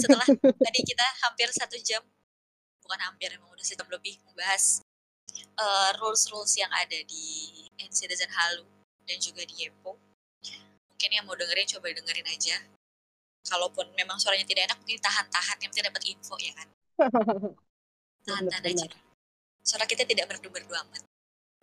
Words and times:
setelah 0.00 0.26
tadi 0.40 0.80
kita 0.82 1.06
hampir 1.22 1.48
satu 1.52 1.76
jam 1.80 2.02
bukan 2.82 3.00
hampir 3.04 3.30
emang 3.30 3.52
udah 3.52 3.64
sejam 3.64 3.86
lebih 3.92 4.18
membahas 4.26 4.80
uh, 5.60 5.90
rules-rules 6.00 6.56
yang 6.58 6.70
ada 6.72 6.98
di 7.06 7.52
Citizen 7.90 8.30
Halu 8.32 8.66
dan 9.06 9.18
juga 9.20 9.44
di 9.44 9.66
Yepo 9.66 9.98
mungkin 10.88 11.10
yang 11.16 11.24
mau 11.24 11.36
dengerin 11.36 11.64
coba 11.76 11.92
dengerin 11.96 12.28
aja. 12.28 12.56
Kalaupun 13.40 13.88
memang 13.96 14.20
suaranya 14.20 14.44
tidak 14.44 14.68
enak 14.68 14.76
mungkin 14.84 15.00
tahan-tahan 15.00 15.56
yang 15.64 15.72
penting 15.72 15.88
dapat 15.88 16.02
info 16.12 16.36
ya 16.36 16.52
kan? 16.52 16.68
Tahan-tahan 18.28 18.64
aja. 18.68 18.84
Suara 19.64 19.88
kita 19.88 20.04
tidak 20.04 20.28
merdu-merdu 20.28 20.76
amat. 20.76 21.02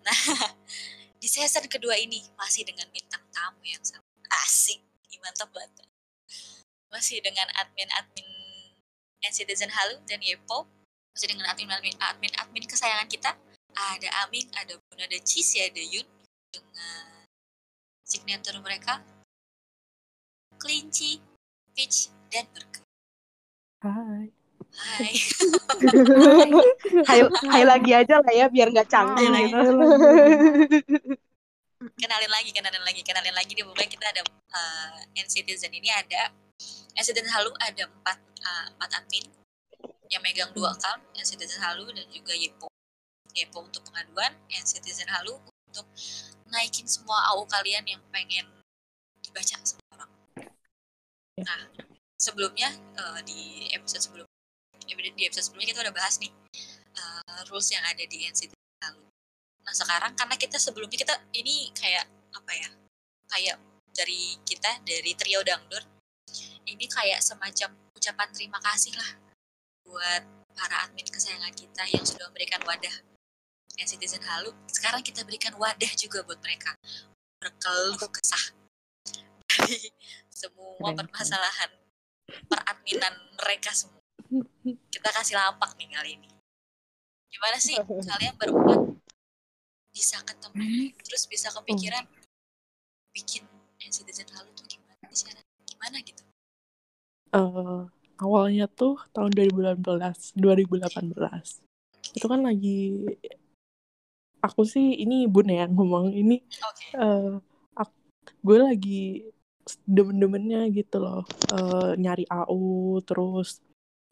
Nah 0.01 0.19
di 1.21 1.27
season 1.29 1.69
kedua 1.69 1.93
ini 2.01 2.25
masih 2.33 2.65
dengan 2.65 2.89
bintang 2.89 3.21
tamu 3.29 3.61
yang 3.61 3.81
sangat 3.85 4.01
asik 4.49 4.81
mantap 5.27 5.51
banget 5.51 5.71
masih 6.91 7.19
dengan 7.19 7.47
admin-admin 7.57 8.27
Citizen 9.27 9.67
Halu 9.67 9.99
dan 10.07 10.23
Yepo 10.23 10.63
masih 11.11 11.35
dengan 11.35 11.51
admin-admin 11.51 11.95
admin-admin 11.99 12.63
kesayangan 12.63 13.11
kita 13.11 13.35
ada 13.77 14.09
Aming, 14.25 14.47
ada 14.57 14.73
Bun, 14.73 14.97
ada 14.97 15.17
Cheese, 15.21 15.61
ada 15.61 15.77
Yun 15.77 16.07
dengan 16.49 17.27
signature 18.07 18.57
mereka 18.63 19.03
kelinci, 20.57 21.21
peach, 21.77 22.09
dan 22.33 22.49
burger. 22.49 22.81
Hai. 23.85 24.33
Hai. 24.77 25.13
hai, 27.09 27.19
hai 27.23 27.63
lagi 27.63 27.91
aja 27.93 28.19
lah 28.19 28.33
ya 28.33 28.49
biar 28.49 28.73
nggak 28.73 28.89
canggung 28.89 29.29
lagi. 29.29 29.53
gitu. 29.53 29.85
kenalin 31.97 32.31
lagi, 32.33 32.49
kenalin 32.49 32.83
lagi, 32.83 33.01
kenalin 33.05 33.35
lagi 33.37 33.53
di 33.53 33.61
kita 33.61 34.05
ada 34.09 34.21
uh, 34.25 34.97
N-Citizen 35.13 35.71
ini 35.71 35.93
ada 35.93 36.33
N-Citizen 36.97 37.29
Halu 37.29 37.53
ada 37.61 37.83
empat 37.85 38.17
uh, 38.41 38.65
empat 38.73 38.89
admin 39.03 39.25
yang 40.09 40.23
megang 40.23 40.49
dua 40.57 40.73
account 40.73 41.03
N-Citizen 41.13 41.61
Halu 41.61 41.85
dan 41.93 42.07
juga 42.09 42.33
Yepo. 42.33 42.67
Yepo 43.37 43.61
untuk 43.61 43.85
pengaduan, 43.85 44.33
N-Citizen 44.49 45.05
Halu 45.13 45.37
untuk 45.69 45.85
naikin 46.49 46.89
semua 46.89 47.21
AU 47.35 47.45
kalian 47.45 47.85
yang 47.85 48.01
pengen 48.09 48.49
dibaca 49.21 49.55
sama 49.61 49.83
orang. 49.93 50.11
Ya. 50.41 50.49
Nah, 51.45 51.61
sebelumnya 52.17 52.73
uh, 52.97 53.21
di 53.21 53.69
episode 53.75 54.01
sebelum 54.01 54.25
di 54.87 55.23
episode 55.27 55.45
sebelumnya 55.51 55.75
kita 55.75 55.81
udah 55.85 55.93
bahas 55.93 56.17
nih 56.17 56.31
uh, 56.97 57.41
rules 57.51 57.69
yang 57.69 57.83
ada 57.85 58.01
di 58.07 58.25
NCT 58.25 58.55
lalu. 58.81 59.05
Nah 59.67 59.73
sekarang 59.75 60.15
karena 60.15 60.35
kita 60.39 60.57
sebelumnya 60.57 60.97
kita 60.97 61.13
ini 61.35 61.69
kayak 61.75 62.07
apa 62.33 62.51
ya 62.55 62.69
kayak 63.27 63.57
dari 63.91 64.39
kita 64.47 64.81
dari 64.87 65.11
trio 65.13 65.43
Dangdur 65.43 65.96
ini 66.67 66.85
kayak 66.85 67.23
semacam 67.23 67.73
ucapan 67.95 68.27
terima 68.35 68.59
kasih 68.59 68.93
lah 68.99 69.11
buat 69.87 70.23
para 70.51 70.83
admin 70.83 71.07
kesayangan 71.07 71.53
kita 71.55 71.83
yang 71.87 72.03
sudah 72.03 72.27
memberikan 72.27 72.59
wadah 72.67 72.91
Citizen 73.87 74.19
Halu. 74.25 74.51
Sekarang 74.67 75.05
kita 75.05 75.21
berikan 75.21 75.53
wadah 75.55 75.91
juga 75.95 76.25
buat 76.25 76.41
mereka 76.43 76.73
berkeluh 77.37 78.09
kesah 78.09 78.57
dari 79.45 79.93
semua 80.33 80.91
permasalahan 80.97 81.71
peradminan 82.49 83.13
mereka 83.37 83.71
semua. 83.71 84.01
Kita 84.91 85.09
kasih 85.13 85.39
lampak 85.39 85.77
nih 85.79 85.87
kali 85.93 86.11
ini. 86.19 86.29
Gimana 87.31 87.57
sih 87.61 87.77
kalian 88.11 88.35
berempat 88.35 88.79
bisa 89.93 90.19
ketemu 90.25 90.93
terus 91.05 91.23
bisa 91.29 91.47
kepikiran 91.53 92.05
bikin 93.13 93.45
Citizen 93.87 94.27
Halu 94.35 94.51
tuh 94.51 94.67
gimana 94.67 95.07
sih? 95.15 95.31
Gimana 95.63 96.03
gitu? 96.03 96.26
Uh, 97.33 97.87
awalnya 98.17 98.65
tuh 98.71 98.97
tahun 99.11 99.31
2018, 99.35 100.37
2018. 100.37 102.17
Itu 102.17 102.25
kan 102.25 102.41
lagi 102.41 103.03
aku 104.41 104.63
sih 104.63 104.95
ini 105.01 105.25
bun 105.27 105.49
ya 105.49 105.65
ngomong 105.67 106.13
ini 106.13 106.39
okay. 106.45 106.93
uh, 106.97 107.41
gue 108.43 108.57
lagi 108.59 109.01
demen-demennya 109.83 110.71
gitu 110.71 111.03
loh 111.03 111.23
uh, 111.51 111.91
nyari 111.99 112.23
AU 112.29 113.01
terus 113.03 113.59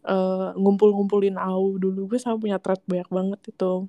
uh, 0.03 0.51
ngumpul-ngumpulin 0.59 1.39
AU 1.39 1.79
dulu 1.79 2.15
gue 2.15 2.19
sama 2.19 2.41
punya 2.41 2.57
thread 2.59 2.81
banyak 2.83 3.09
banget 3.09 3.39
itu 3.55 3.87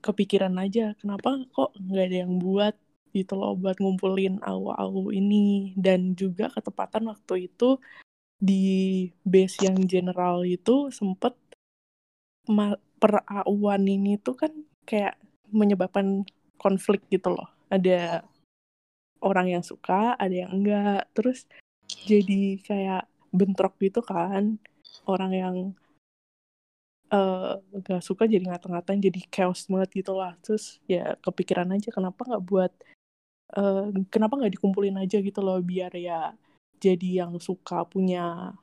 kepikiran 0.00 0.56
aja 0.56 0.96
kenapa 0.96 1.44
kok 1.52 1.76
nggak 1.76 2.06
ada 2.08 2.16
yang 2.24 2.40
buat 2.40 2.72
gitu 3.12 3.34
loh 3.36 3.58
buat 3.58 3.76
ngumpulin 3.82 4.38
AU-AU 4.40 5.10
ini 5.12 5.74
dan 5.74 6.14
juga 6.14 6.48
ketepatan 6.48 7.10
waktu 7.10 7.50
itu 7.50 7.76
di 8.40 9.06
base 9.20 9.68
yang 9.68 9.76
general 9.84 10.42
itu 10.48 10.88
sempet 10.88 11.36
per 13.00 13.12
ini 13.84 14.16
tuh 14.16 14.34
kan 14.34 14.52
kayak 14.88 15.20
menyebabkan 15.52 16.24
konflik 16.56 17.04
gitu 17.12 17.36
loh. 17.36 17.48
Ada 17.68 18.24
orang 19.20 19.60
yang 19.60 19.64
suka 19.64 20.16
ada 20.16 20.32
yang 20.32 20.52
enggak. 20.56 21.06
Terus 21.12 21.44
jadi 22.08 22.58
kayak 22.64 23.04
bentrok 23.30 23.76
gitu 23.78 24.00
kan. 24.00 24.56
Orang 25.04 25.32
yang 25.36 25.56
uh, 27.12 27.60
eh, 27.60 27.80
gak 27.84 28.02
suka 28.02 28.24
jadi 28.24 28.44
ngata-ngatain 28.46 29.00
jadi 29.04 29.20
chaos 29.28 29.68
banget 29.68 30.04
gitu 30.04 30.12
lah. 30.16 30.34
Terus 30.40 30.80
ya 30.88 31.14
kepikiran 31.20 31.70
aja 31.76 31.92
kenapa 31.92 32.24
nggak 32.24 32.44
buat 32.44 32.72
uh, 33.56 33.90
kenapa 34.12 34.38
nggak 34.38 34.54
dikumpulin 34.58 34.96
aja 35.00 35.18
gitu 35.20 35.40
loh 35.42 35.58
biar 35.62 35.92
ya 35.96 36.34
jadi 36.80 37.24
yang 37.24 37.36
suka 37.38 37.84
punya 37.84 38.56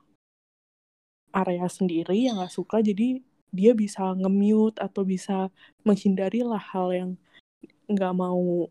area 1.32 1.66
sendiri 1.70 2.26
yang 2.26 2.42
nggak 2.42 2.52
suka 2.52 2.82
jadi 2.82 3.22
dia 3.48 3.72
bisa 3.72 4.12
nge-mute 4.12 4.76
atau 4.76 5.02
bisa 5.06 5.48
menghindari 5.86 6.44
lah 6.44 6.60
hal 6.60 6.92
yang 6.92 7.10
nggak 7.88 8.14
mau 8.14 8.68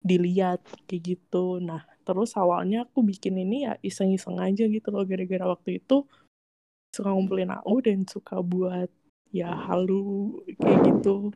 dilihat 0.00 0.62
kayak 0.88 1.16
gitu. 1.16 1.60
Nah, 1.60 1.84
terus 2.06 2.32
awalnya 2.38 2.88
aku 2.88 3.04
bikin 3.04 3.36
ini 3.36 3.68
ya 3.68 3.76
iseng-iseng 3.84 4.38
aja 4.40 4.64
gitu 4.64 4.88
loh 4.94 5.04
gara-gara 5.04 5.44
waktu 5.50 5.82
itu 5.82 6.06
suka 6.94 7.10
ngumpulin 7.12 7.52
aku 7.54 7.74
dan 7.84 8.06
suka 8.08 8.40
buat 8.40 8.88
ya 9.30 9.50
halu 9.50 10.40
kayak 10.58 10.78
gitu. 10.88 11.34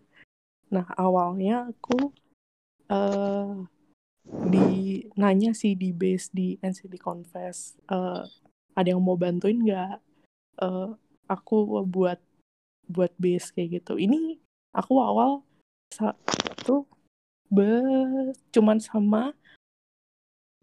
Nah, 0.73 0.87
awalnya 0.99 1.71
aku 1.71 2.11
uh, 2.91 3.63
di 4.43 5.07
nanya 5.15 5.55
sih 5.55 5.79
di 5.79 5.95
base 5.95 6.31
di 6.35 6.59
NCT 6.59 6.99
Confess 6.99 7.79
uh, 7.91 8.27
ada 8.75 8.89
yang 8.91 9.03
mau 9.03 9.15
bantuin 9.15 9.63
nggak? 9.63 9.99
Uh, 10.59 10.95
aku 11.31 11.87
buat 11.87 12.19
buat 12.91 13.13
base 13.17 13.55
kayak 13.55 13.81
gitu. 13.81 13.97
Ini 13.97 14.39
aku 14.75 14.99
awal 15.01 15.41
satu 15.95 16.85
be 17.49 17.71
cuman 18.51 18.83
sama 18.83 19.31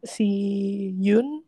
si 0.03 0.27
Yun 0.99 1.45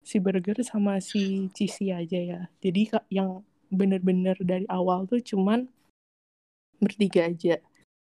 si 0.00 0.16
Burger 0.16 0.64
sama 0.64 0.96
si 1.04 1.52
Cici 1.52 1.92
aja 1.92 2.16
ya. 2.16 2.40
Jadi 2.64 2.88
yang 3.12 3.44
bener-bener 3.68 4.40
dari 4.40 4.64
awal 4.72 5.04
tuh 5.04 5.20
cuman 5.20 5.68
bertiga 6.80 7.28
aja. 7.28 7.60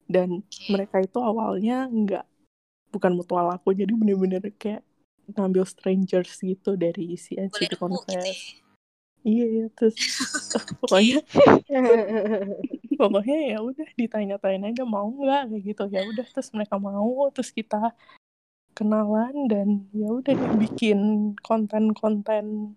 Dan 0.09 0.45
mereka 0.69 1.01
itu 1.01 1.17
awalnya 1.21 1.89
nggak 1.89 2.25
bukan 2.89 3.13
mutual 3.13 3.49
aku 3.53 3.73
jadi 3.73 3.89
bener-bener 3.93 4.41
kayak 4.57 4.81
ngambil 5.29 5.65
strangers 5.65 6.41
gitu 6.41 6.73
dari 6.73 7.13
si 7.15 7.37
NCT 7.37 7.77
Confess 7.77 8.59
Iya, 9.27 9.45
iya, 9.45 9.65
terus 9.75 9.95
pokoknya 10.81 11.19
pokoknya 12.99 13.37
ya 13.55 13.57
udah 13.59 13.89
ditanya-tanya 13.99 14.71
aja 14.71 14.83
mau 14.87 15.11
nggak 15.11 15.51
kayak 15.51 15.63
gitu. 15.67 15.83
Ya 15.91 16.01
udah 16.07 16.25
terus 16.31 16.49
mereka 16.55 16.79
mau 16.79 17.27
terus 17.35 17.51
kita 17.51 17.91
kenalan 18.71 19.35
dan 19.51 19.67
ya 19.91 20.07
udah 20.07 20.35
bikin 20.55 21.31
konten-konten 21.43 22.75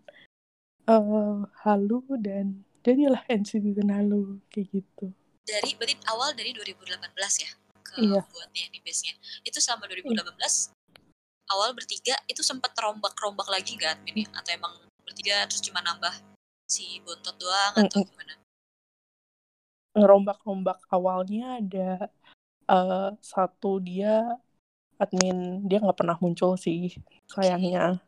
uh, 0.91 1.47
halu 1.63 2.03
dan 2.19 2.67
jadilah 2.83 3.23
NCT 3.31 3.79
halu 3.87 4.43
kayak 4.51 4.83
gitu. 4.83 5.15
Dari 5.47 5.75
berarti 5.79 5.95
awal 6.11 6.35
dari 6.35 6.51
2018 6.55 7.07
ya 7.47 7.51
iya. 7.99 8.21
buatnya 8.25 8.65
di 8.73 8.79
base-nya. 8.81 9.15
Itu 9.45 9.59
selama 9.59 9.89
2018 9.91 10.13
iya. 10.13 10.29
awal 11.53 11.77
bertiga 11.77 12.17
itu 12.31 12.41
sempat 12.41 12.73
rombak-rombak 12.79 13.49
lagi 13.51 13.77
gak 13.77 14.01
admin 14.01 14.29
atau 14.33 14.51
emang 14.55 14.73
bertiga 15.03 15.45
terus 15.51 15.61
cuma 15.61 15.85
nambah 15.85 16.15
si 16.71 17.03
bontot 17.05 17.37
doang 17.37 17.75
atau 17.77 18.01
mm 18.01 18.05
-mm. 18.05 18.09
gimana? 18.09 18.35
Ngerombak-rombak 19.93 20.81
awalnya 20.89 21.61
ada 21.61 21.91
uh, 22.73 23.13
satu 23.21 23.77
dia 23.85 24.41
admin 24.97 25.67
dia 25.67 25.83
nggak 25.83 25.99
pernah 25.99 26.17
muncul 26.17 26.57
sih 26.57 26.97
sayangnya. 27.29 28.01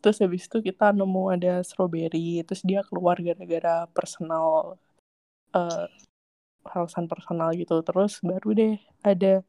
Terus 0.00 0.20
habis 0.24 0.48
itu 0.48 0.64
kita 0.64 0.96
nemu 0.96 1.22
ada 1.36 1.60
strawberry, 1.60 2.40
terus 2.44 2.64
dia 2.64 2.80
keluar 2.88 3.20
gara-gara 3.20 3.84
personal 3.92 4.80
uh, 5.52 5.86
alasan 6.64 7.06
personal 7.08 7.52
gitu. 7.56 7.80
Terus 7.84 8.20
baru 8.20 8.48
deh 8.52 8.74
ada 9.00 9.40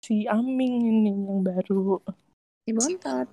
si 0.00 0.24
Aming 0.26 0.74
ini 0.86 1.10
yang 1.12 1.42
baru. 1.44 2.00
Si 2.64 2.70
Bontot. 2.72 3.28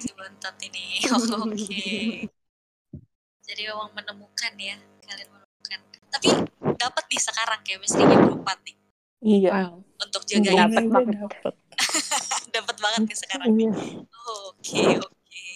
Si 0.00 0.10
Bontot 0.14 0.56
ini. 0.62 0.86
Oh, 1.10 1.46
Oke. 1.48 1.56
Okay. 1.56 2.06
Jadi 3.42 3.68
memang 3.68 3.90
menemukan 3.92 4.52
ya, 4.56 4.78
kalian 5.04 5.28
menemukan. 5.28 5.80
Tapi 6.12 6.28
dapat 6.78 7.04
nih 7.10 7.20
sekarang 7.20 7.60
kayak 7.66 7.80
misalnya 7.82 8.16
berempat 8.16 8.58
nih 8.64 8.76
Iya. 9.22 9.50
Wow. 9.54 9.74
untuk 10.02 10.22
Dapet 10.26 10.42
dia 10.42 10.66
banget. 10.90 11.30
dapat 12.50 12.76
banget 12.82 13.00
nih 13.06 13.18
sekarang. 13.22 13.46
Iya. 13.54 13.70
Oke, 14.50 14.82
oke. 14.98 15.46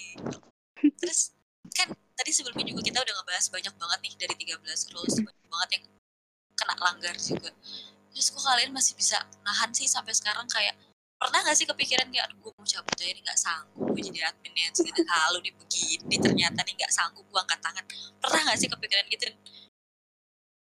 Terus 1.02 1.34
kan 1.74 1.90
tadi 2.14 2.30
sebelumnya 2.30 2.62
juga 2.62 2.80
kita 2.86 2.98
udah 3.02 3.14
ngebahas 3.20 3.46
banyak 3.50 3.74
banget 3.74 3.98
nih 4.06 4.12
dari 4.22 4.34
13 4.38 4.94
rules, 4.94 5.14
banyak 5.18 5.46
banget 5.50 5.68
yang 5.76 5.84
kena 6.56 6.74
langgar 6.80 7.14
juga. 7.20 7.52
Terus 8.12 8.32
kok 8.32 8.42
kalian 8.42 8.72
masih 8.72 8.96
bisa 8.96 9.20
nahan 9.44 9.70
sih 9.76 9.84
sampai 9.84 10.16
sekarang 10.16 10.48
kayak 10.48 10.72
pernah 11.16 11.40
gak 11.48 11.56
sih 11.56 11.64
kepikiran 11.64 12.12
kayak 12.12 12.28
aduh 12.28 12.36
gue 12.44 12.52
mau 12.52 12.66
cabut 12.68 12.92
aja 12.92 13.08
nih 13.08 13.24
gak 13.24 13.40
sanggup 13.40 13.88
gue 13.88 14.02
jadi 14.04 14.20
admin 14.28 14.52
ya 14.52 14.68
segini 14.76 15.00
halu 15.08 15.38
nih 15.40 15.52
begini 15.56 16.16
ternyata 16.20 16.60
nih 16.60 16.74
gak 16.76 16.92
sanggup 16.92 17.24
gue 17.24 17.40
angkat 17.40 17.60
tangan 17.64 17.84
pernah 18.20 18.40
gak 18.52 18.58
sih 18.60 18.68
kepikiran 18.68 19.04
gitu 19.08 19.24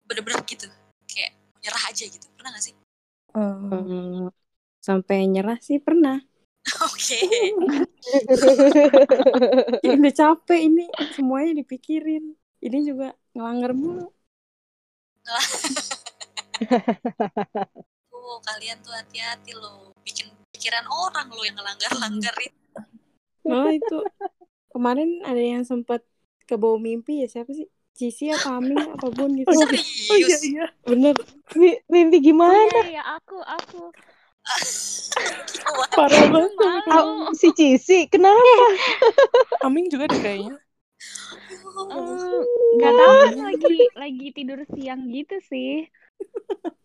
bener-bener 0.07 0.39
gitu 0.47 0.67
kayak 1.11 1.35
nyerah 1.59 1.83
aja 1.91 2.03
gitu 2.07 2.25
pernah 2.39 2.55
gak 2.55 2.63
sih 2.63 2.75
Eh, 3.35 3.51
Hmm, 3.67 4.31
sampai 4.79 5.27
nyerah 5.27 5.59
sih 5.59 5.75
pernah. 5.83 6.23
oke 6.87 7.19
Ya, 9.83 9.91
udah 9.97 10.13
capek 10.15 10.59
ini 10.71 10.87
semuanya 11.13 11.59
dipikirin. 11.59 12.31
Ini 12.63 12.77
juga 12.85 13.11
ngelanggar 13.35 13.75
mulu. 13.75 14.07
Oh 18.15 18.37
kalian 18.47 18.77
tuh 18.85 18.93
hati-hati 18.95 19.51
loh 19.55 19.91
bikin 20.05 20.27
pikiran 20.53 20.85
orang 20.89 21.27
lo 21.29 21.41
yang 21.45 21.55
ngelanggar-langgar 21.57 22.35
itu 22.41 22.59
Malah 23.45 23.73
itu 23.77 23.97
kemarin 24.73 25.09
ada 25.21 25.37
yang 25.41 25.63
sempat 25.63 26.01
ke 26.49 26.55
bawah 26.57 26.81
mimpi 26.81 27.21
ya 27.23 27.27
siapa 27.29 27.51
sih? 27.53 27.67
Cici 27.95 28.27
apa 28.27 28.59
Aming 28.59 28.91
apa 28.91 29.07
pun 29.07 29.29
gitu. 29.39 29.53
Oh 29.55 30.17
iya 30.19 30.35
serius 30.35 30.43
iya. 30.43 30.65
Bener. 30.83 31.15
Mi- 31.55 31.79
Mimpi 31.87 32.17
gimana? 32.19 32.57
Iya, 32.59 32.81
ya 32.99 33.03
aku, 33.15 33.37
aku. 33.39 33.81
Parah 35.95 36.25
banget. 36.33 36.51
Malu. 36.59 36.91
Ah, 36.91 37.31
si 37.39 37.47
Cici, 37.55 37.97
kenapa? 38.11 38.43
Aming 39.63 39.87
juga 39.89 40.05
deh 40.11 40.19
kayaknya. 40.19 40.55
Eh, 41.95 42.39
Gak 42.81 42.93
tahu 42.99 43.13
kan 43.23 43.35
lagi 43.47 43.75
lagi 43.95 44.25
tidur 44.35 44.59
siang 44.73 45.01
gitu 45.15 45.35
sih. 45.49 45.87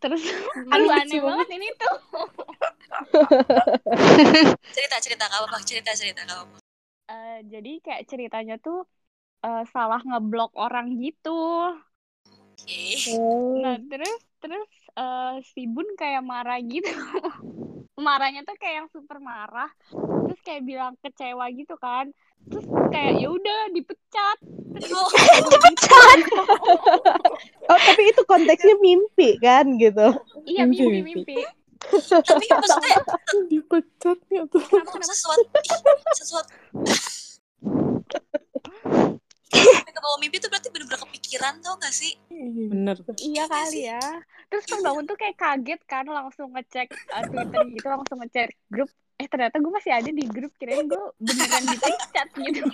Terus 0.00 0.22
aduh 0.72 0.90
aneh 0.92 1.20
banget 1.20 1.48
ini 1.56 1.68
tuh. 1.76 1.96
cerita 4.74 4.96
cerita 5.02 5.24
gak 5.30 5.40
apa-apa 5.40 5.58
cerita 5.66 5.90
cerita 5.96 6.20
gak 6.26 6.36
apa-apa 6.36 6.58
Eh, 7.10 7.36
jadi 7.52 7.70
kayak 7.84 8.02
ceritanya 8.10 8.54
tuh 8.64 8.76
eh, 9.46 9.62
salah 9.74 10.00
ngeblok 10.08 10.50
orang 10.64 10.86
gitu. 11.04 11.30
oke 12.26 12.80
Nah, 13.62 13.76
terus 13.90 14.20
terus 14.42 14.68
eh, 14.98 15.34
si 15.52 15.60
Bun 15.74 15.88
kayak 16.00 16.22
marah 16.30 16.58
gitu. 16.62 16.88
Marahnya 18.06 18.40
tuh 18.48 18.56
kayak 18.60 18.76
yang 18.86 18.90
super 18.94 19.18
marah. 19.20 19.68
Terus 20.26 20.40
kayak 20.46 20.62
bilang 20.68 20.94
kecewa 21.04 21.46
gitu 21.58 21.74
kan. 21.84 22.06
Terus 22.50 22.66
kayak 22.90 23.12
ya 23.16 23.28
udah 23.31 23.60
dipecat. 23.70 24.38
Terus 24.81 24.92
Oh, 24.92 25.08
Oh, 27.70 27.78
tapi 27.78 28.02
itu 28.06 28.22
konteksnya 28.25 28.75
mimpi 28.78 29.38
kan 29.38 29.64
gitu. 29.76 30.08
iya 30.44 30.66
Mimpi, 30.66 31.02
mimpi 31.02 31.22
mimpi. 31.22 31.37
tapi 31.81 32.44
maksudnya 32.44 32.98
Dipecat 33.48 34.19
nih 34.28 34.44
tuh. 34.46 34.60
Sesuatu 35.00 35.46
sesuatu 36.12 36.50
sampai 39.50 39.92
ke 39.92 40.00
bawah 40.00 40.19
mimpi 40.22 40.38
tuh 40.38 40.46
berarti 40.46 40.69
bener-bener 40.70 41.00
kepikiran 41.00 41.58
tau 41.60 41.75
gak 41.76 41.90
sih 41.90 42.14
Bener. 42.31 42.96
Iya 43.19 43.44
kali 43.46 43.81
ya. 43.90 44.00
Terus 44.46 44.64
pas 44.66 44.81
bangun 44.81 45.04
tuh 45.04 45.16
kayak 45.19 45.37
kaget 45.37 45.81
kan 45.84 46.04
langsung 46.06 46.54
ngecek 46.54 46.88
uh, 47.10 47.22
Twitter 47.26 47.62
gitu 47.75 47.87
langsung 47.87 48.19
ngecek 48.22 48.48
grup. 48.70 48.90
Eh 49.20 49.28
ternyata 49.28 49.61
gue 49.61 49.72
masih 49.72 49.93
ada 49.93 50.08
di 50.08 50.25
grup 50.25 50.56
kirain 50.56 50.88
gue 50.88 51.02
beneran 51.20 51.64
dipecat 51.69 52.28
gitu. 52.40 52.64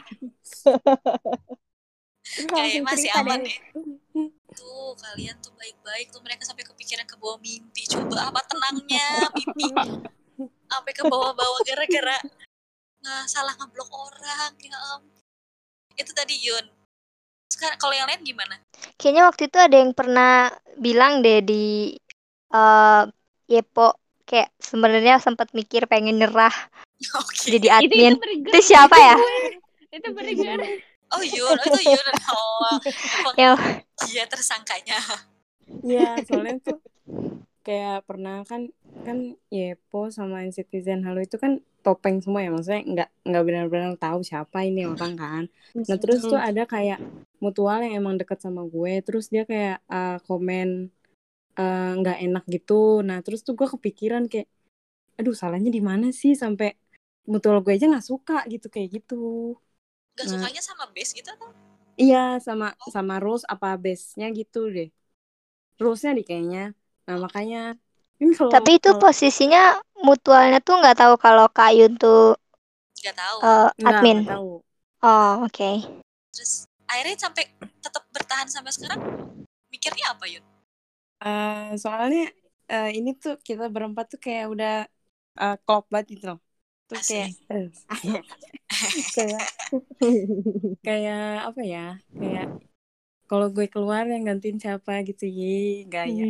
Terus 2.26 2.46
kayak 2.50 2.62
langsung 2.62 2.86
masih 2.86 3.10
cerita 3.10 3.22
aman 3.22 3.38
deh. 3.42 3.50
ya 3.50 3.58
tuh 4.56 4.90
kalian 4.98 5.36
tuh 5.42 5.52
baik-baik 5.54 6.06
tuh 6.10 6.22
mereka 6.22 6.42
sampai 6.48 6.64
kepikiran 6.64 7.06
ke 7.06 7.14
bawah 7.20 7.38
mimpi 7.38 7.82
coba 7.86 8.32
apa 8.32 8.40
tenangnya 8.48 9.28
mimpi 9.36 9.68
sampai 10.66 10.92
ke 10.96 11.02
bawah-bawah 11.06 11.60
gara-gara 11.62 12.18
nggak 13.04 13.24
salah 13.30 13.54
ngeblok 13.60 13.90
orang 13.92 14.52
ya 14.58 14.74
ampun. 14.96 15.22
itu 15.94 16.12
tadi 16.16 16.34
Yun 16.40 16.66
sekarang 17.52 17.78
kalau 17.78 17.94
yang 17.94 18.08
lain 18.10 18.26
gimana 18.26 18.58
Kayaknya 18.96 19.22
waktu 19.28 19.42
itu 19.46 19.58
ada 19.60 19.76
yang 19.76 19.92
pernah 19.92 20.50
bilang 20.80 21.20
deh 21.20 21.44
di 21.44 21.94
eh 22.50 23.02
Yepo 23.46 24.05
kayak 24.26 24.50
sebenarnya 24.58 25.22
sempat 25.22 25.54
mikir 25.54 25.86
pengen 25.86 26.18
nyerah. 26.18 26.52
Oke. 27.16 27.46
Jadi 27.48 27.70
Itu 27.70 27.70
itu 27.70 27.78
admin. 27.78 28.14
berger. 28.18 28.50
Itu 28.50 28.58
siapa 28.60 28.96
ya? 28.98 29.16
Itu 29.94 30.08
berger. 30.12 30.58
oh 31.14 31.22
Yun. 31.22 31.56
Oh, 31.56 31.66
itu 31.70 31.80
Yun. 31.94 32.06
Oh 32.34 33.32
emang 33.32 33.32
Ya, 33.38 33.54
dia 34.10 34.24
tersangkanya. 34.26 34.98
Iya, 35.82 36.22
soalnya 36.26 36.58
tuh 36.62 36.78
kayak 37.66 38.06
pernah 38.06 38.46
kan 38.46 38.70
kan 39.02 39.34
Yepo 39.50 40.14
sama 40.14 40.46
Citizen 40.54 41.02
Halo 41.02 41.18
itu 41.22 41.38
kan 41.38 41.62
topeng 41.82 42.18
semua 42.22 42.42
ya. 42.42 42.50
Maksudnya 42.50 42.82
nggak 42.82 43.08
nggak 43.26 43.42
benar-benar 43.46 43.92
tahu 43.98 44.22
siapa 44.26 44.66
ini 44.66 44.86
orang 44.86 45.14
kan. 45.14 45.42
Nah 45.74 45.96
terus 45.98 46.22
tuh 46.26 46.38
ada 46.38 46.66
kayak 46.66 46.98
mutual 47.38 47.82
yang 47.82 48.02
emang 48.02 48.18
deket 48.18 48.42
sama 48.42 48.66
gue. 48.66 49.02
Terus 49.06 49.30
dia 49.30 49.46
kayak 49.46 49.82
uh, 49.90 50.18
komen 50.26 50.90
uh, 51.56 51.92
nggak 51.98 52.18
enak 52.22 52.44
gitu 52.46 53.00
nah 53.00 53.18
terus 53.20 53.40
tuh 53.42 53.52
gue 53.52 53.68
kepikiran 53.68 54.28
kayak 54.28 54.48
aduh 55.16 55.32
salahnya 55.32 55.72
di 55.72 55.80
mana 55.80 56.12
sih 56.12 56.36
sampai 56.36 56.76
mutual 57.24 57.58
gue 57.60 57.72
aja 57.74 57.88
nggak 57.88 58.04
suka 58.04 58.44
gitu 58.46 58.68
kayak 58.68 59.00
gitu 59.02 59.56
gak 60.16 60.24
Nah. 60.28 60.32
sukanya 60.40 60.62
sama 60.62 60.84
base 60.92 61.12
gitu 61.12 61.28
atau 61.28 61.48
Iya 61.96 62.36
sama 62.44 62.76
sama 62.92 63.16
rules 63.16 63.40
apa 63.48 63.72
base-nya 63.80 64.28
gitu 64.28 64.68
deh. 64.68 64.92
Rules-nya 65.80 66.12
di 66.12 66.28
kayaknya. 66.28 66.76
Nah 67.08 67.16
makanya 67.16 67.80
kalau 68.36 68.52
tapi 68.52 68.76
itu 68.76 68.92
kalau- 68.92 69.00
posisinya 69.00 69.80
mutualnya 70.04 70.60
tuh 70.60 70.76
nggak 70.76 70.92
tahu 70.92 71.16
kalau 71.16 71.48
Kak 71.48 71.72
Yun 71.72 71.96
tuh 71.96 72.36
nggak 73.00 73.16
tahu 73.16 73.36
eh, 73.40 73.68
Nggak, 73.80 73.92
admin. 73.96 74.18
nggak 74.24 74.36
tahu. 74.36 74.52
Oh, 75.00 75.32
oke. 75.44 75.70
terus 76.32 76.68
akhirnya 76.84 77.16
sampai 77.16 77.48
tetap 77.80 78.04
bertahan 78.12 78.44
sampai 78.44 78.72
sekarang 78.76 79.00
mikirnya 79.72 80.12
apa 80.12 80.28
Yun 80.28 80.44
Eh, 81.24 81.72
soalnya 81.82 82.20
eh, 82.72 82.86
ini 82.98 83.10
tuh 83.22 83.32
kita 83.48 83.64
berempat 83.74 84.04
tuh 84.12 84.20
kayak 84.24 84.44
udah 84.52 84.70
eh, 85.40 85.54
klop 85.64 85.84
banget 85.92 86.06
gitu 86.12 86.24
loh. 86.30 86.38
Kayak 87.08 87.28
Asik. 87.28 87.72
kayak 89.16 89.44
kayak 90.86 91.20
apa 91.48 91.60
ya? 91.72 91.78
Kayak 92.18 92.46
kalau 93.30 93.46
gue 93.54 93.66
keluar 93.74 94.04
yang 94.12 94.22
gantiin 94.28 94.58
siapa 94.62 94.92
gitu 95.08 95.24
ye 95.38 95.84
gaya. 95.92 96.24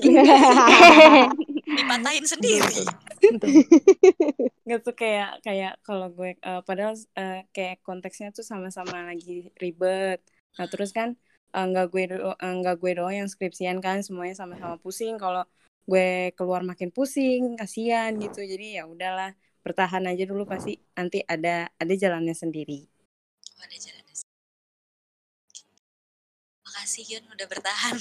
dipatahin 1.76 2.26
sendiri 2.26 2.82
Nggak 4.66 4.80
tuh 4.86 4.94
kayak 5.00 5.28
kayak 5.46 5.72
kalau 5.86 6.06
gue 6.16 6.28
eh, 6.48 6.60
padahal 6.68 6.94
eh, 7.18 7.44
kayak 7.54 7.74
konteksnya 7.86 8.28
tuh 8.36 8.44
sama-sama 8.44 8.96
lagi 9.08 9.48
ribet. 9.62 10.18
Nah 10.56 10.66
terus 10.72 10.90
kan 10.98 11.16
eh, 11.50 11.66
nggak 11.70 11.86
gue 11.92 12.02
eh, 12.16 12.54
nggak 12.60 12.76
gue 12.82 12.90
doang 12.98 13.14
yang 13.24 13.28
skripsian 13.30 13.78
kan 13.82 14.02
semuanya 14.06 14.34
sama-sama 14.38 14.76
pusing. 14.78 15.18
Kalau 15.18 15.42
gue 15.84 16.30
keluar 16.38 16.62
makin 16.62 16.90
pusing, 16.94 17.58
kasihan 17.58 18.14
gitu. 18.18 18.40
Jadi 18.42 18.78
ya 18.78 18.86
udahlah 18.86 19.34
bertahan 19.60 20.08
aja 20.08 20.24
dulu 20.24 20.48
pasti 20.48 20.80
nanti 20.96 21.20
ada 21.26 21.68
ada 21.76 21.94
jalannya 21.94 22.32
sendiri. 22.32 22.86
Oh, 23.60 23.64
ada 23.66 23.76
jalan 23.76 24.00
makasih 26.70 27.04
Yun 27.18 27.24
udah 27.34 27.46
bertahan 27.50 27.96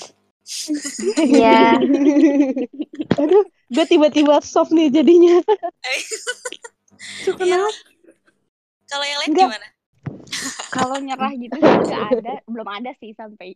Iya. 1.20 1.78
Aduh, 3.22 3.46
gue 3.70 3.86
tiba-tiba 3.86 4.42
soft 4.42 4.74
nih 4.74 4.90
jadinya. 4.90 5.38
Iya. 7.38 7.62
kalau 8.90 9.06
yang 9.06 9.20
lain 9.22 9.30
Enggak. 9.30 9.48
gimana 9.54 9.69
nyerah 11.02 11.34
gitu 11.36 11.56
sih 11.58 11.76
nggak 11.90 12.06
ada, 12.20 12.34
belum 12.46 12.68
ada 12.68 12.92
sih 13.00 13.12
sampai 13.16 13.56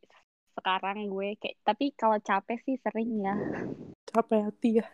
sekarang 0.54 1.10
gue 1.10 1.34
kayak 1.42 1.58
tapi 1.66 1.92
kalau 1.98 2.18
capek 2.22 2.60
sih 2.64 2.78
sering 2.82 3.24
ya. 3.26 3.36
Capek 4.10 4.50
hati 4.50 4.70
ya. 4.82 4.86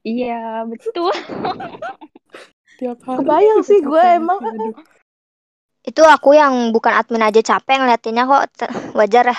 Iya, 0.00 0.64
betul. 0.64 1.12
Tiap 2.80 2.98
hari. 3.04 3.18
Kebayang 3.20 3.60
sih 3.64 3.80
gue 3.84 4.04
emang. 4.16 4.40
aduh. 4.40 4.76
Itu 5.80 6.04
aku 6.04 6.36
yang 6.36 6.76
bukan 6.76 6.92
admin 6.92 7.24
aja 7.24 7.40
capek 7.40 7.80
ngeliatinnya 7.80 8.28
kok 8.28 8.44
wajar 8.92 9.32
ya. 9.32 9.38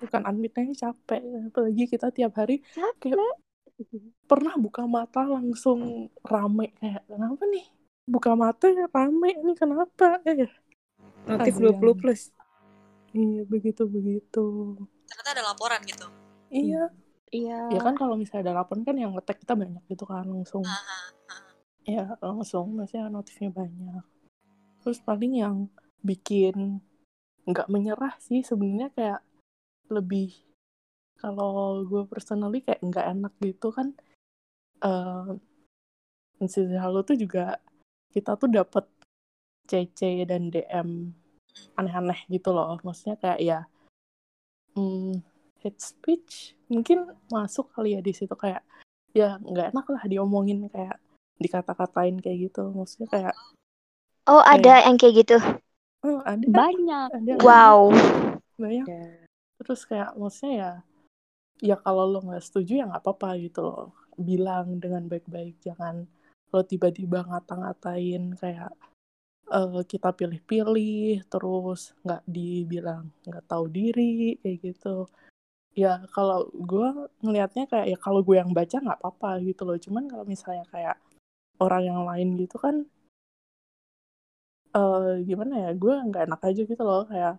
Bukan 0.00 0.20
admin 0.24 0.52
aja 0.52 0.88
capek. 0.88 1.20
Apalagi 1.52 1.84
kita 1.88 2.08
tiap 2.12 2.32
hari 2.40 2.64
Capek. 2.72 3.12
kayak 3.12 3.36
pernah 4.24 4.54
buka 4.56 4.86
mata 4.86 5.26
langsung 5.26 6.08
rame 6.22 6.70
kayak 6.78 7.02
kenapa 7.10 7.42
nih 7.50 7.66
buka 8.06 8.32
mata 8.38 8.70
rame 8.70 9.30
ini 9.34 9.52
kenapa 9.58 10.22
ya 10.22 10.46
Notif 11.24 11.54
20 11.56 11.70
yang- 11.94 12.00
plus. 12.00 12.22
Iya 13.14 13.42
begitu 13.46 13.82
begitu. 13.86 14.44
ternyata 15.04 15.30
ada 15.38 15.44
laporan 15.54 15.80
gitu 15.86 16.06
Iya. 16.50 16.90
Iya. 17.30 17.58
Ya 17.70 17.80
kan 17.82 17.94
kalau 17.94 18.14
misalnya 18.14 18.50
ada 18.50 18.62
laporan 18.62 18.82
kan 18.82 18.94
yang 18.94 19.14
ngetek 19.14 19.42
kita 19.42 19.54
banyak 19.54 19.82
gitu 19.86 20.06
kan 20.06 20.22
langsung. 20.26 20.62
Ah, 20.62 20.74
ah, 20.74 21.10
ah. 21.34 21.50
Ya 21.82 22.04
langsung 22.18 22.74
maksudnya 22.74 23.10
notifnya 23.10 23.50
banyak. 23.50 24.02
Terus 24.82 24.98
paling 25.02 25.34
yang 25.34 25.56
bikin 26.00 26.78
nggak 27.44 27.68
menyerah 27.68 28.14
sih 28.20 28.40
sebenarnya 28.40 28.88
kayak 28.94 29.20
lebih 29.88 30.32
kalau 31.16 31.84
gue 31.84 32.04
personally 32.06 32.60
kayak 32.60 32.80
nggak 32.80 33.06
enak 33.12 33.32
gitu 33.40 33.68
kan 33.68 33.92
eh 34.80 35.28
insiden 36.40 36.76
halo 36.76 37.04
tuh 37.04 37.16
juga 37.16 37.60
kita 38.12 38.36
tuh 38.36 38.48
dapat 38.48 38.84
CC 39.64 40.28
dan 40.28 40.52
DM 40.52 41.12
aneh-aneh 41.78 42.20
gitu 42.30 42.50
loh 42.50 42.76
maksudnya 42.82 43.16
kayak 43.18 43.40
ya 43.40 43.58
hmm, 44.74 45.22
hate 45.62 45.80
speech 45.80 46.58
mungkin 46.68 47.14
masuk 47.30 47.70
kali 47.72 47.94
ya 47.96 48.00
di 48.02 48.12
situ 48.12 48.34
kayak 48.34 48.62
ya 49.14 49.38
nggak 49.38 49.72
enak 49.72 49.86
lah 49.90 50.04
diomongin 50.10 50.66
kayak 50.68 50.98
dikata-katain 51.38 52.18
kayak 52.22 52.50
gitu 52.50 52.70
maksudnya 52.74 53.08
kayak 53.10 53.34
Oh, 54.24 54.40
ada 54.40 54.80
yang 54.88 54.96
kayak 54.96 55.20
gitu. 55.20 55.36
oh, 56.00 56.24
ada 56.24 56.40
Banyak. 56.48 57.08
ada 57.12 57.32
Wow. 57.44 57.92
banyak 58.56 58.88
Ya. 58.88 59.04
terus 59.60 59.84
kayak 59.84 60.16
maksudnya 60.16 60.52
ya 60.54 60.70
ya 61.62 61.76
kalau 61.78 62.08
lo 62.08 62.18
nggak 62.24 62.42
setuju 62.42 62.82
ya 62.82 62.84
nggak 62.88 63.02
apa-apa 63.04 63.36
gitu 63.40 63.60
loh 63.62 63.92
bilang 64.18 64.78
dengan 64.78 65.06
baik-baik 65.10 65.58
jangan 65.62 66.06
lo 66.54 66.60
tiba-tiba 66.62 67.26
ngata-ngatain 67.26 68.34
kayak 68.38 68.70
eh, 69.52 69.82
kita 69.92 70.08
pilih-pilih 70.16 71.24
terus 71.32 71.92
nggak 72.04 72.22
dibilang 72.28 73.12
nggak 73.28 73.44
tahu 73.50 73.64
diri 73.68 74.38
kayak 74.40 74.58
gitu. 74.64 75.08
Ya 75.74 76.02
kalau 76.14 76.48
gue 76.54 76.88
ngelihatnya 77.24 77.64
kayak 77.70 77.86
ya 77.92 77.98
kalau 77.98 78.20
gue 78.26 78.36
yang 78.38 78.52
baca 78.54 78.76
nggak 78.80 79.00
apa-apa 79.02 79.30
gitu 79.42 79.62
loh. 79.68 79.78
Cuman 79.80 80.04
kalau 80.10 80.24
misalnya 80.28 80.64
kayak 80.70 80.96
orang 81.60 81.82
yang 81.90 82.00
lain 82.08 82.28
gitu 82.40 82.56
kan 82.58 82.76
eh 84.74 85.22
gimana 85.28 85.54
ya 85.64 85.70
gue 85.82 85.94
nggak 86.08 86.24
enak 86.30 86.40
aja 86.48 86.62
gitu 86.66 86.82
loh. 86.82 87.02
Kayak 87.10 87.34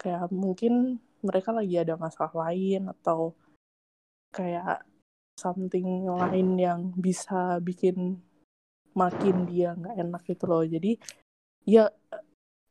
kayak 0.00 0.32
mungkin 0.32 0.98
mereka 1.20 1.50
lagi 1.52 1.76
ada 1.76 1.94
masalah 2.00 2.32
lain 2.48 2.88
atau 2.88 3.36
kayak 4.32 4.86
something 5.36 6.08
lain 6.08 6.48
yang 6.60 6.80
bisa 6.96 7.60
bikin 7.60 8.20
makin 8.94 9.46
dia 9.46 9.74
nggak 9.74 9.96
enak 9.98 10.22
gitu 10.26 10.44
loh. 10.50 10.62
Jadi 10.66 10.98
ya 11.66 11.88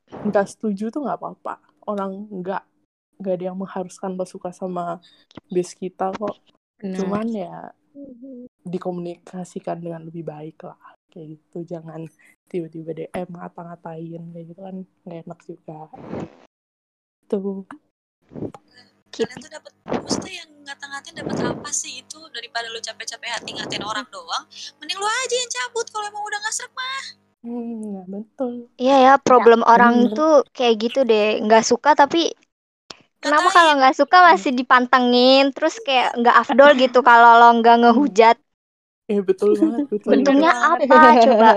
nggak 0.09 0.47
setuju 0.49 0.89
tuh 0.91 1.05
nggak 1.05 1.19
apa-apa. 1.19 1.55
Orang 1.88 2.27
nggak 2.29 2.63
nggak 3.19 3.33
ada 3.35 3.45
yang 3.51 3.59
mengharuskan 3.59 4.15
lo 4.15 4.23
suka 4.23 4.55
sama 4.55 4.99
base 5.51 5.75
kita 5.75 6.11
kok. 6.15 6.38
Benar. 6.79 6.95
cuman 6.95 7.27
ya 7.27 7.55
dikomunikasikan 8.63 9.83
dengan 9.83 10.07
lebih 10.07 10.23
baik 10.23 10.63
lah. 10.63 10.79
Kayak 11.11 11.35
gitu. 11.35 11.75
Jangan 11.75 12.07
tiba-tiba 12.47 12.95
DM 12.95 13.29
ngata-ngatain. 13.35 14.23
Kayak 14.31 14.45
gitu 14.55 14.61
kan 14.63 14.75
nggak 15.03 15.19
enak 15.27 15.39
juga. 15.43 15.79
Tuh 17.27 17.67
kalian 19.19 19.39
tuh 19.43 19.51
dapat 19.51 19.71
maksudnya 20.03 20.33
yang 20.41 20.49
ngata-ngatain 20.65 21.15
dapat 21.21 21.38
apa 21.51 21.69
sih 21.81 21.93
itu 22.01 22.19
daripada 22.35 22.67
lu 22.73 22.79
capek-capek 22.79 23.29
hati 23.35 23.49
ngatain 23.57 23.83
orang 23.91 24.07
doang 24.15 24.43
mending 24.79 24.99
lu 25.01 25.07
aja 25.07 25.35
yang 25.41 25.51
cabut 25.57 25.85
kalau 25.93 26.05
emang 26.11 26.23
udah 26.29 26.39
nggak 26.43 26.55
serak 26.55 26.73
mah 26.77 27.03
hmm 27.43 27.83
ya 27.95 28.01
betul 28.13 28.53
Iya 28.83 28.95
ya, 29.05 29.13
problem 29.27 29.61
orang 29.73 29.95
bener. 30.05 30.15
tuh 30.17 30.31
kayak 30.55 30.75
gitu 30.83 30.99
deh. 31.11 31.39
Nggak 31.45 31.63
suka 31.71 31.89
tapi 32.01 32.21
kenapa 33.23 33.47
kalau 33.55 33.71
nggak 33.79 33.95
suka 33.99 34.17
masih 34.31 34.51
dipantengin, 34.59 35.43
terus 35.55 35.75
kayak 35.85 36.09
nggak 36.19 36.35
afdol 36.43 36.71
gitu 36.83 36.99
kalau 37.09 37.31
lo 37.41 37.47
nggak 37.59 37.75
ngehujat. 37.83 38.38
eh 39.11 39.19
betul 39.27 39.51
banget 39.61 39.83
betul 39.91 40.11
Untungnya 40.13 40.51
banget. 40.53 40.79
apa 40.85 40.97
coba? 41.25 41.49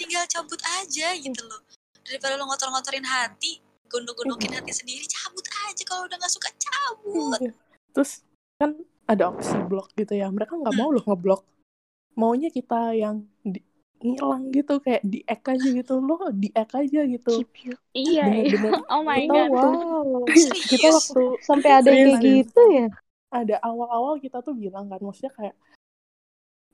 tinggal 0.00 0.24
cabut 0.28 0.60
aja 0.80 1.06
gitu 1.16 1.42
loh 1.48 1.60
daripada 2.04 2.36
lu 2.36 2.44
ngotor-ngotorin 2.48 3.06
hati 3.06 3.52
gondok-gondokin 3.90 4.54
hati 4.54 4.70
sendiri 4.70 5.04
cabut 5.04 5.42
aja 5.66 5.82
kalau 5.82 6.06
udah 6.06 6.16
nggak 6.16 6.30
suka 6.30 6.48
cabut 6.56 7.38
Iya. 7.42 7.52
terus 7.90 8.22
kan 8.56 8.70
ada 9.04 9.28
opsi 9.28 9.58
blok 9.66 9.90
gitu 9.94 10.14
ya 10.14 10.30
mereka 10.30 10.54
nggak 10.54 10.74
mau 10.74 10.88
loh 10.88 11.02
ngeblok 11.02 11.42
maunya 12.14 12.48
kita 12.48 12.94
yang 12.94 13.26
di- 13.42 13.66
ngilang 14.00 14.48
gitu 14.48 14.80
kayak 14.80 15.02
di 15.02 15.20
ek 15.22 15.44
aja 15.44 15.68
gitu 15.68 15.98
loh 15.98 16.32
di 16.32 16.48
ek 16.50 16.72
aja 16.72 17.04
gitu 17.04 17.44
Keep 17.44 17.54
you. 17.68 17.74
Iya. 17.92 18.24
iya. 18.48 18.70
Oh 18.94 19.02
my 19.02 19.20
kita 19.20 19.44
god. 19.44 19.50
Wow. 19.52 20.24
kita 20.64 20.88
waktu 20.88 21.22
Sampai 21.44 21.70
ada 21.74 21.90
kayak 21.90 22.16
gitu 22.22 22.62
ya? 22.72 22.86
ada 23.30 23.56
awal-awal 23.60 24.16
kita 24.16 24.40
tuh 24.40 24.56
bilang 24.56 24.88
kan 24.88 24.98
maksudnya 24.98 25.30
kayak 25.30 25.54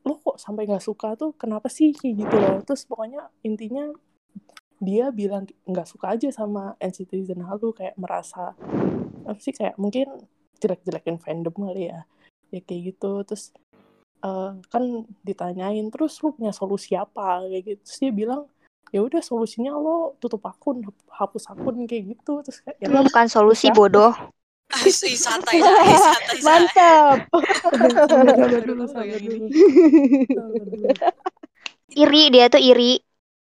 lo 0.07 0.15
kok 0.17 0.39
sampai 0.39 0.65
nggak 0.65 0.81
suka 0.81 1.19
tuh 1.19 1.35
kenapa 1.35 1.67
sih 1.67 1.91
kayak 1.91 2.15
gitu 2.23 2.37
loh 2.39 2.63
terus 2.63 2.87
pokoknya 2.87 3.27
intinya 3.43 3.91
dia 4.77 5.09
bilang 5.09 5.49
nggak 5.65 5.89
suka 5.89 6.13
aja 6.13 6.29
sama 6.29 6.77
NCT 6.81 7.33
Zen 7.33 7.43
Halu 7.45 7.73
kayak 7.73 7.97
merasa 7.97 8.53
apa 9.27 9.41
sih 9.41 9.57
kayak 9.57 9.81
mungkin 9.81 10.07
jelek-jelekin 10.61 11.17
fandom 11.21 11.53
kali 11.53 11.93
ya 11.93 12.05
ya 12.53 12.61
kayak 12.63 12.95
gitu 12.95 13.25
terus 13.27 13.51
eh, 14.23 14.51
kan 14.69 14.83
ditanyain 15.25 15.89
terus 15.89 16.21
lu 16.21 16.37
punya 16.37 16.53
solusi 16.53 16.95
apa 16.95 17.45
kayak 17.49 17.63
gitu 17.65 17.81
terus 17.83 17.99
dia 17.99 18.13
bilang 18.13 18.43
ya 18.95 19.03
udah 19.03 19.19
solusinya 19.19 19.75
lo 19.75 20.15
tutup 20.23 20.47
akun 20.47 20.87
hapus 21.11 21.51
akun 21.51 21.89
kayak 21.91 22.15
gitu 22.15 22.45
terus 22.45 22.63
kayak 22.63 22.79
ya 22.79 22.87
Itu 22.87 23.03
bukan 23.11 23.27
solusi 23.27 23.67
bodoh. 23.75 24.15
santai 24.67 25.63
santai. 25.63 26.39
Mantap. 26.47 27.17
Iri 31.95 32.23
dia 32.35 32.51
tuh 32.51 32.59
iri. 32.59 32.99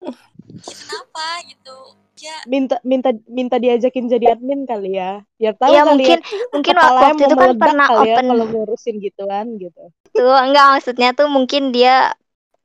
Ya, 0.60 0.72
kenapa 0.76 1.24
gitu 1.48 1.76
ya 2.20 2.36
minta 2.44 2.76
minta 2.84 3.10
minta 3.32 3.56
diajakin 3.56 4.12
jadi 4.12 4.36
admin 4.36 4.68
kali 4.68 4.96
ya. 5.00 5.24
Biar 5.40 5.56
tahu 5.56 5.72
Ya 5.72 5.82
kali 5.82 6.04
mungkin 6.04 6.18
ya. 6.20 6.48
mungkin 6.52 6.74
waktu 6.84 7.22
itu 7.24 7.34
kan 7.34 7.50
pernah 7.56 7.86
kali 7.88 7.96
ya 7.96 8.14
open 8.16 8.24
kalau 8.28 8.44
ngurusin 8.48 8.96
gituan 9.00 9.46
gitu. 9.56 9.82
tuh 10.10 10.36
enggak 10.36 10.66
maksudnya 10.76 11.08
tuh 11.14 11.30
mungkin 11.30 11.70
dia 11.70 12.12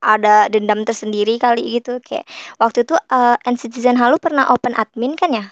ada 0.02 0.50
dendam 0.52 0.82
tersendiri 0.84 1.38
kali 1.40 1.78
gitu 1.80 2.02
kayak 2.04 2.26
waktu 2.60 2.84
itu 2.84 2.94
eh 2.98 3.38
NCT 3.48 3.80
Zen 3.80 3.98
Halu 3.98 4.20
pernah 4.20 4.50
open 4.52 4.76
admin 4.76 5.16
kan 5.16 5.32
ya? 5.32 5.46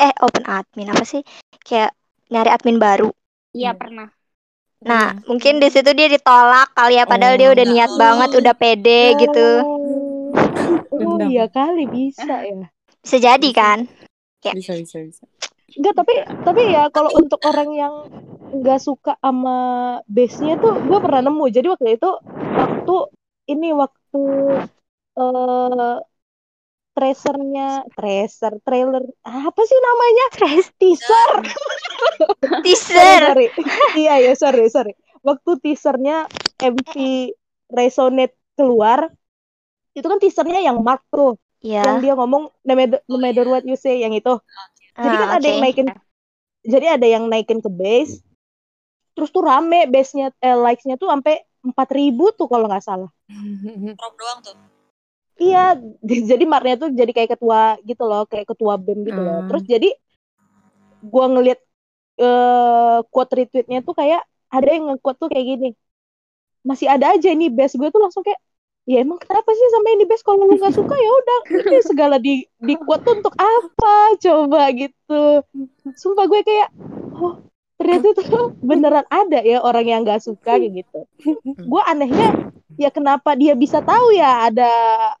Eh 0.00 0.14
open 0.24 0.46
admin 0.48 0.88
apa 0.88 1.04
sih? 1.04 1.20
Kayak 1.60 1.92
nyari 2.32 2.48
admin 2.48 2.78
baru. 2.80 3.10
Iya 3.52 3.74
pernah. 3.76 4.08
Nah, 4.80 5.12
mungkin 5.28 5.60
di 5.60 5.68
situ 5.68 5.92
dia 5.92 6.08
ditolak 6.08 6.72
kali 6.72 6.96
ya 6.96 7.04
padahal 7.04 7.36
dia 7.36 7.52
Oh. 7.52 7.54
udah 7.54 7.66
niat 7.68 7.92
Oh. 7.92 7.98
banget, 8.00 8.30
udah 8.40 8.54
pede 8.56 9.02
gitu. 9.20 9.48
Oh 10.90 10.98
Dendam. 10.98 11.30
iya 11.30 11.46
kali 11.46 11.86
bisa 11.86 12.42
ya. 12.42 12.66
Bisa 13.00 13.16
jadi 13.16 13.50
kan? 13.54 13.86
Bisa 14.42 14.74
bisa 14.76 14.98
bisa. 15.02 15.22
Enggak 15.78 15.94
tapi 16.02 16.14
tapi 16.42 16.62
ya 16.74 16.90
kalau 16.90 17.14
untuk 17.14 17.38
orang 17.46 17.70
yang 17.72 17.94
nggak 18.50 18.82
suka 18.82 19.14
sama 19.22 19.56
base-nya 20.10 20.58
tuh 20.58 20.74
gue 20.82 20.98
pernah 20.98 21.30
nemu. 21.30 21.44
Jadi 21.48 21.66
waktu 21.70 21.88
itu 21.94 22.10
waktu 22.58 22.96
ini 23.48 23.68
waktu 23.70 24.22
eh 25.14 25.96
tracernya 26.90 27.86
tracer 27.94 28.58
trailer 28.66 29.00
apa 29.22 29.60
sih 29.62 29.78
namanya 29.78 30.26
Stress 30.34 30.66
teaser 30.74 31.30
sorry, 31.40 32.60
teaser. 32.66 33.22
sorry. 33.30 33.46
iya 33.94 34.18
ya 34.20 34.34
sorry 34.34 34.66
sorry 34.66 34.92
waktu 35.22 35.50
teasernya 35.62 36.26
MV 36.58 36.92
Resonate 37.70 38.34
keluar 38.58 39.06
itu 39.94 40.06
kan 40.06 40.18
teasernya 40.22 40.60
yang 40.62 40.78
Mark 40.80 41.02
tuh 41.10 41.34
yang 41.60 42.00
Ya. 42.00 42.00
dia 42.00 42.12
ngomong 42.16 42.48
no 42.64 42.72
matter, 42.72 43.00
no 43.04 43.16
matter 43.20 43.44
what 43.44 43.64
you 43.68 43.76
say 43.76 44.00
yang 44.00 44.16
itu. 44.16 44.32
Jadi 44.96 45.14
kan 45.16 45.28
Ah, 45.28 45.36
ada 45.36 45.46
yang 45.46 45.60
naikin 45.60 45.86
jadi 46.64 46.86
ada 46.96 47.06
yang 47.08 47.24
naikin 47.28 47.60
ke 47.60 47.68
base 47.68 48.24
terus 49.12 49.28
tuh 49.34 49.44
rame 49.44 49.84
base-nya 49.90 50.32
eh, 50.40 50.56
likes-nya 50.56 50.96
tuh 50.96 51.12
sampai 51.12 51.44
4000 51.60 52.32
tuh 52.32 52.48
kalau 52.48 52.64
nggak 52.64 52.80
salah. 52.84 53.10
Prom 54.00 54.14
doang 54.16 54.40
tuh. 54.40 54.56
Iya 55.36 55.76
jadi 56.30 56.44
Marknya 56.48 56.76
tuh 56.80 56.88
jadi 56.96 57.12
kayak 57.12 57.36
ketua 57.36 57.76
gitu 57.84 58.02
loh 58.08 58.24
kayak 58.24 58.48
ketua 58.48 58.80
BEM 58.80 59.04
gitu 59.04 59.20
loh. 59.20 59.44
Hmm. 59.44 59.48
terus 59.52 59.62
jadi 59.68 59.88
gua 61.04 61.28
ngeliat 61.28 61.60
eh 62.20 62.98
quote 63.08 63.32
retweetnya 63.36 63.80
tuh 63.84 63.96
kayak 63.96 64.20
ada 64.52 64.68
yang 64.68 64.84
nge-quote 64.92 65.18
tuh 65.20 65.28
kayak 65.32 65.46
gini 65.56 65.68
masih 66.60 66.88
ada 66.92 67.16
aja 67.16 67.28
ini 67.32 67.48
base. 67.48 67.76
Gue 67.80 67.88
tuh 67.88 68.00
langsung 68.04 68.20
kayak 68.20 68.40
ya 68.90 69.06
emang 69.06 69.22
kenapa 69.22 69.46
sih 69.54 69.68
sampai 69.70 69.90
ini 69.94 70.04
base 70.10 70.26
kalau 70.26 70.50
lu 70.50 70.58
nggak 70.58 70.74
suka 70.74 70.94
ya 70.98 71.10
udah. 71.14 71.40
Ini 71.62 71.78
segala 71.86 72.16
di 72.18 72.42
di 72.58 72.74
quote 72.74 73.06
tuh 73.06 73.22
untuk 73.22 73.34
apa? 73.38 74.18
Coba 74.18 74.66
gitu. 74.74 75.46
Sumpah 75.94 76.26
gue 76.26 76.40
kayak 76.42 76.68
oh 77.14 77.38
ternyata 77.78 78.12
tuh 78.18 78.52
beneran 78.60 79.06
ada 79.08 79.40
ya 79.46 79.62
orang 79.62 79.86
yang 79.86 80.00
nggak 80.02 80.18
suka 80.18 80.58
kayak 80.58 80.82
gitu. 80.82 81.06
Gue 81.54 81.82
anehnya 81.86 82.50
ya 82.74 82.90
kenapa 82.90 83.38
dia 83.38 83.54
bisa 83.54 83.78
tahu 83.78 84.10
ya 84.10 84.50
ada 84.50 84.70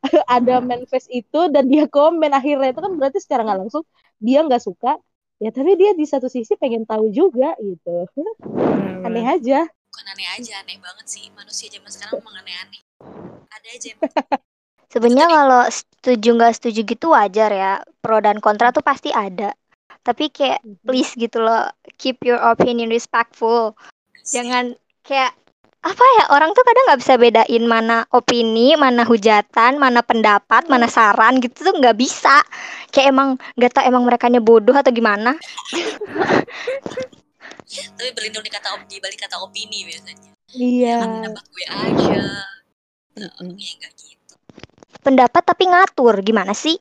ada 0.36 0.58
manifest 0.58 1.06
itu 1.14 1.46
dan 1.54 1.70
dia 1.70 1.86
komen 1.86 2.34
akhirnya. 2.34 2.74
Itu 2.74 2.82
kan 2.82 2.98
berarti 2.98 3.22
secara 3.22 3.46
nggak 3.46 3.70
langsung 3.70 3.86
dia 4.18 4.42
nggak 4.42 4.66
suka. 4.66 4.98
Ya 5.38 5.54
tapi 5.54 5.78
dia 5.78 5.94
di 5.94 6.04
satu 6.04 6.26
sisi 6.26 6.58
pengen 6.58 6.82
tahu 6.90 7.06
juga 7.14 7.54
gitu. 7.62 8.10
Aneh 9.06 9.24
aja. 9.30 9.70
Bukan 9.70 10.06
aneh 10.10 10.28
aja 10.36 10.58
aneh 10.58 10.76
banget 10.82 11.06
sih. 11.06 11.30
Manusia 11.32 11.70
zaman 11.70 11.88
sekarang 11.88 12.18
emang 12.18 12.34
aneh-aneh 12.44 12.89
ada 13.60 13.70
aja 13.76 13.92
Sebenarnya 14.92 15.28
kalau 15.30 15.62
setuju 15.70 16.28
nggak 16.34 16.54
setuju 16.58 16.80
gitu 16.82 17.14
wajar 17.14 17.50
ya. 17.54 17.78
Pro 18.02 18.18
dan 18.18 18.42
kontra 18.42 18.74
tuh 18.74 18.82
pasti 18.82 19.14
ada. 19.14 19.54
Tapi 20.02 20.34
kayak 20.34 20.66
please 20.82 21.14
gitu 21.14 21.38
loh, 21.38 21.70
keep 21.94 22.18
your 22.26 22.42
opinion 22.42 22.90
respectful. 22.90 23.78
Jangan 24.26 24.74
kayak 25.06 25.30
apa 25.80 26.04
ya 26.18 26.24
orang 26.34 26.50
tuh 26.58 26.66
kadang 26.66 26.84
nggak 26.90 27.00
bisa 27.06 27.14
bedain 27.22 27.64
mana 27.70 28.02
opini, 28.10 28.74
mana 28.74 29.06
hujatan, 29.06 29.78
mana 29.78 30.02
pendapat, 30.02 30.66
mana 30.66 30.90
saran 30.90 31.38
gitu 31.38 31.70
tuh 31.70 31.74
nggak 31.78 31.94
bisa. 31.94 32.42
Kayak 32.90 33.14
emang 33.14 33.28
nggak 33.54 33.70
tau 33.70 33.86
emang 33.86 34.02
mereka 34.02 34.26
bodoh 34.42 34.74
atau 34.74 34.90
gimana. 34.90 35.38
tapi 38.00 38.10
berlindung 38.16 38.40
di 38.40 38.50
kata 38.50 38.74
op- 38.74 38.88
di 38.88 38.96
balik 38.96 39.20
kata 39.20 39.36
opini 39.44 39.84
biasanya 39.84 40.32
iya 40.56 41.04
pendapat 41.04 41.44
gue 41.52 41.64
aja 41.68 42.24
Gitu. 43.16 44.34
Pendapat 45.00 45.42
tapi 45.42 45.66
ngatur 45.66 46.20
gimana 46.22 46.54
sih? 46.54 46.78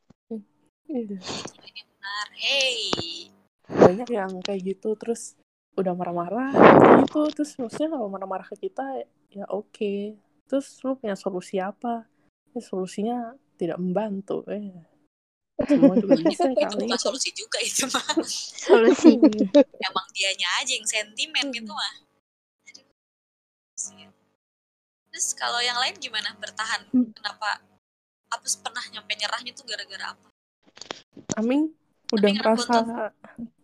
Iya. 0.89 1.21
ini 1.21 1.81
benar 1.85 2.27
hey. 2.33 2.77
Banyak 3.69 4.09
yang 4.09 4.31
kayak 4.41 4.61
gitu 4.65 4.97
terus 4.97 5.37
udah 5.77 5.93
marah-marah 5.93 6.51
gitu 7.05 7.29
terus 7.31 7.55
maksudnya 7.55 7.95
kalau 7.95 8.09
marah-marah 8.09 8.47
ke 8.49 8.69
kita 8.69 9.05
ya 9.29 9.45
oke. 9.49 10.17
Terus 10.49 10.81
lu 10.81 10.97
punya 10.97 11.13
solusi 11.13 11.61
apa? 11.61 12.09
Ya, 12.57 12.61
solusinya 12.65 13.37
tidak 13.61 13.77
membantu 13.77 14.41
eh. 14.49 14.73
Semua 15.69 15.93
juga 15.93 16.17
bisa 16.25 16.49
kali. 16.49 16.89
Solusi 16.97 17.29
juga 17.37 17.61
itu 17.61 17.85
mah 17.93 18.17
Solusi. 18.57 19.13
emang 19.87 20.07
dianya 20.17 20.49
aja 20.57 20.71
yang 20.73 20.87
sentimen 20.89 21.53
gitu 21.53 21.69
mah 21.69 22.08
terus 25.19 25.35
kalau 25.35 25.59
yang 25.59 25.75
lain 25.75 25.99
gimana 25.99 26.31
bertahan 26.39 26.79
Hmm. 26.95 27.11
kenapa 27.11 27.59
apa 28.31 28.47
pernah 28.63 28.79
nyampe 28.87 29.19
nyerahnya 29.19 29.51
tuh 29.51 29.67
gara-gara 29.67 30.15
apa 30.15 30.27
Amin 31.35 31.75
udah 32.15 32.31
Amin, 32.31 32.39
merasa 32.39 33.11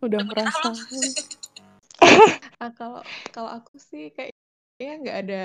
udah 0.03 0.19
merasa 0.27 0.67
Ah, 2.59 2.75
kalau 2.75 2.99
kalau 3.31 3.47
aku 3.55 3.79
sih 3.79 4.11
kayaknya 4.11 4.93
nggak 4.99 5.17
ada 5.23 5.43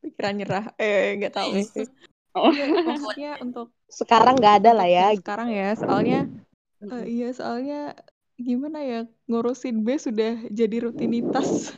pikiran 0.00 0.34
nyerah. 0.40 0.64
Eh, 0.80 1.20
nggak 1.20 1.32
tahu 1.36 1.52
sih. 1.68 1.84
Iya, 2.32 2.64
maksudnya 2.80 3.30
untuk 3.44 3.76
sekarang 3.92 4.40
nggak 4.40 4.56
ada 4.64 4.70
lah 4.72 4.88
ya 4.88 5.12
sekarang 5.20 5.52
ya, 5.52 5.76
soalnya 5.76 6.32
eh, 6.80 6.88
Mm-mm. 6.88 7.04
iya 7.12 7.28
soalnya 7.36 7.92
gimana 8.40 8.80
ya 8.80 9.00
ngurusin 9.28 9.84
B 9.84 10.00
sudah 10.00 10.48
jadi 10.48 10.88
rutinitas. 10.88 11.76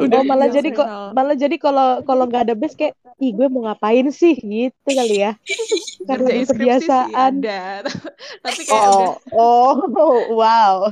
Anjay. 0.00 0.08
oh 0.08 0.08
udah 0.08 0.20
malah 0.24 0.48
biasa 0.48 0.56
jadi 0.56 0.68
kok 0.72 0.88
malah 1.12 1.36
jadi 1.36 1.56
kalau 1.60 1.88
kalau 2.08 2.24
nggak 2.24 2.42
ada 2.48 2.54
base 2.56 2.76
kayak 2.76 2.94
ih 3.20 3.32
gue 3.36 3.46
mau 3.52 3.68
ngapain 3.68 4.08
sih? 4.08 4.34
Gitu 4.40 4.88
kali 4.88 5.16
ya. 5.28 5.36
Karena 6.08 6.26
udah 6.32 6.46
kebiasaan. 6.48 7.32
ada, 7.44 7.60
tapi 8.44 8.60
kayak 8.64 8.88
udah 8.96 9.10
oh 9.36 9.76
oh 9.92 10.18
wow. 10.40 10.88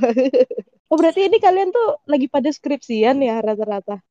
Oh 0.89 0.97
berarti 0.97 1.25
ini 1.25 1.37
kalian 1.41 1.69
tuh 1.73 2.01
lagi 2.05 2.29
pada 2.29 2.49
skripsian 2.49 3.21
ya 3.21 3.41
rata-rata? 3.41 4.01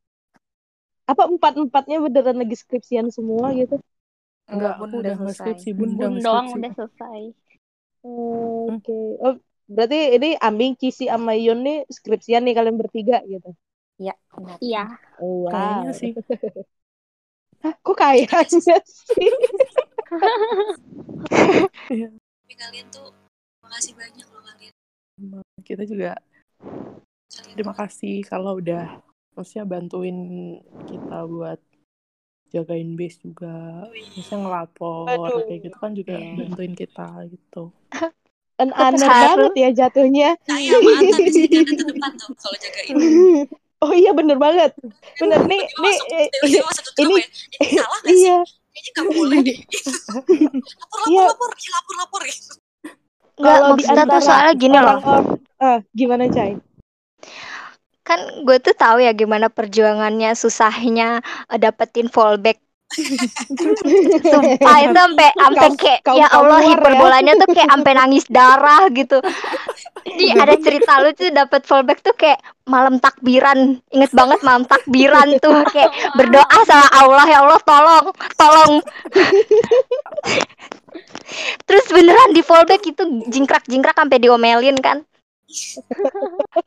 Apa 1.09 1.31
empat 1.31 1.57
empatnya 1.57 2.02
beneran 2.02 2.38
lagi 2.43 2.55
skripsian 2.59 3.09
semua 3.14 3.55
gitu? 3.55 3.78
Enggak 4.50 4.78
Bun, 4.78 4.88
aku 4.90 4.97
udah 5.00 5.14
udah 5.17 5.35
skripsi 5.35 5.71
bun 5.75 5.95
udah 5.95 6.09
Bun 6.11 6.23
doang 6.23 6.47
udah 6.55 6.73
selesai. 6.75 7.21
oke. 8.07 8.99
Oh 9.23 9.35
berarti 9.69 10.17
ini 10.17 10.31
Ambing 10.40 10.80
Cici 10.80 11.13
sama 11.13 11.37
Yun 11.37 11.61
nih 11.61 11.78
skripsian 11.93 12.43
nih 12.49 12.56
kalian 12.56 12.80
bertiga 12.80 13.21
gitu 13.28 13.52
Ya, 13.99 14.15
benar. 14.30 14.58
Iya. 14.63 14.84
oh, 15.19 15.47
wow. 15.47 15.50
kayaknya 15.50 15.93
sih. 15.99 16.13
Hah, 17.67 17.75
kok 17.82 17.97
kayaknya 17.99 18.41
sih? 18.47 18.63
Tapi 21.91 22.54
kalian 22.54 22.87
tuh 22.95 23.11
makasih 23.67 23.99
banyak 23.99 24.26
loh 24.30 24.43
kalian. 24.47 24.73
Kita 25.67 25.82
juga 25.82 26.15
kalian 27.28 27.54
terima 27.58 27.75
kasih 27.75 28.23
kalau 28.23 28.63
udah 28.63 29.02
maksudnya 29.34 29.67
bantuin 29.67 30.19
kita 30.87 31.26
buat 31.26 31.58
jagain 32.54 32.95
base 32.95 33.19
juga. 33.19 33.82
Maksudnya 34.15 34.39
ngelapor 34.39 35.11
Aduh. 35.11 35.43
kayak 35.50 35.61
gitu 35.67 35.76
kan 35.82 35.93
juga 35.99 36.15
Iya. 36.15 36.47
bantuin 36.47 36.75
kita 36.78 37.08
gitu. 37.34 37.75
An 38.58 38.71
aneh 38.75 39.02
banget 39.02 39.54
ya 39.58 39.71
jatuhnya. 39.75 40.39
Saya 40.47 40.78
sama 40.78 40.91
Atan 40.95 41.19
di 41.26 41.30
sini 41.34 41.47
garda 41.50 41.75
terdepan 41.75 42.13
tuh 42.15 42.30
kalau 42.39 42.58
jagain 42.63 42.95
oh 43.78 43.93
iya 43.93 44.10
bener 44.10 44.36
banget 44.36 44.73
bener 45.17 45.41
nih 45.45 45.62
nih 45.62 45.97
eh, 46.12 46.26
ini- 46.45 46.58
ya 46.58 46.64
ini 46.99 47.23
salah 47.75 47.99
gak 48.00 48.10
sih 48.10 48.23
iya 48.23 48.36
kayaknya 48.45 48.91
gak 48.93 49.06
boleh 49.08 49.38
deh 49.41 49.58
lapor 50.78 50.99
Iya. 51.10 51.25
lapor 51.25 51.49
lapor 51.49 51.50
ya 51.56 51.71
lapor 51.73 51.95
lapor 51.97 52.23
gitu 52.25 52.52
Enggak 53.38 53.54
Kalau 53.54 53.71
maksudnya 53.71 54.04
tuh 54.04 54.19
soalnya 54.21 54.54
gini 54.54 54.78
loh. 54.78 54.99
ah 55.58 55.78
gimana 55.93 56.26
Cai 56.26 56.58
Kan 58.02 58.19
gue 58.43 58.56
tuh 58.58 58.73
tahu 58.73 58.99
ya 58.99 59.12
gimana 59.12 59.47
perjuangannya 59.47 60.32
susahnya 60.32 61.21
eh, 61.47 61.58
dapetin 61.60 62.08
fallback. 62.08 62.58
Sumpah 64.25 64.76
itu 64.84 64.97
sampai 64.97 65.28
sampai 65.36 65.69
kayak 65.76 66.00
ya 66.08 66.26
Allah 66.32 66.58
ya. 66.58 66.73
hiperbolanya 66.73 67.36
tuh 67.36 67.49
kayak 67.52 67.69
sampai 67.69 67.93
nangis 67.93 68.25
darah 68.26 68.88
gitu. 68.91 69.21
Jadi 70.08 70.25
ada 70.32 70.54
cerita 70.56 70.92
lucu 71.04 71.28
dapet 71.28 71.62
fallback 71.68 72.00
tuh 72.00 72.16
kayak 72.16 72.40
malam 72.64 72.97
takbiran. 72.97 73.76
Inget 73.92 74.12
banget 74.16 74.40
malam 74.40 74.64
takbiran 74.64 75.36
tuh 75.38 75.52
kayak 75.68 75.92
berdoa 76.16 76.58
sama 76.64 76.88
Allah 76.97 77.26
ya 77.28 77.38
Allah 77.44 77.60
tolong 77.62 78.06
tolong. 78.40 78.73
Terus 81.68 81.86
beneran 81.92 82.32
di 82.32 82.40
fallback 82.40 82.80
itu 82.88 83.04
jingkrak-jingkrak 83.28 83.94
sampai 83.94 84.16
diomelin 84.16 84.80
kan. 84.80 85.04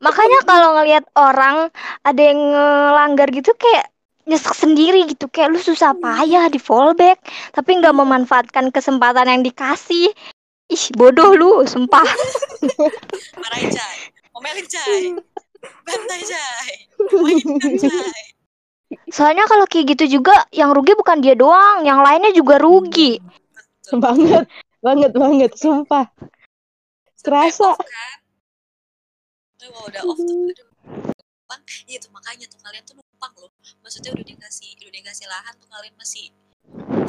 Makanya 0.01 0.39
kalau 0.45 0.77
ngelihat 0.77 1.05
orang 1.17 1.73
ada 2.05 2.21
yang 2.21 2.37
ngelanggar 2.37 3.29
gitu 3.33 3.53
kayak 3.57 3.89
nyesek 4.25 4.53
sendiri 4.53 5.09
gitu 5.09 5.25
kayak 5.29 5.57
lu 5.57 5.59
susah 5.59 5.97
payah 5.97 6.45
di 6.49 6.61
fallback 6.61 7.17
tapi 7.57 7.81
nggak 7.81 7.93
memanfaatkan 7.93 8.69
kesempatan 8.69 9.25
yang 9.25 9.41
dikasih 9.41 10.13
ih 10.71 10.83
bodoh 10.95 11.35
lu 11.35 11.51
sumpah. 11.67 12.07
Marahin 13.35 13.69
Cai 13.69 13.99
omelin 14.31 14.65
Cai 14.65 15.11
bantai 15.83 16.21
Cai 16.23 16.75
Cai 17.77 18.23
soalnya 19.11 19.47
kalau 19.47 19.67
kayak 19.67 19.95
gitu 19.95 20.19
juga 20.19 20.47
yang 20.51 20.71
rugi 20.71 20.95
bukan 20.95 21.19
dia 21.19 21.35
doang 21.35 21.83
yang 21.83 21.99
lainnya 22.03 22.31
juga 22.31 22.59
rugi. 22.59 23.19
Banget 23.91 24.47
banget 24.79 25.11
banget 25.11 25.51
sumpah. 25.55 26.07
Kerasa. 27.21 27.77
Kan? 27.77 28.17
Tuh 29.61 29.69
kalau 29.69 29.87
udah 29.91 30.01
off 30.07 30.17
tuh 30.17 30.49
aduh. 30.49 30.67
Numpang 31.21 31.61
iya 31.85 31.97
tuh 32.01 32.11
makanya 32.15 32.45
tuh 32.49 32.59
kalian 32.63 32.83
tuh 32.87 32.95
numpang 32.97 33.33
loh. 33.39 33.51
Maksudnya 33.83 34.11
udah 34.15 34.25
dikasih 34.25 34.69
udah 34.79 34.91
dikasih 34.95 35.27
lahan 35.27 35.53
tuh 35.59 35.69
kalian 35.69 35.95
masih 35.99 36.33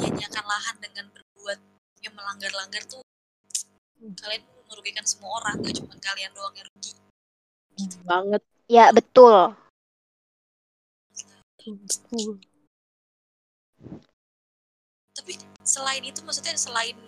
nyanyiakan 0.03 0.45
lahan 0.45 0.77
dengan 0.83 1.07
berbuat 1.15 1.59
yang 2.03 2.15
melanggar-langgar 2.19 2.83
tuh 2.91 3.03
kalian 4.03 4.43
merugikan 4.67 5.07
semua 5.07 5.39
orang 5.39 5.63
gak 5.63 5.79
cuma 5.79 5.95
kalian 6.03 6.33
doang 6.35 6.55
yang 6.59 6.67
rugi 6.75 6.93
banget 8.03 8.43
ya 8.67 8.91
betul 8.91 9.55
tapi 15.13 15.33
selain 15.63 16.03
itu 16.03 16.19
maksudnya 16.27 16.59
selain 16.59 16.99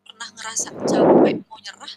pernah 0.00 0.28
ngerasa 0.32 0.72
capek 0.88 1.36
mau 1.44 1.60
nyerah 1.60 1.94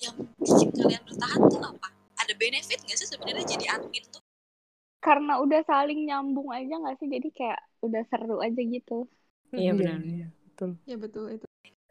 yang 0.00 0.16
bikin 0.40 0.68
kalian 0.72 1.02
bertahan 1.04 1.40
tuh 1.52 1.60
apa 1.60 1.88
ada 2.16 2.32
benefit 2.40 2.80
gak 2.88 2.96
sih 2.96 3.08
sebenarnya 3.08 3.44
jadi 3.44 3.66
admin 3.76 4.04
tuh 4.08 4.24
Karena 5.00 5.40
udah 5.40 5.64
saling 5.64 6.12
nyambung 6.12 6.52
aja 6.52 6.76
nggak 6.76 7.00
sih? 7.00 7.08
Jadi 7.08 7.32
kayak 7.32 7.56
udah 7.80 8.04
seru 8.12 8.36
aja 8.44 8.60
gitu. 8.60 9.08
Iya, 9.48 9.72
benar. 9.72 10.04
iya, 10.04 10.28
betul 10.44 10.76
ya 10.84 10.96
betul 11.00 11.24
itu. 11.32 11.49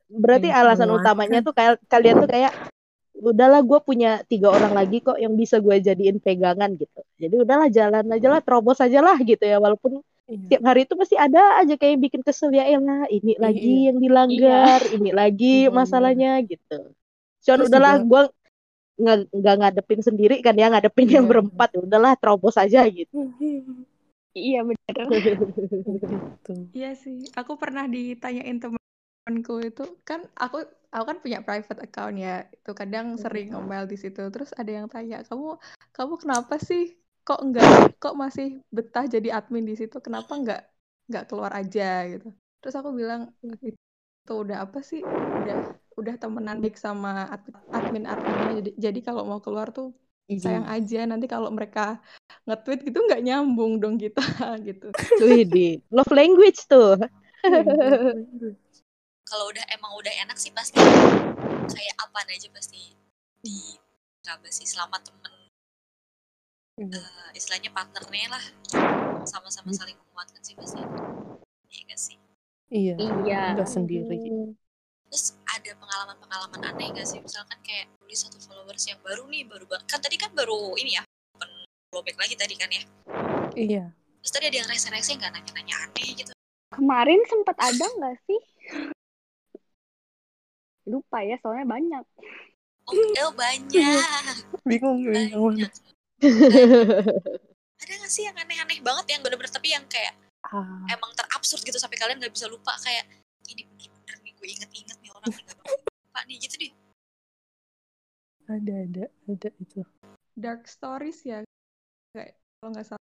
Berarti 0.10 0.50
Yang 0.50 0.60
alasan 0.60 0.88
menguatkan. 0.90 1.06
utamanya 1.06 1.40
tuh 1.40 1.54
kayak 1.54 1.74
kalian 1.86 2.16
tuh 2.18 2.30
kayak 2.30 2.54
udahlah 3.20 3.62
gue 3.62 3.80
punya 3.84 4.12
tiga 4.26 4.48
orang 4.50 4.72
lagi 4.72 5.00
kok 5.00 5.20
yang 5.20 5.36
bisa 5.36 5.60
gue 5.60 5.76
jadiin 5.78 6.18
pegangan 6.18 6.72
gitu 6.74 7.00
jadi 7.16 7.36
udahlah 7.38 7.68
jalan 7.68 8.06
aja 8.10 8.28
lah 8.28 8.40
terobos 8.40 8.80
aja 8.80 9.00
lah 9.00 9.16
gitu 9.20 9.44
ya 9.44 9.60
walaupun 9.60 10.00
Iya. 10.30 10.46
tiap 10.46 10.62
hari 10.62 10.86
itu 10.86 10.94
pasti 10.94 11.18
ada 11.18 11.58
aja 11.58 11.74
kayak 11.74 11.98
yang 11.98 12.04
bikin 12.06 12.22
kesel 12.22 12.54
ya 12.54 12.62
elah 12.64 13.10
ini 13.10 13.34
Iya, 13.34 13.42
lagi 13.42 13.66
iya. 13.66 13.86
yang 13.90 13.98
dilanggar 13.98 14.80
ini 14.94 15.10
lagi 15.10 15.56
Iya, 15.66 15.66
iya. 15.66 15.74
masalahnya 15.74 16.32
gitu 16.46 16.78
cuman 17.42 17.58
Terus 17.58 17.66
udahlah 17.66 17.94
gue 18.06 18.22
nggak 19.00 19.18
nggak 19.34 19.56
ngadepin 19.58 20.02
sendiri 20.06 20.36
kan 20.46 20.54
ya 20.54 20.70
ngadepin 20.70 21.10
yang 21.10 21.26
Iya. 21.26 21.32
berempat 21.34 21.70
ya 21.74 21.80
udahlah 21.82 22.14
terobos 22.14 22.62
aja 22.62 22.86
gitu 22.86 23.26
Iya 24.38 24.62
bener. 24.62 24.96
gitu 25.50 26.54
Iya 26.78 26.94
sih, 26.94 27.26
aku 27.34 27.58
pernah 27.58 27.90
ditanyain 27.90 28.62
temanku 29.24 29.54
itu 29.62 29.84
kan 30.08 30.20
aku 30.44 30.58
aku 30.94 31.04
kan 31.10 31.18
punya 31.24 31.40
private 31.46 31.80
account 31.86 32.16
ya, 32.18 32.50
itu 32.56 32.72
kadang 32.74 33.06
sering 33.24 33.54
ngomel 33.54 33.84
di 33.92 33.98
situ. 34.04 34.22
Terus 34.34 34.50
ada 34.60 34.72
yang 34.78 34.88
tanya, 34.90 35.22
"Kamu 35.30 35.48
kamu 35.96 36.14
kenapa 36.22 36.56
sih 36.58 36.82
kok 37.28 37.40
enggak 37.46 37.94
kok 38.02 38.16
masih 38.18 38.48
betah 38.76 39.06
jadi 39.06 39.30
admin 39.38 39.66
di 39.70 39.76
situ? 39.78 39.96
Kenapa 40.02 40.32
enggak 40.40 40.62
enggak 41.08 41.24
keluar 41.30 41.52
aja 41.54 42.10
gitu?" 42.10 42.28
Terus 42.60 42.76
aku 42.80 42.90
bilang, 43.00 43.22
"Itu 44.26 44.34
udah 44.44 44.58
apa 44.66 44.80
sih? 44.82 45.00
Udah 45.06 45.58
udah 46.00 46.16
temenan 46.22 46.58
baik 46.64 46.76
sama 46.80 47.28
admin-adminnya. 47.76 48.64
Jadi, 48.64 48.72
jadi 48.80 49.00
kalau 49.08 49.24
mau 49.30 49.40
keluar 49.46 49.70
tuh 49.78 49.94
sayang 50.40 50.66
aja 50.72 51.04
nanti 51.06 51.28
kalau 51.28 51.52
mereka 51.52 52.00
nge-tweet 52.48 52.80
gitu 52.88 52.98
nggak 53.06 53.22
nyambung 53.28 53.78
dong 53.84 53.96
kita 54.02 54.22
gitu." 54.68 54.90
Widih, 55.22 55.84
love 55.94 56.10
language 56.10 56.66
tuh. 56.66 56.98
Kalau 59.30 59.46
udah 59.54 59.62
emang 59.70 59.94
udah 59.94 60.14
enak 60.26 60.38
sih 60.42 60.50
pasti. 60.50 60.82
Kayak 61.70 61.96
apa 62.02 62.26
aja 62.26 62.50
pasti 62.50 62.98
di 63.46 63.78
sih 64.50 64.66
selama 64.66 64.98
temen 65.02 65.34
uh, 66.82 67.30
istilahnya 67.38 67.70
partnernya 67.70 68.28
lah. 68.34 68.44
Sama-sama 69.30 69.70
saling 69.70 69.96
menguatkan 70.10 70.42
sih 70.42 70.58
pasti. 70.58 70.82
Iya 71.70 71.82
gak 71.94 72.02
sih? 72.02 72.18
Iya 72.74 72.94
Iya. 72.98 73.42
nggak 73.54 73.70
sendiri. 73.70 74.18
Terus 75.10 75.38
ada 75.46 75.72
pengalaman-pengalaman 75.78 76.62
aneh 76.66 76.90
gak 76.98 77.06
sih? 77.06 77.22
Misalkan 77.22 77.62
kayak 77.62 77.90
tulis 78.02 78.18
satu 78.18 78.42
followers 78.42 78.86
yang 78.90 78.98
baru 79.06 79.30
nih 79.30 79.46
baru 79.46 79.66
banget 79.70 79.86
kan 79.86 80.02
tadi 80.02 80.18
kan 80.18 80.34
baru 80.34 80.74
ini 80.82 80.98
ya 80.98 81.06
open 81.38 81.50
follow 81.94 82.02
back 82.02 82.18
lagi 82.18 82.34
tadi 82.34 82.54
kan 82.58 82.70
ya? 82.74 82.84
Iya. 83.54 83.84
Terus 84.26 84.32
tadi 84.34 84.46
ada 84.50 84.58
yang 84.66 84.70
rese-rese 84.70 85.14
nggak 85.14 85.32
nanya-nanya 85.34 85.76
aneh 85.86 86.10
gitu? 86.18 86.34
Kemarin 86.74 87.22
sempat 87.30 87.58
ada 87.58 87.86
nggak 87.98 88.18
sih? 88.30 88.42
Lupa 90.90 91.22
ya, 91.22 91.38
soalnya 91.40 91.70
banyak. 91.70 92.04
oh, 92.90 92.94
oh 92.98 93.32
banyak. 93.38 94.02
Bingung 94.70 95.06
mana 95.06 95.38
banyak. 95.38 95.72
Ada 97.80 97.94
gak 97.96 98.12
sih 98.12 98.28
yang 98.28 98.36
aneh-aneh 98.36 98.82
banget 98.84 99.06
yang 99.16 99.22
bener-bener 99.24 99.54
tapi 99.54 99.72
yang 99.72 99.86
kayak 99.88 100.12
ah, 100.52 100.84
emang 100.92 101.14
terabsurd 101.16 101.64
gitu 101.64 101.80
sampai 101.80 101.96
kalian 101.96 102.20
nggak 102.20 102.34
bisa 102.34 102.50
lupa? 102.52 102.76
Kayak 102.82 103.08
ini 103.48 103.64
bener-bener 103.64 104.18
nih 104.26 104.34
gue 104.36 104.48
inget-inget 104.50 104.98
nih 105.00 105.12
orang 105.16 105.32
nggak 105.32 105.58
lupa 105.64 106.20
nih 106.28 106.38
gitu 106.44 106.56
deh. 106.60 106.72
Ada 108.50 108.76
ada 108.90 109.06
ada 109.30 109.50
itu. 109.62 109.80
Dark 110.34 110.66
stories 110.66 111.22
ya, 111.24 111.46
kayak 112.18 112.36
kalau 112.60 112.70
nggak 112.74 112.88
salah. 112.90 113.06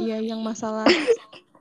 Iya, 0.00 0.18
yang 0.32 0.40
masalah 0.40 0.88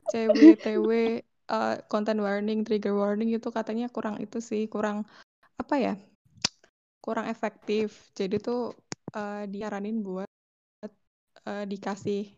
CWTW, 0.10 1.22
uh, 1.52 1.76
content 1.92 2.22
warning, 2.24 2.64
trigger 2.64 2.96
warning 2.96 3.36
itu 3.36 3.50
katanya 3.52 3.92
kurang 3.92 4.18
itu 4.24 4.40
sih, 4.40 4.66
kurang 4.72 5.04
apa 5.60 5.76
ya? 5.76 5.94
Kurang 7.04 7.28
efektif. 7.28 8.10
Jadi 8.16 8.40
tuh 8.40 8.74
uh, 9.14 9.44
diaranin 9.46 10.00
buat 10.00 10.30
uh, 11.46 11.64
dikasih 11.68 12.32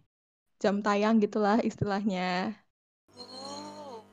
jam 0.57 0.81
tayang 0.81 1.21
gitulah 1.21 1.62
istilahnya. 1.62 2.57
oh 3.15 3.51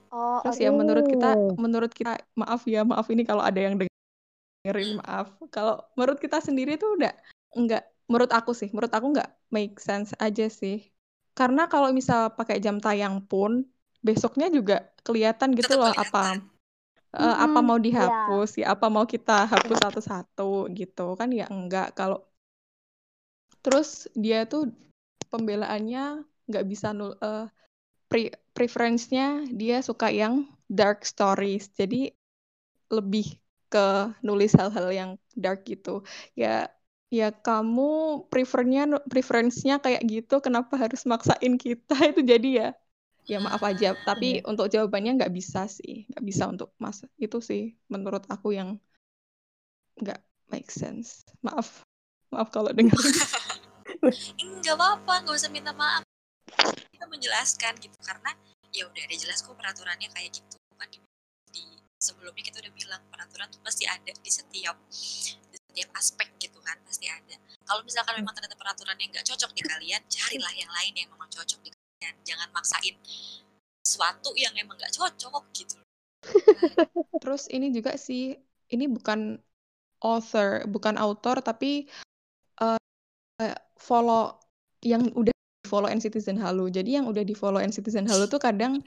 Oh, 0.09 0.41
Terus 0.41 0.57
ya 0.65 0.73
menurut 0.73 1.05
kita, 1.05 1.37
menurut 1.61 1.93
kita 1.93 2.17
maaf 2.33 2.65
ya, 2.65 2.81
maaf 2.81 3.05
ini 3.13 3.29
kalau 3.29 3.45
ada 3.45 3.61
yang 3.61 3.77
dengerin 3.77 4.97
maaf. 5.05 5.37
Kalau 5.53 5.85
menurut 6.01 6.17
kita 6.17 6.41
sendiri 6.41 6.81
tuh 6.81 6.97
udah 6.97 7.13
enggak, 7.53 7.85
menurut 8.09 8.33
aku 8.33 8.57
sih, 8.57 8.73
menurut 8.73 8.89
aku 8.89 9.13
nggak 9.13 9.29
make 9.53 9.77
sense 9.77 10.17
aja 10.17 10.49
sih. 10.49 10.89
Karena 11.37 11.69
kalau 11.69 11.93
misal 11.93 12.33
pakai 12.33 12.57
jam 12.59 12.81
tayang 12.81 13.21
pun 13.21 13.69
besoknya 14.01 14.49
juga 14.49 14.89
kelihatan 15.05 15.53
gitu 15.53 15.77
loh 15.77 15.93
kelihatan. 15.93 16.41
apa 16.41 16.58
eh, 17.17 17.37
apa 17.45 17.59
Mm-mm, 17.59 17.67
mau 17.67 17.79
iya. 17.93 18.13
dihapus 18.27 18.49
ya, 18.61 18.65
apa 18.75 18.87
mau 18.95 19.05
kita 19.15 19.33
hapus 19.53 19.79
satu-satu 19.85 20.43
gitu? 20.79 21.03
Kan 21.21 21.29
ya 21.39 21.45
enggak. 21.55 21.87
Kalau 21.99 22.19
terus 23.65 23.89
dia 24.25 24.39
tuh 24.53 24.71
pembelaannya 25.33 26.25
nggak 26.49 26.65
bisa 26.73 26.89
nul 26.97 27.13
eh, 27.21 27.47
pre- 28.11 28.37
preference-nya 28.57 29.47
dia 29.61 29.79
suka 29.89 30.09
yang 30.13 30.35
dark 30.71 31.05
stories. 31.07 31.71
Jadi 31.81 32.13
lebih 32.93 33.27
ke 33.73 34.13
nulis 34.27 34.53
hal-hal 34.61 34.89
yang 34.93 35.11
dark 35.37 35.65
gitu. 35.69 36.05
Ya 36.39 36.73
ya 37.13 37.29
kamu 37.33 37.83
prefernya 38.33 38.83
preference-nya 39.13 39.81
kayak 39.85 40.03
gitu 40.13 40.35
kenapa 40.47 40.75
harus 40.83 41.03
maksain 41.09 41.55
kita? 41.61 41.95
Itu 42.13 42.23
jadi 42.25 42.49
ya 42.61 42.69
ya 43.29 43.39
maaf 43.45 43.61
aja 43.61 43.93
tapi 44.09 44.41
untuk 44.49 44.73
jawabannya 44.73 45.21
nggak 45.21 45.35
bisa 45.37 45.69
sih 45.69 46.09
nggak 46.09 46.25
bisa 46.25 46.49
untuk 46.49 46.73
mas 46.81 47.05
itu 47.21 47.39
sih 47.45 47.77
menurut 47.93 48.25
aku 48.33 48.57
yang 48.57 48.81
nggak 50.01 50.21
make 50.49 50.71
sense. 50.71 51.27
Maaf 51.45 51.85
maaf 52.33 52.49
kalau 52.53 52.73
dengerin. 52.73 52.99
Nggak 54.61 54.75
apa-apa 54.77 55.25
nggak 55.25 55.37
usah 55.37 55.51
minta 55.51 55.73
maaf. 55.73 56.05
Kita 56.93 57.07
menjelaskan 57.09 57.81
gitu 57.81 57.97
karena 58.05 58.37
ya 58.69 58.85
udah 58.85 59.03
ada 59.05 59.17
jelas 59.17 59.41
kok 59.41 59.57
peraturannya 59.57 60.13
kayak 60.13 60.29
gitu. 60.37 60.57
Kan 60.77 60.89
di, 60.93 61.01
di 61.51 61.65
sebelumnya 61.97 62.45
kita 62.45 62.61
udah 62.61 62.73
bilang 62.77 63.03
peraturan 63.09 63.49
tuh 63.49 63.61
pasti 63.65 63.89
ada 63.89 64.13
di 64.13 64.31
setiap 64.31 64.77
di 64.93 65.57
setiap 65.57 65.89
aspek 65.97 66.29
gitu 66.37 66.61
kan 66.61 66.77
pasti 66.85 67.09
ada. 67.09 67.37
Kalau 67.65 67.81
misalkan 67.81 68.21
memang 68.21 68.37
ternyata 68.37 68.61
peraturannya 68.61 69.09
nggak 69.09 69.25
cocok 69.25 69.51
di 69.57 69.63
kalian 69.65 70.03
carilah 70.07 70.53
yang 70.53 70.71
lain 70.73 70.93
yang 70.95 71.09
memang 71.09 71.33
cocok 71.33 71.61
di 71.65 71.71
kalian 71.99 72.17
jangan 72.23 72.49
maksain 72.55 72.95
sesuatu 73.83 74.31
yang 74.39 74.55
emang 74.55 74.79
nggak 74.79 74.95
cocok 74.95 75.45
gitu 75.51 75.77
Terus 77.23 77.51
ini 77.51 77.71
juga 77.75 77.95
sih, 77.95 78.35
ini 78.75 78.85
bukan 78.91 79.39
author, 80.03 80.67
bukan 80.67 80.99
author, 80.99 81.39
tapi 81.43 81.87
eh, 82.59 83.59
follow 83.79 84.39
yang 84.83 85.11
udah 85.15 85.35
follow 85.67 85.91
Citizen 85.99 86.39
Halo. 86.39 86.67
Jadi 86.67 86.99
yang 86.99 87.07
udah 87.07 87.23
di 87.23 87.35
follow 87.39 87.63
Citizen 87.71 88.07
Halo 88.11 88.27
tuh 88.27 88.43
kadang 88.43 88.83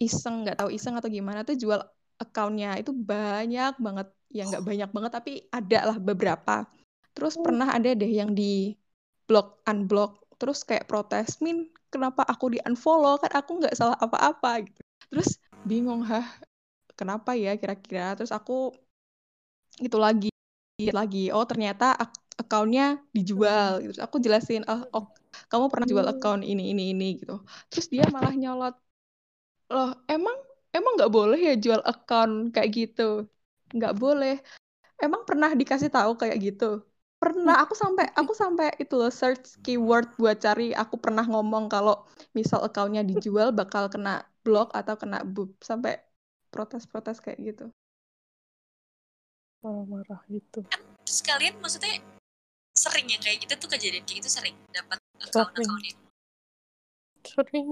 iseng, 0.00 0.44
nggak 0.44 0.64
tahu 0.64 0.72
iseng 0.72 0.96
atau 0.96 1.12
gimana 1.12 1.44
tuh 1.44 1.56
jual 1.56 1.80
accountnya 2.16 2.80
itu 2.80 2.96
banyak 2.96 3.76
banget. 3.76 4.08
Ya 4.32 4.48
nggak 4.48 4.64
banyak 4.64 4.90
banget, 4.92 5.12
tapi 5.12 5.32
ada 5.52 5.78
lah 5.94 5.96
beberapa. 6.00 6.64
Terus 7.12 7.36
pernah 7.36 7.76
ada 7.76 7.92
deh 7.92 8.08
yang 8.08 8.32
di 8.32 8.72
block, 9.28 9.60
unblock, 9.68 10.29
terus 10.40 10.58
kayak 10.68 10.88
protes, 10.90 11.28
Min, 11.44 11.68
kenapa 11.92 12.22
aku 12.32 12.44
di 12.54 12.58
unfollow? 12.68 13.14
Kan 13.22 13.32
aku 13.40 13.50
nggak 13.60 13.74
salah 13.78 13.96
apa-apa 14.04 14.50
gitu. 14.66 14.80
Terus 15.10 15.30
bingung, 15.68 16.00
hah, 16.10 16.26
kenapa 16.98 17.30
ya 17.44 17.50
kira-kira 17.60 18.16
terus 18.18 18.32
aku 18.38 18.52
itu 19.86 19.96
lagi 20.06 20.28
lagi 21.00 21.18
oh 21.34 21.44
ternyata 21.50 21.84
ak- 22.02 22.20
akunnya 22.40 22.82
dijual 23.16 23.70
gitu. 23.84 23.90
Terus 23.96 24.02
aku 24.06 24.16
jelasin 24.24 24.62
oh, 24.70 24.80
oh 24.96 25.04
kamu 25.50 25.64
pernah 25.72 25.86
jual 25.92 26.06
account 26.12 26.42
ini 26.50 26.62
ini 26.72 26.82
ini 26.92 27.06
gitu 27.20 27.34
terus 27.70 27.86
dia 27.92 28.04
malah 28.14 28.32
nyolot 28.34 28.74
loh 29.72 29.88
emang 30.10 30.36
emang 30.76 30.92
nggak 30.98 31.12
boleh 31.16 31.38
ya 31.48 31.52
jual 31.64 31.82
account 31.90 32.32
kayak 32.54 32.70
gitu 32.78 33.02
nggak 33.76 33.94
boleh 34.02 34.32
emang 35.04 35.22
pernah 35.28 35.50
dikasih 35.60 35.90
tahu 35.96 36.12
kayak 36.20 36.38
gitu 36.46 36.64
pernah 37.20 37.60
aku 37.60 37.76
sampai 37.76 38.08
aku 38.16 38.32
sampai 38.32 38.72
itu 38.80 38.96
loh 38.96 39.12
search 39.12 39.60
keyword 39.60 40.08
buat 40.16 40.40
cari 40.40 40.72
aku 40.72 40.96
pernah 40.96 41.20
ngomong 41.28 41.68
kalau 41.68 42.08
misal 42.32 42.64
accountnya 42.64 43.04
dijual 43.04 43.52
bakal 43.52 43.92
kena 43.92 44.24
blok 44.40 44.72
atau 44.72 44.96
kena 44.96 45.20
boob 45.20 45.52
sampai 45.60 46.00
protes-protes 46.48 47.20
kayak 47.20 47.38
gitu. 47.44 47.68
marah-marah 49.60 50.24
gitu 50.32 50.64
terus 51.04 51.20
kalian 51.20 51.52
maksudnya 51.60 52.00
sering 52.72 53.04
yang 53.12 53.20
kayak 53.20 53.44
gitu 53.44 53.52
tuh 53.60 53.68
kejadian 53.68 54.08
kayak 54.08 54.24
gitu 54.24 54.30
sering 54.32 54.56
dapat 54.72 54.96
account-accountnya 55.20 55.92
sering 57.20 57.68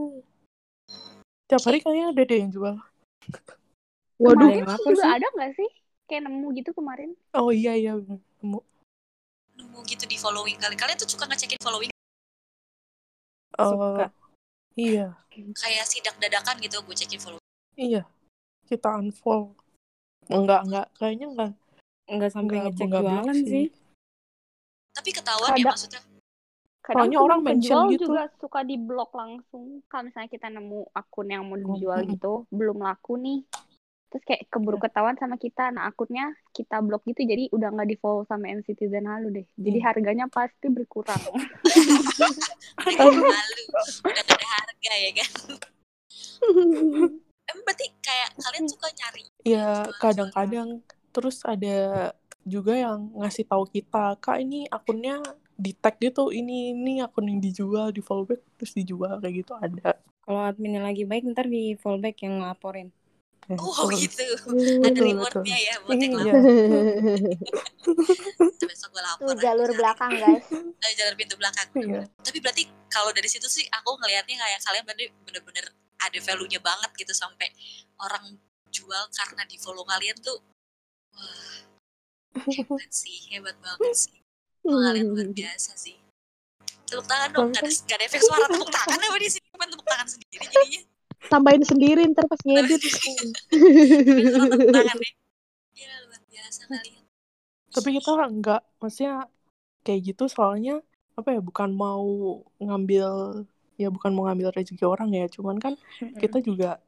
tiap 1.49 1.65
hari 1.65 1.81
kayaknya 1.81 2.13
ada 2.13 2.23
deh 2.29 2.39
yang 2.45 2.53
jual 2.53 2.77
Waduh, 4.19 4.51
Kemarin 4.51 4.67
juga 4.67 4.99
sih? 4.99 5.15
ada 5.15 5.27
nggak 5.31 5.53
sih? 5.55 5.71
Kayak 6.11 6.23
nemu 6.27 6.47
gitu 6.59 6.71
kemarin. 6.75 7.15
oh 7.39 7.55
iya 7.55 7.79
iya 7.79 7.95
bener. 7.95 8.19
Nemu 9.59 9.67
nunggu 9.69 9.81
gitu 9.85 10.05
di 10.07 10.17
following 10.17 10.55
kali 10.57 10.75
kalian 10.75 10.95
tuh 10.95 11.11
suka 11.11 11.27
ngecekin 11.27 11.59
following 11.59 11.91
Suka. 13.53 14.07
Eh, 14.07 14.11
iya 14.79 15.07
kayak 15.35 15.83
sidak 15.85 16.15
dadakan 16.23 16.63
gitu 16.63 16.79
gue 16.79 16.95
cekin 16.95 17.19
following 17.19 17.47
iya 17.75 18.07
kita 18.71 18.95
unfollow 18.95 19.51
enggak 20.31 20.63
enggak 20.65 20.87
kayaknya 20.97 21.27
enggak 21.29 21.53
Nggak 22.09 22.33
sampai 22.33 22.55
Nggak- 22.57 22.65
ngecek 22.73 22.87
nggak 22.89 23.03
jualan 23.05 23.37
sih. 23.37 23.45
sih. 23.45 23.67
tapi 24.95 25.11
ketahuan 25.13 25.51
ya 25.51 25.53
Kadang- 25.53 25.73
maksudnya 25.75 26.01
Kadang 26.79 26.97
Soalnya 27.05 27.19
orang 27.21 27.41
mention 27.45 27.61
penjual 27.77 27.93
gitu. 27.93 28.05
juga 28.09 28.23
suka 28.41 28.61
di 28.65 28.77
blok 28.81 29.13
langsung. 29.13 29.85
Kalau 29.93 30.09
misalnya 30.09 30.31
kita 30.33 30.49
nemu 30.49 30.89
akun 30.89 31.29
yang 31.29 31.45
mau 31.45 31.61
dijual 31.61 32.01
Mm-mm. 32.01 32.13
gitu, 32.17 32.33
belum 32.49 32.81
laku 32.81 33.21
nih. 33.21 33.45
Terus 34.09 34.25
kayak 34.25 34.49
keburu 34.49 34.81
ketahuan 34.81 35.17
sama 35.21 35.37
kita. 35.37 35.69
Nah 35.71 35.89
akunnya 35.89 36.33
kita 36.57 36.81
blok 36.81 37.05
gitu 37.05 37.25
jadi 37.25 37.53
udah 37.53 37.69
nggak 37.73 37.89
di 37.89 37.97
follow 38.01 38.25
sama 38.25 38.49
NCTzen 38.49 39.05
Halu 39.05 39.29
deh. 39.31 39.47
Jadi 39.57 39.79
Hmm. 39.81 39.87
harganya 39.87 40.27
pasti 40.29 40.67
berkurang. 40.69 41.21
Malu. 42.99 43.65
Udah 44.05 44.23
ada 44.25 44.37
harga 44.37 44.93
ya 44.97 45.11
kan? 45.17 45.31
Emang 47.49 47.65
berarti 47.65 47.87
kayak 48.05 48.31
kalian 48.37 48.67
suka 48.69 48.89
nyari 48.93 49.23
Ya 49.41 49.89
kadang-kadang 49.97 50.69
terus 51.17 51.41
ada 51.49 52.13
juga 52.45 52.77
yang 52.77 53.13
ngasih 53.17 53.45
tahu 53.49 53.65
kita, 53.69 54.17
Kak 54.21 54.41
ini 54.41 54.69
akunnya 54.69 55.21
di 55.59 55.73
tag 55.75 55.99
gitu, 55.99 56.31
ini 56.31 56.71
ini 56.71 57.01
akun 57.03 57.27
yang 57.27 57.41
dijual, 57.43 57.91
di 57.91 57.99
follow 58.05 58.25
back 58.29 58.41
terus 58.61 58.73
dijual 58.77 59.19
kayak 59.19 59.43
gitu 59.45 59.53
ada. 59.57 59.99
Kalau 60.23 60.45
adminnya 60.45 60.85
lagi 60.85 61.09
baik 61.09 61.25
ntar 61.33 61.49
di 61.49 61.73
fallback 61.81 62.21
yang 62.21 62.45
ngelaporin. 62.45 62.93
Ya, 63.49 63.57
oh 63.57 63.89
terus- 63.89 64.01
gitu. 64.05 64.25
Betul, 64.45 64.85
ada 64.85 65.01
rewardnya 65.01 65.57
ya 65.57 65.75
buat 65.81 65.97
yang 65.97 66.13
Iya. 66.21 66.33
lapor 66.37 68.69
besok 68.69 68.89
gue 68.93 69.03
lapor 69.03 69.25
Tuh 69.25 69.37
jalur 69.41 69.71
belakang 69.73 70.13
guys. 70.13 70.45
Jalur 71.01 71.15
pintu 71.17 71.35
belakang. 71.41 71.67
Iya. 71.73 72.01
tapi 72.21 72.39
berarti 72.45 72.69
kalau 72.89 73.11
dari 73.11 73.25
situ 73.25 73.47
sih 73.47 73.65
aku 73.71 73.97
ngelihatnya 73.97 74.37
kayak 74.37 74.61
kalian 74.61 74.85
berarti 74.85 75.05
bener-bener 75.25 75.67
ada 75.97 76.19
value-nya 76.21 76.61
banget 76.61 76.91
gitu 76.95 77.13
sampai 77.13 77.49
orang 77.99 78.37
jual 78.69 79.05
karena 79.09 79.43
di 79.49 79.57
follow 79.57 79.83
kalian 79.83 80.17
tuh 80.21 80.39
wah 81.17 81.57
hebat 82.53 82.91
sih 82.93 83.33
hebat 83.33 83.57
banget 83.65 83.97
sih. 83.97 84.21
Kalian 84.61 85.09
luar 85.09 85.29
biasa 85.33 85.73
sih. 85.73 85.97
Tepuk 86.85 87.05
tangan 87.05 87.33
dong 87.33 87.49
gak 87.49 87.65
ada, 87.65 87.71
gak 87.73 87.97
ada 87.97 88.05
efek 88.05 88.21
suara 88.21 88.45
tepuk 88.45 88.69
tangan 88.69 89.01
apa 89.01 89.17
di 89.17 89.29
sini? 89.29 89.47
Cuma 89.49 89.65
tepuk 89.65 89.89
tangan 89.89 90.05
sendiri 90.05 90.45
jadinya 90.45 90.81
Tambahin 91.27 91.67
sendiri 91.67 92.07
ntar 92.15 92.31
pas 92.31 92.39
ngedit. 92.47 92.83
Ya 94.79 94.95
ya 95.75 95.95
biasa 96.31 96.61
kalian 96.71 97.03
Tapi 97.75 97.89
kita 97.99 98.11
enggak, 98.27 98.63
maksudnya 98.79 99.27
kayak 99.83 100.01
gitu 100.15 100.25
soalnya 100.31 100.79
apa 101.19 101.35
ya, 101.35 101.41
bukan 101.43 101.75
mau 101.75 102.07
ngambil 102.63 103.43
ya 103.79 103.91
bukan 103.91 104.11
mau 104.15 104.31
ngambil 104.31 104.55
rezeki 104.55 104.87
orang 104.87 105.11
ya, 105.15 105.27
cuman 105.31 105.59
kan 105.59 105.75
kita 106.19 106.43
juga 106.43 106.79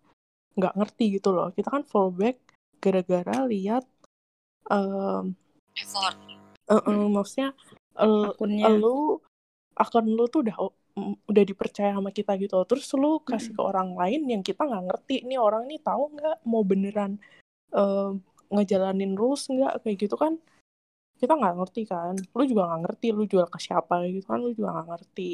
nggak 0.59 0.75
ngerti 0.79 1.19
gitu 1.19 1.31
loh. 1.35 1.51
Kita 1.55 1.71
kan 1.71 1.83
fallback 1.87 2.39
gara-gara 2.81 3.45
lihat 3.47 3.85
em 4.71 5.35
effort 5.77 6.17
eh, 6.71 6.79
eh, 6.79 7.07
maksudnya 7.11 7.51
Akunnya. 7.99 8.71
lu 8.73 9.19
akun 9.77 10.07
lu 10.09 10.25
tuh 10.31 10.47
udah 10.47 10.57
udah 10.99 11.45
dipercaya 11.47 11.95
sama 11.95 12.11
kita 12.11 12.35
gitu 12.37 12.59
terus 12.67 12.91
lu 12.99 13.23
kasih 13.23 13.55
ke 13.55 13.63
orang 13.63 13.95
lain 13.95 14.27
yang 14.27 14.43
kita 14.43 14.67
nggak 14.67 14.85
ngerti 14.91 15.23
nih 15.23 15.39
orang 15.39 15.71
nih 15.71 15.79
tahu 15.81 16.13
nggak 16.19 16.37
mau 16.45 16.63
beneran 16.67 17.17
eh, 17.71 18.11
ngejalanin 18.51 19.15
rules 19.15 19.47
nggak? 19.47 19.87
Kayak 19.87 19.97
gitu 20.07 20.17
kan 20.19 20.37
kita 21.23 21.33
nggak 21.39 21.55
ngerti 21.63 21.83
kan. 21.87 22.15
Lu 22.35 22.43
juga 22.45 22.63
nggak 22.69 22.81
ngerti 22.85 23.07
lu 23.15 23.25
jual 23.31 23.47
ke 23.47 23.59
siapa 23.63 24.05
gitu 24.11 24.27
kan 24.27 24.39
lu 24.43 24.51
juga 24.53 24.75
nggak 24.77 24.89
ngerti. 24.91 25.31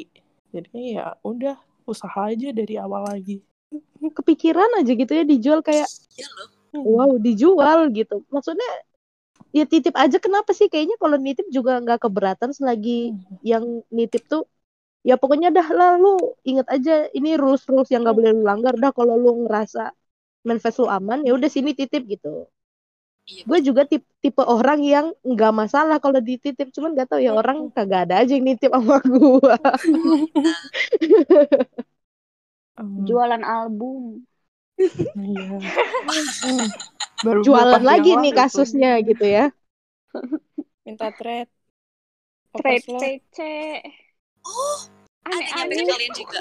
Jadi 0.53 0.81
ya 0.95 1.17
udah 1.25 1.57
usaha 1.89 2.29
aja 2.29 2.49
dari 2.53 2.75
awal 2.79 3.09
lagi. 3.09 3.41
Kepikiran 4.17 4.79
aja 4.79 4.91
gitu 4.93 5.11
ya 5.11 5.25
dijual 5.25 5.59
kayak 5.65 5.89
iya 6.15 6.27
loh. 6.37 6.47
Wow 6.77 7.11
dijual 7.17 7.89
gitu. 7.91 8.21
Maksudnya 8.29 8.69
ya 9.55 9.65
titip 9.65 9.97
aja 9.97 10.21
kenapa 10.21 10.53
sih? 10.53 10.69
Kayaknya 10.69 10.97
kalau 11.01 11.17
nitip 11.17 11.47
juga 11.49 11.81
nggak 11.81 12.05
keberatan 12.05 12.53
selagi 12.53 13.17
yang 13.41 13.81
nitip 13.89 14.29
tuh 14.29 14.45
ya 15.03 15.15
pokoknya 15.17 15.49
dah 15.53 15.67
lah 15.73 15.91
lu 16.01 16.17
inget 16.45 16.67
aja 16.69 17.09
ini 17.13 17.37
rules 17.37 17.63
rules 17.69 17.89
yang 17.93 18.05
nggak 18.05 18.17
boleh 18.17 18.31
lu 18.33 18.43
langgar. 18.45 18.73
Dah 18.77 18.91
kalau 18.95 19.15
lu 19.17 19.45
ngerasa 19.45 19.93
manifest 20.47 20.79
lu 20.79 20.87
aman 20.87 21.25
ya 21.27 21.35
udah 21.35 21.49
sini 21.51 21.75
titip 21.75 22.05
gitu. 22.07 22.47
Iya 23.27 23.43
gue 23.43 23.59
juga 23.59 23.83
tipe 23.83 24.07
tipe 24.23 24.39
orang 24.39 24.79
yang 24.87 25.11
nggak 25.19 25.51
masalah 25.51 25.99
kalau 25.99 26.23
dititip 26.23 26.71
cuman 26.71 26.95
gak 26.95 27.11
tahu 27.11 27.19
ya 27.19 27.35
orang 27.35 27.67
kagak 27.75 28.07
ada 28.07 28.23
aja 28.23 28.39
yang 28.39 28.47
nitip 28.47 28.71
sama 28.71 29.03
gue 29.11 29.55
Em, 32.77 33.09
jualan 33.09 33.41
album. 33.41 34.21
Iya. 34.77 35.57
Hmm, 35.57 36.67
baru 37.25 37.41
jualan 37.41 37.81
lagi 37.81 38.13
nih 38.21 38.33
kasusnya 38.37 39.01
gitu 39.01 39.25
ya. 39.25 39.49
Minta 40.85 41.09
trade. 41.09 41.49
trade. 42.53 42.85
CC 42.85 43.37
oh 44.47 44.79
ada 45.27 45.35
nyampe 45.35 45.43
ke 45.43 45.59
aneh-aneh 45.59 45.85
kalian 45.91 46.13
juga 46.15 46.39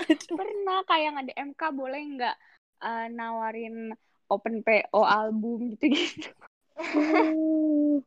pernah 0.40 0.78
kayak 0.88 1.12
ada 1.20 1.32
MK 1.36 1.60
boleh 1.76 2.02
nggak 2.16 2.36
eh, 2.82 3.06
nawarin 3.12 3.92
open 4.28 4.64
PO 4.64 5.00
album 5.04 5.76
gitu-gitu? 5.76 6.32
Hmm, 6.74 8.02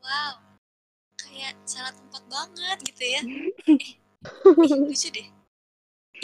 wow. 0.00 0.34
Kayak 1.20 1.54
salah 1.68 1.92
tempat 1.92 2.22
banget 2.30 2.78
gitu 2.88 3.04
ya. 3.04 3.22
Eh, 4.24 4.40
eh, 4.48 4.80
lucu 4.88 5.12
deh. 5.12 5.28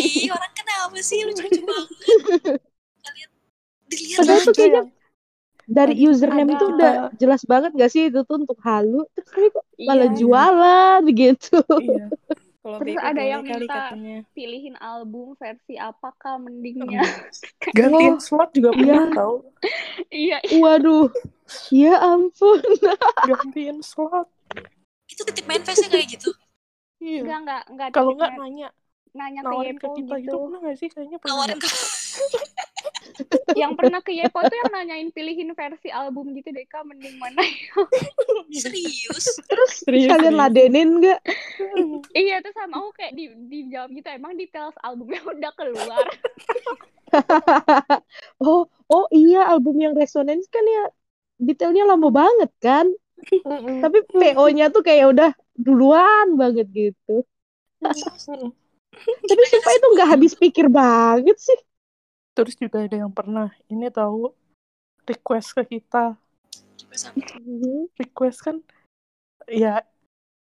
Ih 0.00 0.33
orang 0.33 0.52
kenapa 0.56 0.96
sih? 1.04 1.20
Lucu-lucu 1.20 1.61
banget. 1.68 1.88
Kalian 3.04 3.30
dilihat 3.92 4.18
Padahal 4.24 4.40
tuh 4.40 4.48
lagi 4.48 4.56
kayaknya 4.56 4.83
dari 5.70 5.94
username 6.02 6.50
ada. 6.50 6.59
tuh. 6.59 6.68
udah 6.68 6.92
jelas 7.14 7.42
banget 7.44 7.70
gak 7.72 7.88
sih? 7.88 8.11
Itu 8.11 8.22
tuh 8.22 8.42
untuk 8.42 8.59
halu 8.61 9.06
terus 9.12 9.28
tapi 9.28 9.48
kok 9.48 9.64
malah 9.78 10.04
Iya. 10.04 10.16
jualan 10.16 11.00
gitu. 11.09 11.59
Iya. 11.78 12.06
Kalau 12.61 12.76
Terus 12.76 13.00
ada 13.00 13.22
yang 13.24 13.40
kali 13.40 13.64
minta- 13.64 13.88
katanya. 13.88 14.18
pilihin 14.30 14.76
album 14.76 15.33
versi 15.35 15.74
apakah 15.74 16.37
mendingnya? 16.37 17.00
Gantiin 17.72 18.20
slot 18.20 18.52
juga 18.52 18.76
pernah 18.76 19.00
Iya. 19.00 19.16
tau. 19.16 19.35
Iya. 20.11 20.38
Waduh. 20.54 21.09
Ya 21.72 21.94
ampun. 22.04 22.61
Gantiin 23.33 23.80
slot. 23.80 24.28
Itu 25.06 25.24
titip 25.24 25.46
main 25.46 25.62
face 25.62 25.88
kayak 25.88 26.04
gitu? 26.11 26.37
Iya. 26.98 27.24
Enggak 27.24 27.38
enggak 27.40 27.62
enggak 27.66 27.88
kalau 27.90 28.12
titip 28.12 28.18
nggak 28.18 28.30
net- 28.30 28.40
nanya. 28.42 28.68
Nanya 29.11 29.40
ke 29.40 29.46
nawarin 29.48 29.74
ke 29.74 29.87
kita 29.88 30.14
gitu 30.14 30.14
gitu. 30.20 30.37
pernah 30.38 30.59
nggak 30.61 30.76
sih? 30.76 30.88
Kayaknya 30.88 31.16
pernah. 31.16 31.33
Nawarin 31.33 31.56
nggak? 31.56 31.64
ke 31.64 31.78
yang 33.58 33.74
pernah 33.76 34.00
ke 34.00 34.14
Yepo 34.14 34.40
tuh 34.46 34.56
yang 34.56 34.70
nanyain 34.72 35.10
pilihin 35.12 35.52
versi 35.52 35.90
album 35.90 36.32
gitu 36.38 36.50
deh 36.54 36.64
kak 36.66 36.86
mending 36.86 37.18
mana? 37.18 37.42
Serius? 38.54 39.42
Terus 39.46 39.72
Serius, 39.84 40.08
kalian 40.08 40.34
serius. 40.34 40.40
ladenin 40.40 40.90
gak 41.02 41.20
iya 42.16 42.40
tuh 42.42 42.52
sama 42.54 42.80
aku 42.80 42.90
kayak 42.96 43.12
di 43.18 43.24
dijawab 43.50 43.90
gitu 43.92 44.08
emang 44.10 44.34
details 44.38 44.76
albumnya 44.82 45.20
udah 45.26 45.52
keluar? 45.58 46.06
Oh 48.38 48.70
oh 48.86 49.06
iya 49.10 49.50
album 49.50 49.76
yang 49.82 49.94
resonance 49.98 50.46
kan 50.46 50.62
ya 50.62 50.84
detailnya 51.42 51.84
lama 51.90 52.08
banget 52.10 52.50
kan? 52.62 52.86
Tapi 53.82 53.98
PO-nya 54.08 54.70
tuh 54.72 54.82
kayak 54.86 55.06
udah 55.12 55.30
duluan 55.58 56.38
banget 56.38 56.66
gitu. 56.70 57.26
Tapi 59.28 59.42
sumpah 59.48 59.72
itu 59.76 59.86
nggak 59.96 60.08
habis 60.16 60.32
pikir 60.36 60.66
banget 60.68 61.36
sih 61.40 61.58
terus 62.34 62.54
juga 62.56 62.86
ada 62.86 62.96
yang 62.96 63.12
pernah 63.12 63.50
ini 63.68 63.90
tahu 63.90 64.32
request 65.06 65.56
ke 65.56 65.78
kita. 65.78 66.16
Mhm. 67.14 67.90
request 67.98 68.38
kan 68.42 68.56
ya 69.46 69.82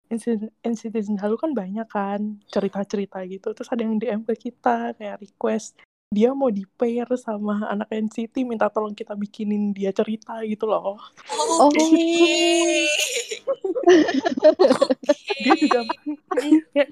insiden 0.06 0.50
insiden 0.62 1.18
halu 1.18 1.34
kan 1.38 1.50
banyak 1.54 1.86
kan 1.90 2.38
cerita-cerita 2.50 3.22
gitu. 3.26 3.54
Terus 3.54 3.70
ada 3.70 3.82
yang 3.82 3.98
DM 3.98 4.22
ke 4.26 4.34
kita 4.50 4.94
kayak 4.94 5.22
request 5.22 5.78
dia 6.06 6.30
mau 6.30 6.54
di 6.54 6.62
pair 6.78 7.06
sama 7.18 7.66
anak 7.66 7.90
NCT 7.90 8.46
minta 8.46 8.70
tolong 8.70 8.94
kita 8.94 9.18
bikinin 9.18 9.74
dia 9.74 9.90
cerita 9.90 10.38
gitu 10.46 10.70
loh. 10.70 10.94
Oh, 11.34 11.66
oke. 11.66 11.82
Dia 15.42 15.54
juga 15.62 15.80
kayak 16.74 16.90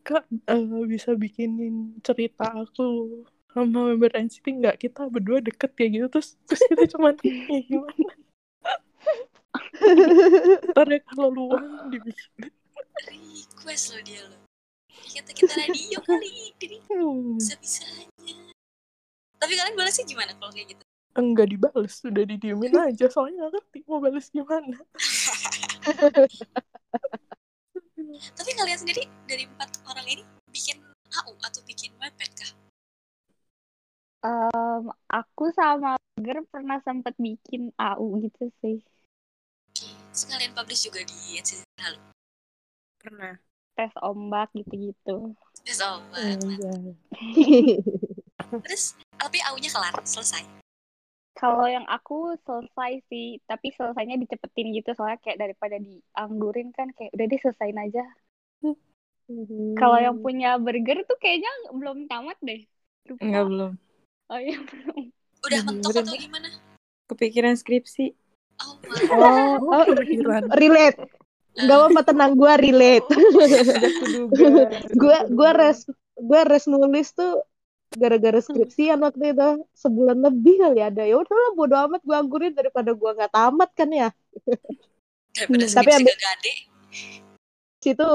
kak 0.00 0.24
eh, 0.32 0.64
bisa 0.88 1.12
bikinin 1.12 2.00
cerita 2.00 2.56
aku 2.56 3.20
sama 3.50 3.90
member 3.90 4.10
NCT 4.14 4.46
nggak 4.62 4.76
kita 4.78 5.10
berdua 5.10 5.42
deket 5.42 5.70
kayak 5.74 5.90
gitu 5.98 6.06
terus 6.06 6.38
terus 6.46 6.62
kita 6.70 6.84
cuman 6.96 7.14
ya 7.50 7.60
gimana? 7.66 8.12
Ntar 10.70 10.86
ya 10.86 11.00
kalau 11.10 11.28
luang 11.34 11.90
dibikin. 11.90 12.50
Request 13.10 13.96
lo 13.96 13.98
dia 14.04 14.22
lo 14.28 14.36
kita 15.10 15.32
kita 15.32 15.54
radio 15.56 15.98
kali 16.04 16.52
jadi 16.60 16.76
hmm. 16.92 17.40
bisa 17.40 17.56
bisanya 17.58 18.06
tapi 19.40 19.56
kalian 19.56 19.72
balasnya 19.72 20.04
gimana 20.04 20.36
kalau 20.36 20.52
kayak 20.52 20.76
gitu? 20.76 20.84
Enggak 21.16 21.48
dibales 21.48 21.96
udah 22.04 22.24
didiemin 22.28 22.76
aja 22.76 23.08
soalnya 23.08 23.48
nggak 23.48 23.52
ngerti 23.56 23.78
mau 23.88 23.98
balas 24.04 24.28
gimana. 24.28 24.76
Tapi 28.36 28.50
kalian 28.52 28.78
sendiri 28.78 29.08
dari 29.24 29.48
empat 29.48 29.80
orang 29.88 30.04
ini 30.04 30.22
bikin 30.52 30.84
AU 31.24 31.32
atau 31.40 31.64
bikin 31.64 31.88
webpad 31.96 32.30
kah 32.36 32.52
Em, 34.20 34.84
aku 35.08 35.48
sama 35.56 35.96
Ger 36.20 36.44
pernah 36.52 36.76
sempet 36.84 37.16
bikin 37.16 37.72
AU 37.80 38.20
gitu 38.20 38.52
sih 38.60 38.84
sekalian 40.12 40.52
publish 40.52 40.90
juga 40.90 41.00
di 41.06 41.40
Halu 41.80 42.00
Pernah. 43.00 43.40
tes 43.72 43.92
ombak 44.04 44.52
gitu-gitu 44.52 45.32
Terus 45.64 45.80
oh, 45.84 46.04
Mbak. 46.12 46.36
Anjay. 46.36 46.94
terus 48.68 48.98
tapi 49.16 49.38
aunya 49.48 49.70
kelar 49.72 49.94
selesai 50.04 50.44
Kalau 51.40 51.64
yang 51.64 51.88
aku 51.88 52.36
selesai 52.44 53.00
sih, 53.08 53.40
tapi 53.48 53.72
selesainya 53.72 54.20
dicepetin 54.20 54.76
gitu 54.76 54.92
soalnya 54.92 55.16
kayak 55.24 55.40
daripada 55.40 55.80
dianggurin 55.80 56.68
kan 56.68 56.92
kayak 56.92 57.16
udah 57.16 57.24
deh 57.24 57.40
selesain 57.40 57.80
aja. 57.80 58.04
Kalau 59.80 59.96
yang 59.96 60.20
punya 60.20 60.60
burger 60.60 61.00
tuh 61.08 61.16
kayaknya 61.16 61.48
belum 61.72 62.12
tamat 62.12 62.36
deh. 62.44 62.60
Lupa. 63.08 63.24
Enggak 63.24 63.44
belum. 63.48 63.72
Oh 64.30 64.38
iya 64.38 64.58
belum. 64.62 65.10
udah 65.42 65.42
Udah 65.42 65.60
mentok 65.66 65.90
atau 65.96 66.14
gimana? 66.14 66.48
Kepikiran 67.10 67.58
skripsi. 67.58 68.14
oh 68.62 68.78
my 68.86 69.02
Oh, 69.10 69.54
oh, 69.68 69.84
kepikiran 69.84 70.46
relate. 70.54 70.98
Gak 71.50 71.76
apa-apa 71.76 72.00
tenang 72.06 72.38
gue 72.38 72.52
relate. 72.62 73.08
Gue 75.00 75.16
gue 75.28 75.50
res 75.50 75.82
gue 76.14 76.40
res 76.46 76.64
nulis 76.70 77.10
tuh 77.10 77.42
gara-gara 77.90 78.38
skripsian 78.38 79.02
waktu 79.02 79.34
itu. 79.34 79.50
Sebulan 79.74 80.22
lebih 80.22 80.62
kali 80.62 80.78
ada. 80.78 81.02
Ya 81.02 81.18
udahlah 81.18 81.50
bodo 81.58 81.74
amat 81.90 82.06
gue 82.06 82.14
anggurin 82.14 82.54
daripada 82.54 82.94
gue 82.94 83.10
nggak 83.10 83.34
tamat 83.34 83.70
kan 83.74 83.90
ya? 83.90 84.08
Hmm, 85.34 85.58
tapi 85.58 85.90
ambil- 85.90 86.14
gade 86.14 86.52
situ 87.80 88.08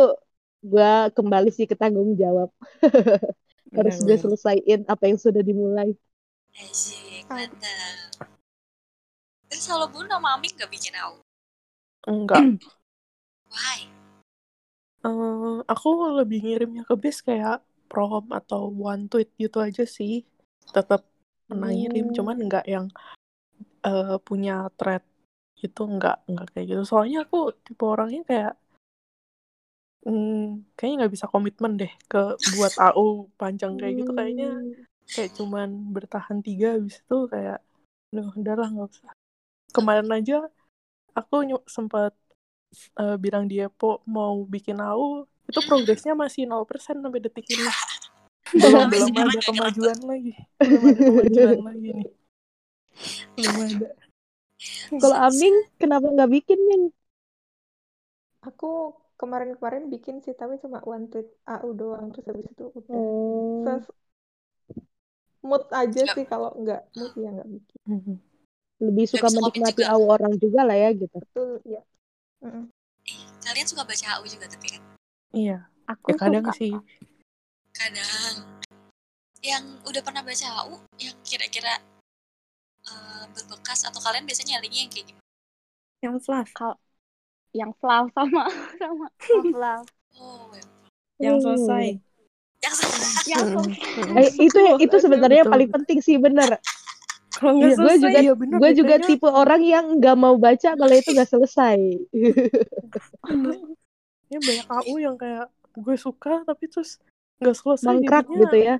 gue 0.63 0.91
kembali 1.11 1.49
sih 1.51 1.67
ke 1.67 1.75
tanggung 1.75 2.15
jawab. 2.15 2.49
Harus 3.75 3.99
gue 3.99 4.15
Benar-benar. 4.15 4.21
selesaiin 4.23 4.81
apa 4.87 5.03
yang 5.11 5.19
sudah 5.19 5.43
dimulai 5.43 5.91
Asik, 6.55 7.27
mantap. 7.27 8.31
Terus 9.51 9.65
kalau 9.67 9.91
bun 9.91 10.07
sama 10.07 10.39
Aming 10.39 10.55
gak 10.55 10.71
bikin 10.71 10.95
au? 11.03 11.19
enggak 12.07 12.39
Why? 13.53 13.79
Eh, 15.05 15.57
aku 15.67 15.87
lebih 16.15 16.39
ngirimnya 16.47 16.87
ke 16.87 16.95
base 16.95 17.21
kayak 17.21 17.59
prom 17.91 18.31
atau 18.31 18.71
one 18.71 19.05
tweet 19.11 19.29
gitu 19.37 19.61
aja 19.61 19.83
sih 19.85 20.23
tetap 20.73 21.05
pernah 21.45 21.69
ngirim 21.69 22.09
Hmm. 22.09 22.15
cuman 22.17 22.37
nggak 22.49 22.65
yang 22.65 22.87
eh, 23.85 24.17
punya 24.25 24.71
thread 24.79 25.05
itu 25.61 25.81
nggak 25.85 26.25
nggak 26.25 26.47
kayak 26.55 26.67
gitu 26.73 26.83
soalnya 26.89 27.21
aku 27.27 27.53
tipe 27.61 27.85
orangnya 27.85 28.21
kayak 28.25 28.53
hmm, 30.09 30.65
kayaknya 30.73 30.95
nggak 31.05 31.13
bisa 31.13 31.25
komitmen 31.29 31.77
deh 31.77 31.93
ke 32.09 32.37
buat 32.57 32.73
AU 32.89 33.29
panjang 33.37 33.77
kayak 33.77 33.93
gitu 34.01 34.11
kayaknya 34.17 34.57
kayak 35.09 35.31
cuman 35.37 35.69
bertahan 35.95 36.39
tiga 36.41 36.75
habis 36.75 36.99
itu 37.01 37.17
kayak 37.29 37.59
udah 38.13 38.25
udahlah 38.35 38.67
nggak 38.73 38.89
usah. 38.89 39.11
Kemarin 39.75 40.09
aja 40.11 40.37
aku 41.15 41.35
nyu- 41.47 41.67
sempat 41.67 42.11
eh, 42.99 43.17
bilang 43.19 43.45
dia 43.47 43.67
po 43.71 44.03
mau 44.07 44.43
bikin 44.47 44.77
AU 44.79 45.27
itu 45.45 45.59
progresnya 45.69 46.17
masih 46.17 46.49
0% 46.49 46.97
sampai 46.99 47.21
detik 47.21 47.45
ini. 47.53 47.65
Belum 48.55 48.87
Sampai 48.87 48.99
belum 49.01 49.09
sekarang 49.09 49.35
ada 49.35 49.41
kemajuan 49.49 49.99
lagi. 50.05 50.33
Belum 50.61 50.83
ada 50.85 51.01
kemajuan 51.01 51.61
lagi 51.65 51.89
nih. 51.97 52.09
Belum 53.35 53.55
ada. 53.57 53.87
Kalau 55.01 55.17
Aming 55.17 55.55
kenapa 55.81 56.07
nggak 56.13 56.31
bikin 56.31 56.59
Ming 56.69 56.85
Aku 58.45 58.93
kemarin-kemarin 59.17 59.89
bikin 59.89 60.21
sih, 60.21 60.37
tapi 60.37 60.61
cuma 60.61 60.77
one 60.85 61.09
tweet 61.09 61.27
AU 61.49 61.73
doang. 61.73 62.13
Terus 62.13 62.25
habis 62.29 62.45
itu 62.53 62.63
udah. 62.69 63.01
oh 63.01 63.81
mood 65.45 65.63
aja 65.69 66.01
Nggak. 66.01 66.15
sih 66.17 66.25
kalau 66.25 66.49
nggak 66.57 66.81
mood 66.93 67.13
ya 67.15 67.29
nggak 67.31 67.47
bikin. 67.47 67.79
Mhm. 67.85 68.15
lebih 68.75 69.05
suka 69.07 69.27
komit 69.31 69.39
menikmati 69.55 69.83
aw 69.87 70.01
orang 70.03 70.33
juga 70.35 70.67
lah 70.67 70.75
ya 70.75 70.89
gitu 70.91 71.15
Betul, 71.15 71.63
ya. 71.63 71.79
Eh, 72.43 72.65
kalian 73.41 73.67
suka 73.71 73.87
baca 73.87 74.05
AU 74.19 74.25
juga 74.27 74.51
tapi 74.51 74.67
kan? 74.75 74.81
iya 75.31 75.69
Aku 75.87 76.11
ya 76.11 76.17
kadang 76.19 76.43
suka. 76.43 76.57
sih 76.59 76.73
Kadang. 77.71 78.35
Yang 79.39 79.65
udah 79.85 80.01
pernah 80.03 80.23
baca 80.23 80.47
AU, 80.63 80.75
yang 80.97 81.15
kira-kira 81.23 81.79
eh, 82.83 83.23
berbekas 83.31 83.85
atau 83.85 83.99
kalian 84.03 84.25
biasanya 84.25 84.57
nyarinya 84.59 84.79
yang 84.83 84.91
kayak 84.91 85.05
gimana? 85.11 85.27
Yang 86.03 86.15
fluff. 86.23 86.49
Kalau 86.51 86.75
yang 87.55 87.71
flaw 87.79 88.03
sama 88.11 88.43
sama 88.81 89.07
love. 89.55 89.87
Oh, 90.19 90.51
ya. 90.51 90.63
Yang 91.19 91.35
selesai. 91.47 91.85
Yang 92.65 92.75
yang 93.25 93.43
Mhm. 93.45 93.53
selesai. 93.53 93.93
Mhm. 93.95 94.17
Eh, 94.17 94.29
itu 94.41 94.59
itu 94.81 94.95
sebenarnya 94.97 95.37
yang 95.41 95.49
Betul, 95.49 95.55
paling 95.55 95.69
penting 95.71 95.99
sih 96.01 96.17
bener 96.17 96.49
Kalau 97.35 97.51
Iya, 97.51 97.59
nggak 97.59 97.75
gue 97.75 97.83
selesai. 97.83 97.99
juga 97.99 98.19
iya 98.23 98.33
bener 98.33 98.57
gue 98.63 98.71
juga 98.79 98.95
kayaknya 98.95 99.07
tipe 99.11 99.27
orang 99.27 99.61
yang 99.67 99.85
nggak 99.99 100.15
mau 100.15 100.35
baca 100.39 100.69
kalau 100.79 100.95
itu 100.95 101.09
nggak 101.11 101.29
selesai 101.29 101.75
ini 104.31 104.39
banyak 104.47 104.67
AU 104.71 104.95
yang 105.03 105.15
kayak 105.19 105.51
gue 105.75 105.95
suka 105.99 106.47
tapi 106.47 106.71
terus 106.71 106.95
nggak 107.43 107.55
selesai 107.59 107.87
mangkrak 107.91 108.25
gitu 108.31 108.55
ya 108.55 108.75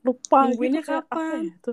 lupa 0.00 0.48
Nungguinnya 0.48 0.80
gitu 0.80 0.92
kapan? 0.96 1.44
ya 1.44 1.52
itu 1.52 1.72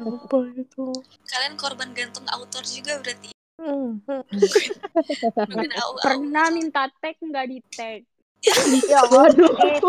lupa 0.00 0.38
gitu 0.56 0.84
Kalian 1.28 1.54
korban 1.60 1.92
gantung 1.92 2.24
autor 2.32 2.64
juga 2.64 2.96
berarti. 3.04 3.28
Hmm, 3.60 4.00
hmm. 4.08 4.24
Pernah 6.00 6.46
minta 6.48 6.88
tag 6.96 7.16
nggak 7.20 7.46
di 7.52 7.58
tag. 7.76 8.00
Ya 8.92 9.00
Waduh. 9.10 9.52
sering 9.56 9.82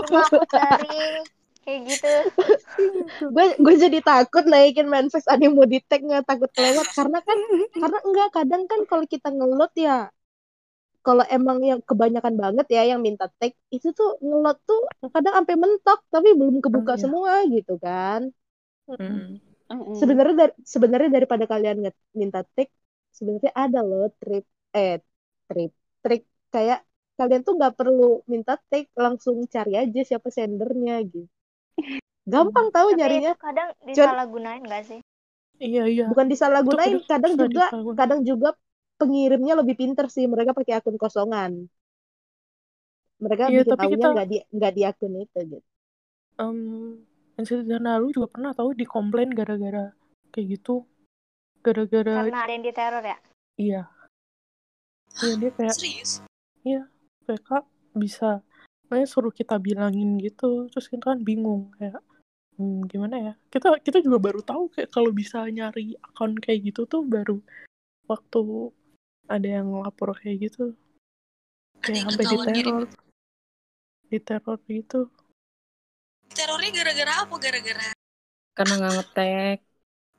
kayak 1.68 1.80
gitu. 1.84 2.08
gue 3.36 3.46
gue 3.60 3.76
jadi 3.76 4.00
takut 4.00 4.44
naikin 4.48 4.88
manifest 4.88 5.28
animo 5.28 5.68
di 5.68 5.84
tag 5.84 6.00
nggak 6.00 6.24
takut 6.24 6.48
kelewat 6.56 6.88
karena 6.96 7.20
kan 7.28 7.38
karena 7.76 7.98
enggak 8.08 8.30
kadang 8.32 8.64
kan 8.72 8.80
kalau 8.88 9.04
kita 9.04 9.28
ngelot 9.36 9.72
ya 9.76 10.08
kalau 11.04 11.24
emang 11.32 11.60
yang 11.64 11.80
kebanyakan 11.90 12.36
banget 12.36 12.66
ya 12.76 12.82
yang 12.92 13.00
minta 13.04 13.26
tag 13.40 13.52
itu 13.72 13.88
tuh 13.96 14.20
ngelot 14.24 14.58
tuh 14.68 14.80
kadang 15.16 15.34
sampai 15.44 15.56
mentok 15.60 16.00
tapi 16.14 16.28
belum 16.40 16.56
kebuka 16.64 16.94
Iya. 16.96 17.02
semua 17.04 17.34
gitu 17.52 17.74
kan 17.80 18.22
Mm. 18.88 19.44
Mm-mm. 19.68 20.00
sebenarnya 20.00 20.36
dari, 20.48 20.54
sebenarnya 20.64 21.10
daripada 21.12 21.44
kalian 21.44 21.92
minta 22.16 22.40
tag 22.56 22.72
sebenarnya 23.12 23.52
ada 23.52 23.80
loh 23.84 24.08
trip 24.16 24.48
eh 24.72 25.04
trip 25.52 25.72
trik 26.00 26.24
kayak 26.56 26.80
kalian 27.18 27.42
tuh 27.42 27.58
nggak 27.58 27.74
perlu 27.74 28.22
minta 28.30 28.56
tag 28.70 28.86
langsung 28.94 29.42
cari 29.50 29.74
aja 29.74 30.02
siapa 30.06 30.30
sendernya 30.30 31.02
gitu 31.04 31.26
gampang 32.28 32.70
tahu 32.70 32.94
Tapi 32.94 32.98
nyarinya 33.00 33.32
itu 33.34 33.42
kadang 33.42 33.70
disalahgunain 33.84 34.62
gak 34.64 34.84
sih? 34.86 35.00
iya 35.58 35.84
iya 35.90 36.06
bukan 36.12 36.28
disalahgunain 36.28 37.02
Itu 37.02 37.08
kadang 37.10 37.34
juga 37.36 37.64
disalahgunain. 37.68 37.98
kadang 37.98 38.22
juga 38.22 38.50
pengirimnya 38.98 39.54
lebih 39.58 39.76
pinter 39.78 40.06
sih 40.10 40.26
mereka 40.26 40.52
pakai 40.54 40.78
akun 40.78 40.98
kosongan 40.98 41.66
mereka 43.18 43.50
Iya, 43.50 43.66
bikin 43.66 43.74
tapi 43.74 43.86
kita- 43.98 44.14
nggak 44.14 44.28
di 44.30 44.38
nggak 44.54 44.74
di 44.78 44.82
akun 44.86 45.14
itu 45.18 45.40
gitu 45.42 45.68
Em, 46.38 46.60
Insidious 47.38 47.82
lalu 47.82 48.14
juga 48.14 48.28
pernah 48.30 48.52
tahu 48.54 48.78
dikomplain 48.78 49.34
gara-gara 49.34 49.90
kayak 50.30 50.46
gitu 50.54 50.86
gara-gara 51.66 52.30
Karena 52.30 52.46
ada 52.46 52.52
yang 52.54 52.66
diteror 52.66 53.02
ya. 53.02 53.18
iya 53.58 53.82
iya 55.18 55.34
dia 55.42 55.50
kayak 55.58 55.74
Serius? 55.74 56.22
kayak 56.62 56.86
kak 57.36 57.68
bisa 57.92 58.40
makanya 58.88 59.08
suruh 59.12 59.34
kita 59.36 59.60
bilangin 59.60 60.16
gitu 60.24 60.72
terus 60.72 60.88
kita 60.88 61.12
kan 61.12 61.20
bingung 61.20 61.76
kayak 61.76 62.00
hmm, 62.56 62.88
gimana 62.88 63.16
ya 63.20 63.34
kita 63.52 63.84
kita 63.84 64.00
juga 64.00 64.18
baru 64.32 64.40
tahu 64.40 64.72
kayak 64.72 64.90
kalau 64.96 65.12
bisa 65.12 65.44
nyari 65.52 66.00
akun 66.00 66.40
kayak 66.40 66.72
gitu 66.72 66.88
tuh 66.88 67.04
baru 67.04 67.44
waktu 68.08 68.72
ada 69.28 69.48
yang 69.60 69.68
lapor 69.84 70.16
kayak 70.16 70.48
gitu 70.48 70.72
kayak 71.84 72.08
sampai 72.08 72.24
diteror 72.24 72.84
diteror 74.08 74.60
gitu 74.72 75.12
Terornya 76.38 76.70
gara-gara 76.70 77.14
apa? 77.26 77.36
Gara-gara 77.42 77.88
Karena 78.54 78.74
nggak 78.78 78.94
ngetek. 78.98 79.58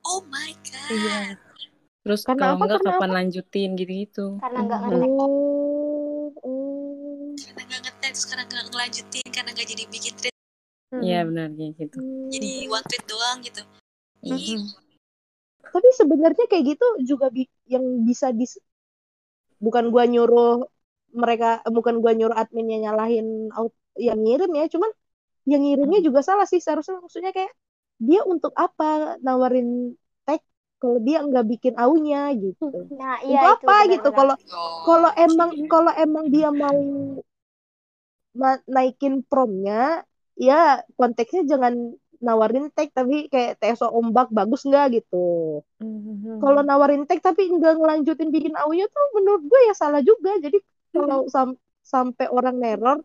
Oh 0.03 0.19
my 0.27 0.51
god. 0.67 0.89
iya 0.91 1.19
Terus 2.03 2.21
Karena 2.27 2.41
kalau 2.51 2.55
apa? 2.59 2.65
nggak 2.65 2.81
kapan 2.87 3.11
lanjutin 3.15 3.69
gitu-gitu. 3.79 4.25
Karena 4.43 4.59
nggak 4.67 4.81
Mhm. 4.83 4.91
ngetek. 4.99 5.11
oh, 5.15 5.29
ngelanjutin 8.69 9.27
karena 9.29 9.49
nggak 9.51 9.67
jadi 9.67 9.83
bikin 9.87 10.13
tweet 10.15 10.35
Hmm. 10.89 11.05
Iya 11.05 11.21
benar 11.21 11.53
kayak 11.53 11.73
gitu. 11.77 11.97
jadi 12.33 12.51
one 12.65 12.85
tweet 12.89 13.05
doang 13.05 13.37
gitu. 13.45 13.61
Ih, 14.25 14.57
Mhm. 14.57 14.73
tapi 15.69 15.89
sebenarnya 15.93 16.45
kayak 16.49 16.65
gitu 16.65 16.87
juga 17.05 17.29
bi- 17.29 17.45
yang 17.69 17.85
bisa 18.01 18.33
dis 18.33 18.57
bukan 19.61 19.93
gua 19.93 20.09
nyuruh 20.09 20.65
mereka 21.11 21.61
eh, 21.61 21.69
bukan 21.69 22.01
gua 22.01 22.17
nyuruh 22.17 22.33
adminnya 22.33 22.89
nyalahin 22.89 23.53
out 23.53 23.69
yang 24.01 24.17
ngirim 24.17 24.49
ya 24.49 24.65
cuman 24.65 24.89
yang 25.45 25.61
ngirimnya 25.61 26.01
juga 26.01 26.25
salah 26.25 26.49
sih 26.49 26.57
seharusnya 26.57 26.97
maksudnya 26.97 27.29
kayak 27.29 27.53
dia 27.99 28.25
untuk 28.25 28.55
apa 28.55 29.21
nawarin 29.21 29.93
tag 30.23 30.41
kalau 30.79 30.97
dia 30.97 31.21
nggak 31.21 31.45
bikin 31.45 31.77
aunya 31.77 32.33
gitu 32.33 32.71
Nah, 32.97 33.21
untuk 33.21 33.29
iya 33.29 33.41
itu 33.45 33.49
apa 33.61 33.75
gitu 33.85 34.09
benar-benar. 34.09 34.17
kalau 34.17 34.35
oh, 34.57 34.81
kalau 34.85 35.11
emang 35.13 35.49
iya. 35.53 35.67
kalau 35.67 35.91
emang 35.93 36.25
dia 36.31 36.49
mau 36.49 36.73
ma- 36.73 37.21
naikin 38.69 39.25
promnya 39.25 40.05
ya 40.39 40.79
konteksnya 40.95 41.43
jangan 41.45 41.73
nawarin 42.19 42.67
tag 42.75 42.91
tapi 42.91 43.31
kayak 43.31 43.63
TSO 43.63 43.95
ombak 43.95 44.27
bagus 44.31 44.67
nggak 44.67 44.99
gitu. 44.99 45.59
Mhm. 45.79 46.43
kalau 46.43 46.61
nawarin 46.63 47.07
tag 47.07 47.23
tapi 47.23 47.47
nggak 47.47 47.79
ngelanjutin 47.79 48.27
bikin 48.31 48.53
audio 48.59 48.85
tuh 48.91 49.05
menurut 49.15 49.43
gue 49.47 49.59
ya 49.71 49.73
salah 49.75 50.03
juga. 50.03 50.35
Jadi 50.43 50.59
kalau 50.91 51.27
sam- 51.31 51.59
sampai 51.83 52.27
orang 52.27 52.59
neror 52.59 52.99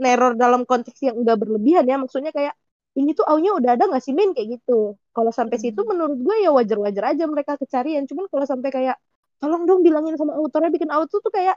neror 0.00 0.32
dalam 0.34 0.66
konteks 0.66 0.98
yang 1.04 1.22
enggak 1.22 1.38
berlebihan 1.40 1.84
ya 1.86 1.96
maksudnya 2.00 2.32
kayak 2.34 2.54
ini 2.98 3.14
tuh 3.14 3.22
aunya 3.22 3.54
udah 3.54 3.78
ada 3.78 3.86
nggak 3.86 4.02
sih 4.02 4.14
min? 4.18 4.34
Kayak 4.34 4.58
gitu. 4.58 4.98
Kalau 5.14 5.30
sampai 5.30 5.56
Hmm. 5.58 5.64
situ 5.70 5.80
menurut 5.86 6.18
gue 6.18 6.36
ya 6.42 6.50
wajar-wajar 6.50 7.14
aja 7.14 7.24
mereka 7.30 7.54
kecarian. 7.54 8.02
Cuman 8.10 8.26
kalau 8.26 8.46
sampai 8.46 8.70
kayak 8.74 8.96
tolong 9.38 9.62
dong 9.64 9.80
bilangin 9.86 10.18
sama 10.18 10.34
autornya 10.36 10.74
bikin 10.74 10.90
auto 10.90 11.22
tuh 11.22 11.30
kayak 11.30 11.54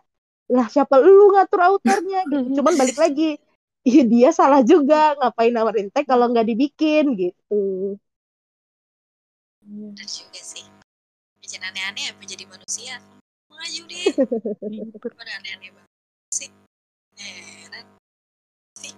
lah 0.51 0.67
siapa 0.67 0.99
lu 0.99 1.31
ngatur 1.31 1.61
autornya 1.61 2.19
gitu 2.27 2.47
cuman 2.59 2.73
balik 2.75 2.99
lagi 2.99 3.39
Iya 3.83 4.03
dia 4.07 4.29
salah 4.31 4.63
juga 4.63 5.11
ngapain 5.19 5.51
nawarin 5.51 5.91
tag 5.91 6.07
kalau 6.07 6.31
nggak 6.31 6.47
dibikin 6.47 7.19
gitu. 7.19 7.99
Iya. 9.59 9.91
Benar 9.91 10.07
juga 10.07 10.39
sih. 10.39 10.63
Jangan 11.43 11.75
aneh-aneh 11.75 12.15
apa 12.15 12.23
jadi 12.23 12.47
manusia. 12.47 13.03
Maju 13.51 13.83
deh. 13.91 14.07
Mana 15.19 15.31
aneh-aneh 15.35 15.69
banget 15.75 15.91
sih. 16.31 16.49
Heran. 17.19 17.85
Sih. 18.79 18.95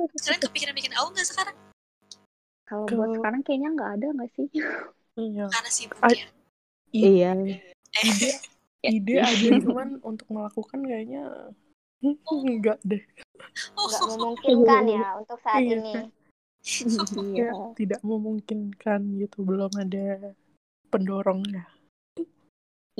Kalian 0.00 0.40
kepikiran 0.40 0.72
bikin 0.72 0.96
AU 0.96 1.12
nggak 1.12 1.28
sekarang? 1.28 1.56
Kalau 2.64 2.88
buat 2.88 3.20
sekarang 3.20 3.40
kayaknya 3.44 3.68
nggak 3.76 3.90
ada 4.00 4.06
nggak 4.16 4.30
sih? 4.32 4.48
Iya. 5.20 5.52
Karena 5.52 5.68
sibuk 5.74 6.00
ya. 6.08 6.26
Iya. 6.96 7.32
Eh, 7.98 8.38
Ide 8.86 9.16
ada 9.28 9.48
cuman 9.60 9.98
untuk 10.00 10.26
melakukan 10.30 10.80
kayaknya 10.80 11.24
enggak 12.30 12.78
deh. 12.80 13.02
oh, 13.76 13.84
nggak 13.88 14.02
memungkinkan 14.16 14.84
ya 14.88 15.08
untuk 15.20 15.38
saat 15.42 15.60
Iya. 15.64 15.76
ini 15.76 15.94
Kayak 16.60 17.56
tidak 17.80 18.00
memungkinkan 18.04 19.00
gitu 19.16 19.38
belum 19.44 19.72
ada 19.76 20.32
pendorongnya. 20.88 21.64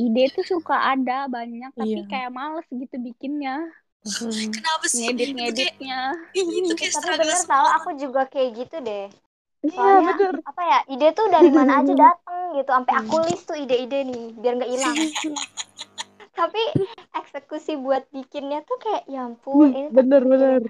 Ide 0.01 0.33
tuh 0.33 0.47
suka 0.49 0.97
ada 0.97 1.29
banyak 1.29 1.73
tapi 1.77 2.01
Iya. 2.01 2.09
kayak 2.09 2.31
males 2.33 2.65
gitu 2.73 2.97
bikinnya. 2.97 3.69
Hmm. 4.01 4.33
kenapa 4.49 4.85
sih? 4.89 5.13
Ngedit 5.13 5.13
Itu 5.13 5.37
kayak, 5.37 5.37
ngeditnya. 5.53 6.01
itu 6.33 6.73
kayak 6.73 6.93
tapi 6.97 7.21
bener 7.21 7.41
tau 7.45 7.67
aku 7.77 7.91
juga 8.01 8.25
kayak 8.33 8.51
gitu 8.65 8.77
deh 8.81 9.13
Iya 9.69 9.77
soalnya 9.77 10.09
bener. 10.09 10.35
apa 10.49 10.63
ya 10.71 10.79
ide 10.93 11.07
tuh 11.19 11.27
dari 11.35 11.51
mana 11.59 11.73
aja 11.81 11.93
datang 12.05 12.41
gitu 12.59 12.71
sampai 12.77 12.95
aku 13.01 13.15
list 13.27 13.45
tuh 13.51 13.57
ide-ide 13.63 13.97
nih 14.09 14.23
biar 14.41 14.53
nggak 14.59 14.73
hilang 14.75 14.99
tapi 16.39 16.63
eksekusi 17.21 17.73
buat 17.85 18.03
bikinnya 18.17 18.59
tuh 18.69 18.77
kayak 18.85 19.03
ya 19.13 19.21
ampun 19.29 19.69
ini 19.79 19.89
tuh 19.97 20.05
Bener 20.07 20.23
bener. 20.31 20.63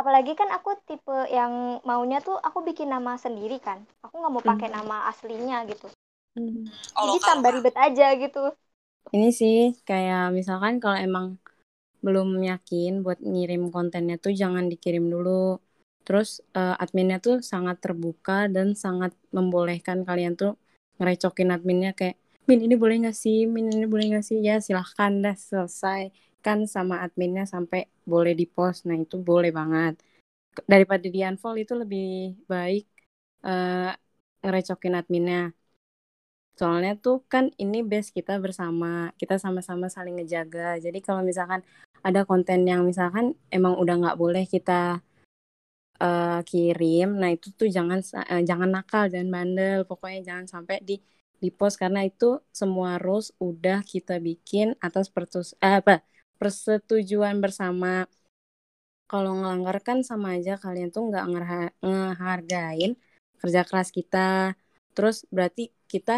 apalagi 0.00 0.32
kan 0.40 0.48
aku 0.56 0.70
tipe 0.88 1.16
yang 1.38 1.52
maunya 1.88 2.18
tuh 2.26 2.36
aku 2.48 2.58
bikin 2.68 2.88
nama 2.94 3.12
sendiri 3.24 3.56
kan 3.66 3.78
aku 4.04 4.14
nggak 4.20 4.32
mau 4.34 4.44
pakai 4.50 4.68
Hmm. 4.68 4.76
nama 4.76 4.96
aslinya 5.12 5.56
gitu 5.70 5.86
Hmm. 6.36 6.64
Oh, 6.96 7.04
jadi 7.04 7.18
lokal 7.18 7.34
tambah 7.34 7.50
ribet 7.54 7.74
aja 7.78 8.06
gitu 8.22 8.54
Ini 9.14 9.26
sih 9.40 9.56
kayak 9.88 10.20
misalkan 10.38 10.74
kalau 10.82 10.98
emang 11.06 11.26
belum 12.06 12.28
yakin 12.50 12.90
buat 13.04 13.18
ngirim 13.32 13.62
kontennya 13.74 14.14
tuh 14.24 14.32
jangan 14.42 14.64
dikirim 14.72 15.04
dulu. 15.14 15.30
Terus 16.08 16.28
eh, 16.56 16.74
adminnya 16.82 17.18
tuh 17.26 17.44
sangat 17.52 17.76
terbuka 17.84 18.48
dan 18.54 18.72
sangat 18.84 19.12
membolehkan 19.36 19.98
kalian 20.08 20.34
tuh 20.40 20.56
ngerecokin 20.98 21.52
adminnya 21.56 21.92
kayak 21.98 22.16
Min 22.48 22.64
ini 22.64 22.74
boleh 22.80 22.96
nggak 23.04 23.16
sih? 23.24 23.44
Min 23.44 23.68
ini 23.76 23.84
boleh 23.92 24.04
nggak 24.10 24.24
sih? 24.28 24.40
Ya 24.40 24.56
silahkan 24.66 25.12
dah 25.24 25.36
selesai 25.36 26.00
kan 26.44 26.58
sama 26.64 26.94
adminnya 27.04 27.44
sampai 27.44 27.80
boleh 28.08 28.32
di 28.40 28.48
post. 28.48 28.88
Nah 28.88 28.96
itu 28.96 29.20
boleh 29.20 29.52
banget. 29.52 30.00
Daripada 30.72 31.06
di 31.14 31.20
unfollow 31.28 31.60
itu 31.64 31.74
lebih 31.82 32.04
baik 32.52 32.84
eh, 33.48 33.92
ngerecokin 34.42 34.94
adminnya. 35.00 35.52
Soalnya 36.58 36.92
tuh 37.04 37.16
kan 37.32 37.44
ini 37.62 37.76
base 37.90 38.10
kita 38.10 38.32
bersama, 38.44 39.14
kita 39.20 39.34
sama-sama 39.44 39.86
saling 39.94 40.18
ngejaga. 40.18 40.80
Jadi 40.84 40.98
kalau 41.06 41.22
misalkan 41.22 41.60
ada 42.02 42.20
konten 42.30 42.66
yang 42.70 42.82
misalkan 42.90 43.38
emang 43.56 43.74
udah 43.82 43.94
nggak 44.00 44.18
boleh 44.22 44.44
kita 44.54 44.98
eh, 46.02 46.38
kirim, 46.50 47.06
nah 47.20 47.30
itu 47.34 47.46
tuh 47.58 47.68
jangan 47.76 47.98
eh, 48.32 48.42
jangan 48.50 48.68
nakal 48.74 49.04
dan 49.14 49.26
bandel. 49.34 49.78
Pokoknya 49.88 50.18
jangan 50.28 50.46
sampai 50.54 50.76
di 50.88 50.94
di 51.42 51.48
post 51.58 51.76
karena 51.82 52.00
itu 52.08 52.24
semua 52.60 52.90
rules 53.04 53.26
udah 53.46 53.76
kita 53.92 54.12
bikin 54.26 54.66
atas 54.86 55.06
pertus 55.14 55.46
eh, 55.64 55.74
apa 55.80 55.92
persetujuan 56.40 57.36
bersama. 57.44 57.88
Kalau 59.10 59.30
ngelanggar 59.38 59.76
kan 59.88 59.98
sama 60.10 60.26
aja 60.36 60.52
kalian 60.64 60.88
tuh 60.94 61.02
nggak 61.08 61.24
ngehargain 61.84 62.92
kerja 63.40 63.60
keras 63.68 63.88
kita. 63.98 64.18
Terus 64.94 65.16
berarti 65.34 65.62
kita 65.92 66.12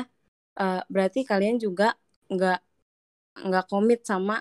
eh, 0.61 0.81
berarti 0.95 1.19
kalian 1.31 1.57
juga 1.65 1.85
nggak 2.33 2.57
nggak 3.47 3.65
komit 3.71 4.01
sama 4.11 4.35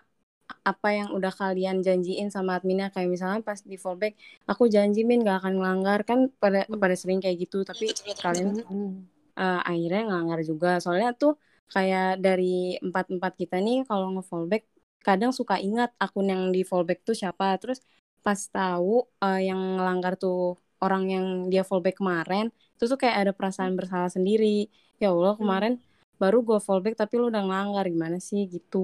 apa 0.71 0.87
yang 0.97 1.09
udah 1.17 1.31
kalian 1.41 1.81
janjiin 1.85 2.27
sama 2.35 2.57
adminnya? 2.57 2.87
Kayak 2.93 3.09
misalnya 3.15 3.39
pas 3.49 3.59
di 3.71 3.77
fallback 3.83 4.13
aku 4.51 4.63
janji 4.75 4.99
min 5.09 5.21
gak 5.27 5.37
akan 5.45 5.53
ngelanggar. 5.59 5.99
Kan 6.09 6.19
pada 6.41 6.65
pada 6.69 6.95
sering 7.01 7.19
kayak 7.23 7.37
gitu 7.49 7.57
tapi 7.69 7.85
Betul, 7.93 8.05
betul, 8.07 8.21
kalian 8.23 8.47
Hmm. 8.69 8.91
eh, 9.39 9.59
akhirnya 9.69 10.01
ngelanggar 10.07 10.39
juga. 10.49 10.69
Soalnya 10.83 11.09
tuh 11.21 11.31
kayak 11.73 12.05
dari 12.25 12.77
empat 12.85 13.05
empat 13.13 13.33
kita 13.41 13.55
nih 13.65 13.77
kalau 13.89 14.05
nge-fallback 14.15 14.63
kadang 15.07 15.31
suka 15.39 15.55
ingat 15.67 15.89
akun 16.03 16.27
yang 16.33 16.43
di 16.55 16.61
fallback 16.69 16.99
tuh 17.07 17.15
siapa. 17.21 17.45
Terus 17.61 17.79
pas 18.25 18.39
tahu 18.55 19.05
eh, 19.23 19.39
yang 19.49 19.59
ngelanggar 19.79 20.13
tuh 20.23 20.57
orang 20.83 21.03
yang 21.13 21.25
dia 21.51 21.63
fallback 21.69 21.95
kemarin 22.01 22.45
itu 22.75 22.83
tuh 22.91 22.97
kayak 23.01 23.17
ada 23.27 23.31
perasaan 23.37 23.73
bersalah 23.79 24.09
sendiri. 24.11 24.67
Ya 25.01 25.07
Allah 25.15 25.33
kemarin 25.39 25.73
baru 26.21 26.37
gue 26.47 26.59
fallback 26.67 26.95
tapi 27.01 27.13
lu 27.19 27.25
udah 27.31 27.41
ngelanggar. 27.47 27.85
Gimana 27.93 28.17
sih? 28.29 28.41
Gitu 28.53 28.77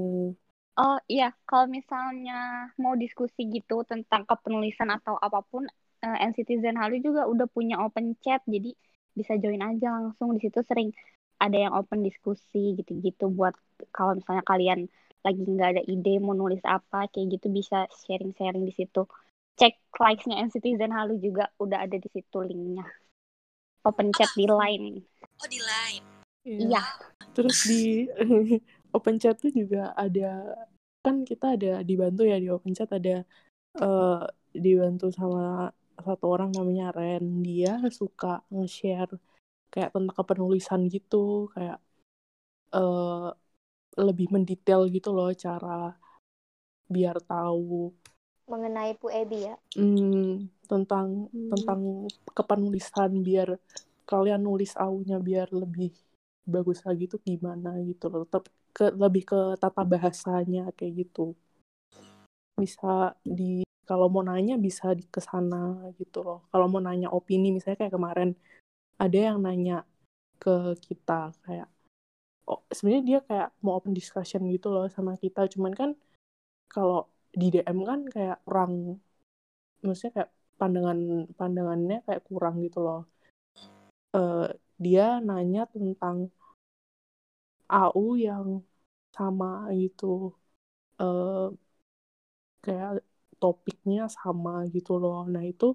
Oh 0.76 1.00
iya, 1.08 1.32
kalau 1.48 1.72
misalnya 1.72 2.68
mau 2.76 3.00
diskusi 3.00 3.48
gitu 3.48 3.88
tentang 3.88 4.28
kepenulisan 4.28 4.92
atau 4.92 5.16
apa 5.16 5.40
pun, 5.48 5.64
eh, 6.04 6.18
NCTzen 6.28 6.76
Halu 6.76 7.00
juga 7.00 7.24
udah 7.32 7.48
punya 7.48 7.80
open 7.80 8.20
chat, 8.20 8.44
jadi 8.44 8.76
bisa 9.16 9.40
join 9.40 9.64
aja 9.64 9.96
langsung 9.96 10.36
di 10.36 10.44
situ 10.44 10.60
sering 10.68 10.92
ada 11.40 11.56
yang 11.56 11.72
open 11.72 12.04
diskusi 12.04 12.76
gitu-gitu 12.76 13.32
buat 13.32 13.56
kalau 13.96 14.20
misalnya 14.20 14.44
kalian 14.44 14.92
lagi 15.24 15.42
nggak 15.42 15.70
ada 15.80 15.84
ide 15.88 16.20
mau 16.20 16.36
nulis 16.36 16.62
apa 16.68 17.08
kayak 17.08 17.40
gitu 17.40 17.48
bisa 17.50 17.88
sharing-sharing 18.04 18.68
di 18.68 18.76
situ. 18.76 19.08
Cek 19.56 19.96
likes-nya 19.96 20.44
NCTzen 20.44 20.92
Halu 20.92 21.24
juga 21.24 21.48
udah 21.56 21.88
ada 21.88 21.96
di 21.96 22.10
situ 22.12 22.38
linknya. 22.44 22.84
Open 23.88 24.12
chat 24.12 24.28
di 24.36 24.44
line. 24.44 25.00
Oh 25.40 25.48
di 25.48 25.60
line. 25.64 26.06
Iya. 26.44 26.84
Terus 27.32 27.64
di 27.64 28.12
open 28.96 29.16
chat 29.22 29.36
tuh 29.44 29.52
juga 29.60 29.80
ada 30.04 30.22
kan 31.06 31.16
kita 31.30 31.46
ada 31.56 31.68
dibantu 31.90 32.22
ya 32.32 32.36
di 32.44 32.48
open 32.56 32.74
chat 32.78 32.90
ada 33.00 33.12
eh 33.84 34.20
dibantu 34.66 35.06
sama 35.20 35.40
satu 36.08 36.26
orang 36.36 36.50
namanya 36.58 36.86
Ren. 36.98 37.26
Dia 37.48 37.72
suka 38.00 38.28
nge-share 38.54 39.14
kayak 39.74 39.90
tentang 39.96 40.16
kepenulisan 40.20 40.82
gitu 40.96 41.18
kayak 41.56 41.78
eh 42.80 43.26
lebih 44.08 44.28
mendetail 44.36 44.82
gitu 44.96 45.10
loh 45.18 45.30
cara 45.44 45.70
biar 46.94 47.18
tahu. 47.30 47.94
Mengenai 48.52 48.92
Bu 49.00 49.08
Ebi 49.22 49.40
ya? 49.48 49.56
Hmm, 49.76 50.48
tentang 50.72 51.08
Hmm. 51.34 51.52
tentang 51.52 51.82
kepenulisan 52.38 53.12
biar 53.28 53.50
kalian 54.10 54.42
nulis 54.48 54.72
aunya 54.86 55.16
biar 55.28 55.48
lebih 55.62 55.90
bagus 56.54 56.80
lagi 56.88 57.04
tuh 57.12 57.20
gimana 57.30 57.70
gitu 57.90 58.04
loh. 58.12 58.20
Tetap 58.28 58.44
ke 58.76 58.92
lebih 58.92 59.24
ke 59.32 59.40
tata 59.56 59.82
bahasanya 59.88 60.76
kayak 60.76 61.08
gitu. 61.08 61.32
Bisa 62.60 63.16
di 63.24 63.64
kalau 63.88 64.12
mau 64.12 64.26
nanya 64.26 64.60
bisa 64.60 64.92
di 64.92 65.06
ke 65.08 65.24
sana 65.24 65.88
gitu 65.96 66.20
loh. 66.28 66.40
Kalau 66.52 66.68
mau 66.68 66.82
nanya 66.84 67.08
opini 67.14 67.56
misalnya 67.56 67.88
kayak 67.88 67.96
kemarin 67.96 68.30
ada 69.00 69.18
yang 69.18 69.38
nanya 69.40 69.88
ke 70.42 70.76
kita 70.84 71.32
kayak 71.48 71.68
oh 72.52 72.62
sebenarnya 72.76 73.04
dia 73.10 73.20
kayak 73.30 73.50
mau 73.64 73.80
open 73.80 73.94
discussion 73.96 74.44
gitu 74.52 74.68
loh 74.76 74.86
sama 74.92 75.16
kita. 75.16 75.48
Cuman 75.54 75.74
kan 75.80 75.90
kalau 76.68 77.08
di 77.32 77.48
DM 77.54 77.80
kan 77.88 78.00
kayak 78.12 78.38
kurang 78.44 79.00
maksudnya 79.86 80.12
kayak 80.18 80.32
pandangan 80.60 81.00
pandangannya 81.40 81.98
kayak 82.08 82.22
kurang 82.28 82.56
gitu 82.66 82.80
loh. 82.84 83.02
Eh, 84.16 84.48
dia 84.76 85.20
nanya 85.24 85.68
tentang 85.72 86.32
AU 87.70 88.04
yang 88.28 88.48
sama 89.16 89.46
gitu 89.82 90.06
eh 91.02 91.48
kayak 92.64 92.92
topiknya 93.42 94.04
sama 94.18 94.54
gitu 94.76 94.92
loh. 95.04 95.20
Nah 95.34 95.44
itu 95.52 95.66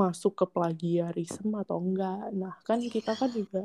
masuk 0.00 0.32
ke 0.40 0.46
plagiarisme 0.54 1.52
atau 1.62 1.76
enggak? 1.84 2.20
Nah 2.40 2.54
kan 2.66 2.78
kita 2.94 3.12
kan 3.20 3.30
juga 3.38 3.62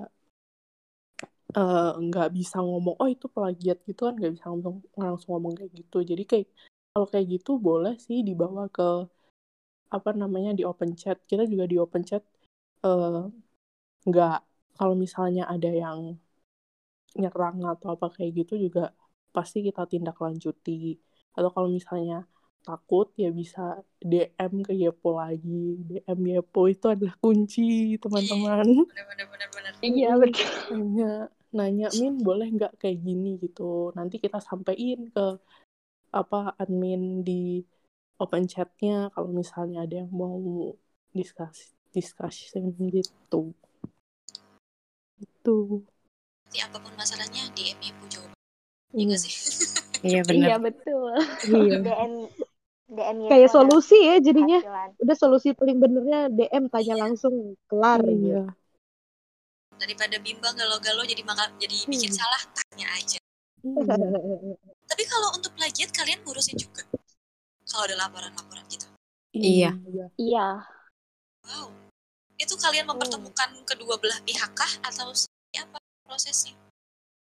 eh, 1.58 1.84
nggak 2.06 2.28
bisa 2.38 2.56
ngomong 2.68 2.96
oh 3.02 3.10
itu 3.16 3.26
plagiat 3.36 3.78
gitu 3.88 4.02
kan 4.08 4.14
nggak 4.20 4.32
bisa 4.36 4.46
ngomong 4.52 4.76
langsung 5.02 5.30
ngomong 5.36 5.54
kayak 5.60 5.72
gitu. 5.80 5.98
Jadi 6.10 6.24
kayak 6.32 6.48
kalau 6.92 7.08
kayak 7.12 7.28
gitu 7.34 7.52
boleh 7.68 7.94
sih 8.06 8.18
dibawa 8.28 8.62
ke 8.76 8.84
apa 9.96 10.10
namanya 10.22 10.52
di 10.58 10.64
open 10.72 10.92
chat. 11.02 11.18
Kita 11.30 11.44
juga 11.52 11.66
di 11.72 11.78
open 11.84 12.04
chat 12.10 12.24
eh, 12.88 13.20
nggak 14.10 14.36
kalau 14.78 14.96
misalnya 15.04 15.44
ada 15.54 15.70
yang 15.84 16.00
nyerang 17.16 17.64
atau 17.64 17.96
apa 17.96 18.12
kayak 18.16 18.46
gitu 18.46 18.54
juga 18.70 18.92
pasti 19.36 19.64
kita 19.68 19.88
tindak 19.92 20.16
lanjuti 20.20 20.96
atau 21.36 21.50
kalau 21.52 21.68
misalnya 21.68 22.24
takut 22.66 23.14
ya 23.14 23.30
bisa 23.30 23.78
DM 24.02 24.66
ke 24.66 24.74
Yepo 24.74 25.22
lagi. 25.22 25.78
DM 25.86 26.20
Yepo 26.34 26.66
itu 26.66 26.90
adalah 26.90 27.14
kunci 27.22 27.96
teman-teman. 28.02 28.66
Benar-benar 28.90 29.74
Iya 29.86 30.18
betul. 30.18 30.50
nanya 30.74 31.30
nanya 31.54 31.88
Min 31.94 32.18
boleh 32.26 32.50
nggak 32.50 32.82
kayak 32.82 32.98
gini? 33.06 33.38
gitu. 33.38 33.94
Nanti 33.94 34.18
kita 34.18 34.42
sampein 34.42 35.14
ke 35.14 35.38
apa 36.10 36.56
admin 36.58 37.22
di 37.22 37.62
open 38.18 38.48
chatnya 38.50 39.12
kalau 39.14 39.30
misalnya 39.30 39.86
ada 39.86 40.02
yang 40.02 40.12
mau 40.12 40.74
discuss 41.14 41.76
discussion 41.94 42.74
gitu. 42.90 43.54
Itu 45.22 45.86
Nanti 46.56 46.72
apa 46.72 46.80
pun 46.80 46.96
masalahnya 46.96 47.52
DM 47.52 47.80
Yepo 47.84 48.04
jawab 48.08 48.32
Iya. 48.90 49.04
Iya 49.04 49.16
sih 49.20 49.34
Iya 50.08 50.22
Iya 50.24 50.56
benar. 50.56 50.60
betul. 50.64 51.12
Iya. 51.52 51.78
DM 51.86 52.12
DM 52.88 53.18
Kayak 53.28 53.50
solusi 53.52 53.98
ya 54.00 54.16
jadinya. 54.24 54.60
hasilan. 54.64 54.90
Udah 55.04 55.16
solusi 55.20 55.52
paling 55.52 55.84
benernya 55.84 56.32
DM 56.32 56.72
tanya 56.72 56.96
langsung 56.98 57.34
kelar 57.68 58.00
gitu. 58.02 58.40
iya 58.40 58.44
daripada 59.76 60.16
bimbang 60.24 60.56
galau-galau 60.56 61.04
jadi 61.04 61.20
maka 61.22 61.52
jadi 61.60 61.76
bikin 61.84 62.08
Hmm. 62.08 62.16
salah 62.16 62.42
tanya 62.56 62.88
aja 62.96 63.20
iya 63.60 63.84
tapi 64.88 65.04
kalau 65.04 65.36
untuk 65.36 65.52
plagiat 65.52 65.92
kalian 65.92 66.24
ngurusin 66.24 66.56
juga 66.56 66.88
kalau 67.68 67.84
ada 67.84 68.00
laporan-laporan 68.00 68.64
gitu 68.72 68.88
Iya. 69.36 69.76
Iya. 70.16 70.64
wow 71.44 71.68
itu 72.40 72.56
kalian 72.56 72.88
mempertemukan 72.88 73.50
kedua 73.68 74.00
belah 74.00 74.16
pihak 74.24 74.48
kah 74.56 74.72
atau 74.88 75.12
apa 76.06 76.14
prosesnya 76.14 76.54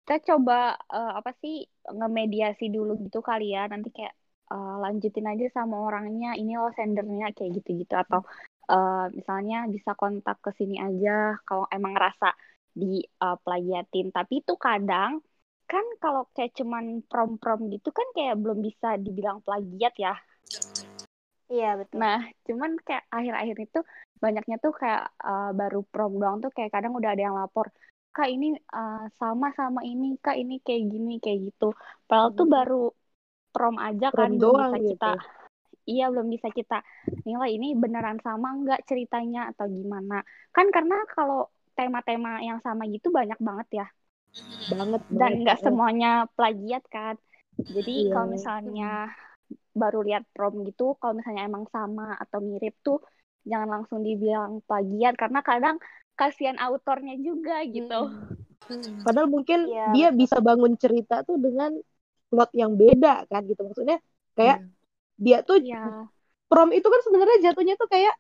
Kita 0.03 0.35
coba 0.35 0.75
eh, 0.91 1.13
apa 1.19 1.31
sih 1.43 1.63
ngemediasi 1.87 2.67
dulu 2.75 2.99
gitu 3.07 3.23
kali 3.23 3.55
ya. 3.55 3.71
Nanti 3.71 3.95
kayak 3.95 4.15
eh, 4.51 4.75
lanjutin 4.83 5.27
aja 5.31 5.47
sama 5.55 5.77
orangnya. 5.87 6.35
Ini 6.35 6.59
loh 6.59 6.75
sendernya 6.75 7.31
kayak 7.35 7.63
gitu-gitu 7.63 7.95
atau 7.95 8.21
eh, 8.71 9.07
misalnya 9.15 9.67
bisa 9.71 9.95
kontak 9.95 10.39
ke 10.43 10.51
sini 10.59 10.79
aja 10.83 11.39
kalau 11.47 11.67
emang 11.71 11.95
ngerasa 11.95 12.35
di 12.75 13.03
eh, 13.03 13.37
plagiatin. 13.43 14.11
Tapi 14.11 14.43
itu 14.43 14.55
kadang 14.59 15.23
kan 15.67 15.85
kalau 16.03 16.27
kayak 16.35 16.55
cuman 16.59 17.03
prom-prom 17.11 17.67
gitu 17.75 17.91
kan 17.91 18.07
kayak 18.15 18.39
belum 18.43 18.63
bisa 18.63 18.99
dibilang 19.03 19.43
plagiat 19.47 19.95
ya. 19.99 20.15
Iya 21.51 21.79
betul. 21.79 21.99
Nah, 22.03 22.19
cuman 22.47 22.71
kayak 22.87 23.05
akhir-akhir 23.11 23.57
itu 23.67 23.79
banyaknya 24.23 24.57
tuh 24.65 24.73
kayak 24.75 25.03
uh, 25.23 25.51
baru 25.55 25.83
prom 25.91 26.13
doang 26.19 26.39
tuh 26.43 26.51
kayak 26.55 26.71
kadang 26.75 26.95
udah 26.99 27.11
ada 27.15 27.23
yang 27.27 27.35
lapor, 27.39 27.67
Kak 28.17 28.29
ini 28.35 28.47
uh, 28.79 29.05
sama 29.21 29.47
sama 29.59 29.81
ini, 29.91 30.17
Kak 30.25 30.37
ini 30.43 30.55
kayak 30.65 30.83
gini 30.93 31.13
kayak 31.25 31.39
gitu. 31.53 31.67
Padahal 32.09 32.31
tuh 32.39 32.47
Hmm. 32.47 32.55
baru 32.57 32.77
prom 33.55 33.77
aja 33.89 34.09
Prom 34.11 34.17
kan 34.19 34.31
belum 34.39 34.55
doang 34.55 34.63
bisa 34.63 34.79
gitu. 34.87 34.91
kita 34.91 35.17
iya 35.91 36.05
belum 36.13 36.29
bisa 36.35 36.49
kita 36.59 36.75
nilai 37.29 37.51
ini 37.57 37.67
beneran 37.83 38.19
sama 38.27 38.49
nggak 38.61 38.81
ceritanya 38.89 39.41
atau 39.53 39.67
gimana. 39.79 40.15
Kan 40.57 40.67
karena 40.75 40.97
kalau 41.15 41.51
tema-tema 41.79 42.41
yang 42.49 42.59
sama 42.67 42.83
gitu 42.95 43.09
banyak 43.19 43.39
banget 43.49 43.69
ya. 43.85 43.87
Banget 44.71 45.03
dan 45.21 45.31
nggak 45.43 45.59
semuanya 45.65 46.09
plagiat 46.37 46.83
kan. 46.95 47.15
Jadi 47.75 47.91
Iya. 48.01 48.13
kalau 48.13 48.29
misalnya 48.37 49.13
baru 49.83 49.99
lihat 50.09 50.25
prom 50.35 50.55
gitu, 50.69 50.97
kalau 51.01 51.15
misalnya 51.19 51.43
emang 51.51 51.65
sama 51.75 52.17
atau 52.23 52.39
mirip 52.49 52.75
tuh 52.87 52.99
jangan 53.51 53.69
langsung 53.75 54.01
dibilang 54.07 54.53
plagiat 54.69 55.15
karena 55.23 55.41
kadang 55.51 55.77
kasihan 56.21 56.59
autornya 56.67 57.15
juga 57.27 57.55
gitu. 57.77 57.95
Padahal 59.05 59.29
mungkin 59.31 59.59
Iya, 59.65 59.83
dia 59.87 60.09
bisa 60.21 60.37
bangun 60.43 60.75
cerita 60.83 61.23
tuh 61.29 61.39
dengan 61.39 61.71
plot 62.31 62.51
yang 62.61 62.73
beda 62.75 63.25
kan 63.31 63.43
gitu. 63.51 63.61
Maksudnya 63.69 63.99
kayak 64.39 64.59
dia 65.25 65.39
tuh 65.49 65.59
Iya. 65.59 66.09
prom 66.51 66.71
itu 66.79 66.87
kan 66.95 67.01
sebenarnya 67.07 67.39
jatuhnya 67.51 67.75
tuh 67.83 67.89
kayak 67.95 68.15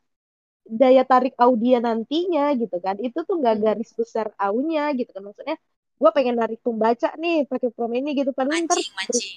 daya 0.67 1.03
tarik 1.11 1.35
audia 1.45 1.79
nantinya 1.87 2.43
gitu 2.61 2.77
kan. 2.87 2.97
Itu 3.07 3.19
tuh 3.29 3.37
nggak 3.43 3.57
Hmm. 3.57 3.65
garis 3.65 3.91
besar 4.01 4.27
aunya 4.47 4.83
gitu 4.99 5.11
kan. 5.17 5.23
Maksudnya 5.29 5.57
gue 6.01 6.11
pengen 6.17 6.37
narik 6.41 6.61
pembaca 6.67 7.09
nih 7.23 7.37
pakai 7.51 7.69
prom 7.75 7.93
ini 7.99 8.11
gitu. 8.19 8.31
Padahal 8.37 8.61
ntar 8.67 8.81
mancing 8.81 8.89
mancing 8.97 9.31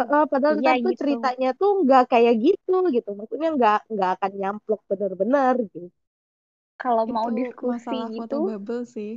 Eh, 0.00 0.06
eh, 0.16 0.24
padahal 0.32 0.56
Iya 0.56 0.58
ntar 0.62 0.76
tuh 0.84 0.92
gitu. 0.92 1.00
ceritanya 1.00 1.48
tuh 1.60 1.70
nggak 1.84 2.02
kayak 2.12 2.34
gitu 2.44 2.72
gitu. 2.96 3.08
Maksudnya 3.18 3.48
nggak 3.58 3.76
nggak 3.92 4.10
akan 4.18 4.32
nyamplok 4.40 4.80
bener-bener 4.90 5.54
gitu. 5.72 5.88
Kalau 6.82 7.04
mau 7.06 7.28
diskusi 7.32 7.72
masalah 7.74 8.06
foto 8.16 8.34
gitu, 8.34 8.36
bubble 8.48 8.82
sih. 8.94 9.12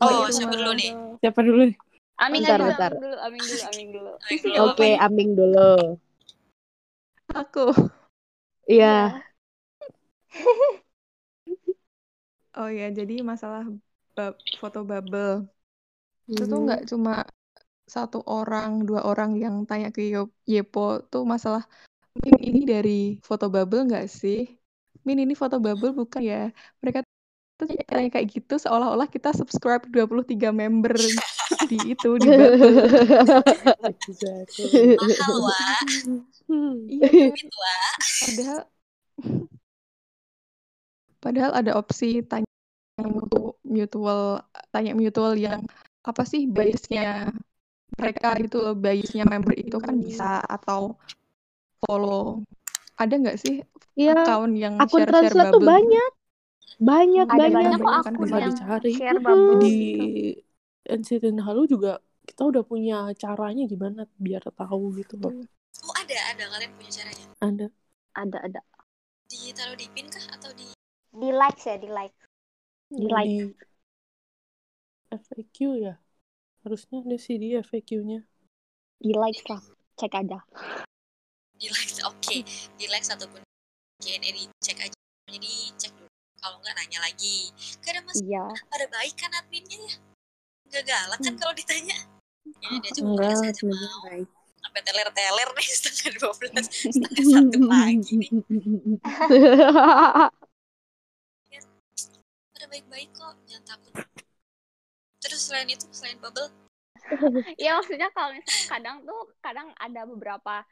oh 0.00 0.10
itu 0.20 0.32
siapa 0.38 0.54
dulu 0.56 0.70
nih 0.78 0.90
Siapa 1.20 1.40
dulu 1.46 1.60
nih? 1.68 1.76
Amin 2.20 2.42
Bentar, 2.44 2.58
aja, 2.60 2.64
bentar. 2.68 2.92
amin 2.92 3.00
dulu, 3.02 3.16
amin 3.26 3.42
dulu, 3.48 3.62
amin 3.68 3.88
dulu. 3.96 4.10
Oke, 4.64 4.88
apa-apa. 4.88 5.04
Aming 5.06 5.30
dulu. 5.38 5.68
Aku. 7.40 7.64
Iya. 8.70 9.20
Oh 12.58 12.68
ya, 12.78 12.84
jadi 12.98 13.14
masalah 13.30 13.62
bab- 14.16 14.42
foto 14.60 14.78
bubble. 14.90 15.46
Itu 16.30 16.42
tuh 16.50 16.58
Mhm. 16.58 16.64
nggak 16.66 16.80
cuma 16.90 17.12
satu 17.94 18.18
orang, 18.26 18.70
dua 18.88 19.00
orang 19.10 19.30
yang 19.44 19.54
tanya 19.68 19.88
ke 19.96 20.00
Yepo 20.52 20.80
tuh 21.10 21.22
masalah 21.32 21.62
ini 22.48 22.60
dari 22.72 22.90
foto 23.28 23.44
bubble 23.54 23.80
nggak 23.88 24.06
sih? 24.20 24.38
Min 25.06 25.18
ini 25.24 25.34
foto 25.36 25.56
bubble 25.62 25.92
bukan 25.96 26.20
ya? 26.22 26.40
Mereka 26.82 26.98
tuh 27.60 27.66
tanya 27.88 28.08
kayak 28.08 28.26
gitu 28.32 28.54
seolah-olah 28.56 29.08
kita 29.08 29.36
subscribe 29.36 29.84
23 29.92 30.48
member 30.52 30.96
di 31.68 31.76
itu 31.92 32.10
di 32.16 32.28
bubble. 32.28 32.82
Exactly. 34.08 34.96
mahal 34.96 35.34
wah 35.44 35.80
Hmm. 36.50 36.82
Iya 36.90 37.30
wah 37.54 37.94
Padahal 38.26 38.60
padahal 41.22 41.52
ada 41.54 41.72
opsi 41.76 42.24
tanya 42.26 42.48
mutu- 42.98 43.54
mutual 43.62 44.42
tanya 44.72 44.92
mutual 44.96 45.36
yang 45.36 45.60
apa 46.02 46.22
sih 46.24 46.48
biasnya 46.48 47.28
mereka 48.00 48.34
loh 48.40 48.74
biasnya 48.74 49.24
member 49.28 49.54
itu 49.54 49.76
kan 49.78 49.94
bisa 50.00 50.40
atau 50.48 50.96
follow 51.84 52.44
ada 53.00 53.14
nggak 53.16 53.38
sih 53.40 53.64
Iya, 53.96 54.14
account 54.14 54.54
yang 54.54 54.74
akun 54.78 55.02
share-share 55.02 55.32
translate 55.32 55.50
tuh 55.50 55.60
bubble 55.60 55.72
banyak. 55.72 56.10
Banyak, 56.80 57.26
Ada 57.28 57.36
banyak. 57.36 57.56
banyak 57.58 57.78
kok 57.80 57.90
kan 57.90 58.00
akun 58.14 58.24
bisa 58.24 58.36
yang 58.38 58.52
dicari. 58.54 58.92
share 58.96 59.20
bubble 59.20 59.56
di 59.60 59.74
gitu. 59.74 60.04
NCT 60.90 61.24
Halu 61.40 61.62
juga 61.68 61.92
kita 62.24 62.42
udah 62.46 62.62
punya 62.64 62.98
caranya 63.18 63.64
gimana 63.66 64.06
biar 64.16 64.40
tahu 64.48 64.94
gitu 64.96 65.18
loh. 65.18 65.34
oh 65.80 65.94
ada 65.96 66.16
ada 66.32 66.44
kalian 66.48 66.72
punya 66.76 66.92
caranya 66.92 67.24
Ada 67.40 67.66
Ada, 68.16 68.38
ada. 68.46 68.60
ditaruh 69.28 69.76
di 69.76 69.86
pin 69.92 70.06
kah 70.08 70.24
atau 70.34 70.50
di 70.54 70.66
Di 71.10 71.30
likes 71.34 71.64
ya, 71.66 71.76
di 71.76 71.88
like. 71.90 72.14
Di 72.90 73.06
like. 73.06 73.54
FAQ 75.10 75.56
ya. 75.78 75.94
Harusnya 76.62 77.02
ada 77.02 77.16
sih 77.18 77.38
di 77.38 77.54
FAQ-nya. 77.58 78.22
Di 79.02 79.12
like 79.14 79.42
lah. 79.50 79.62
Cek 79.98 80.14
aja. 80.14 80.38
Di 81.60 81.68
like 81.68 81.92
oke. 82.02 82.36
Di 82.74 82.86
like 82.88 83.04
ataupun 83.04 83.40
Q&A 84.00 84.28
dicek 84.32 84.80
aja 84.80 84.96
jadi 85.28 85.52
cek 85.76 85.92
dulu. 85.92 86.08
Kalau 86.40 86.56
nggak 86.58 86.72
nanya 86.74 86.98
lagi. 87.04 87.52
Gak 87.84 87.92
ada 87.94 88.02
masalah. 88.02 88.24
Iya. 88.24 88.44
pada 88.66 88.86
baik 88.88 89.14
kan 89.14 89.30
adminnya 89.36 89.78
ya? 89.78 89.94
Nggak 90.66 90.84
galak 90.88 91.20
kan 91.20 91.34
kalau 91.36 91.52
ditanya? 91.52 91.98
Ya 92.64 92.68
dia 92.80 92.90
juga 92.96 93.06
Enggak, 93.12 93.24
biasa 93.28 93.44
aja 93.44 93.54
sebenarnya 93.60 93.88
mau 93.92 94.02
baik. 94.08 94.28
sampai 94.60 94.80
teler-teler 94.84 95.48
nih 95.56 95.68
setengah 95.76 96.12
dua 96.20 96.32
belas 96.36 96.64
setengah 96.96 97.24
satu 97.28 97.58
pagi 97.68 98.12
nih. 98.16 98.30
Pada 102.50 102.66
baik-baik 102.68 103.08
kok 103.12 103.34
jangan 103.44 103.64
takut. 103.68 103.92
Terus 105.20 105.40
selain 105.44 105.68
itu 105.68 105.84
selain 105.92 106.16
bubble? 106.20 106.48
Iya 107.56 107.80
maksudnya 107.80 108.08
kalau 108.12 108.32
misalnya 108.32 108.64
kadang 108.68 108.96
tuh 109.02 109.20
kadang 109.40 109.68
ada 109.76 110.00
beberapa 110.06 110.62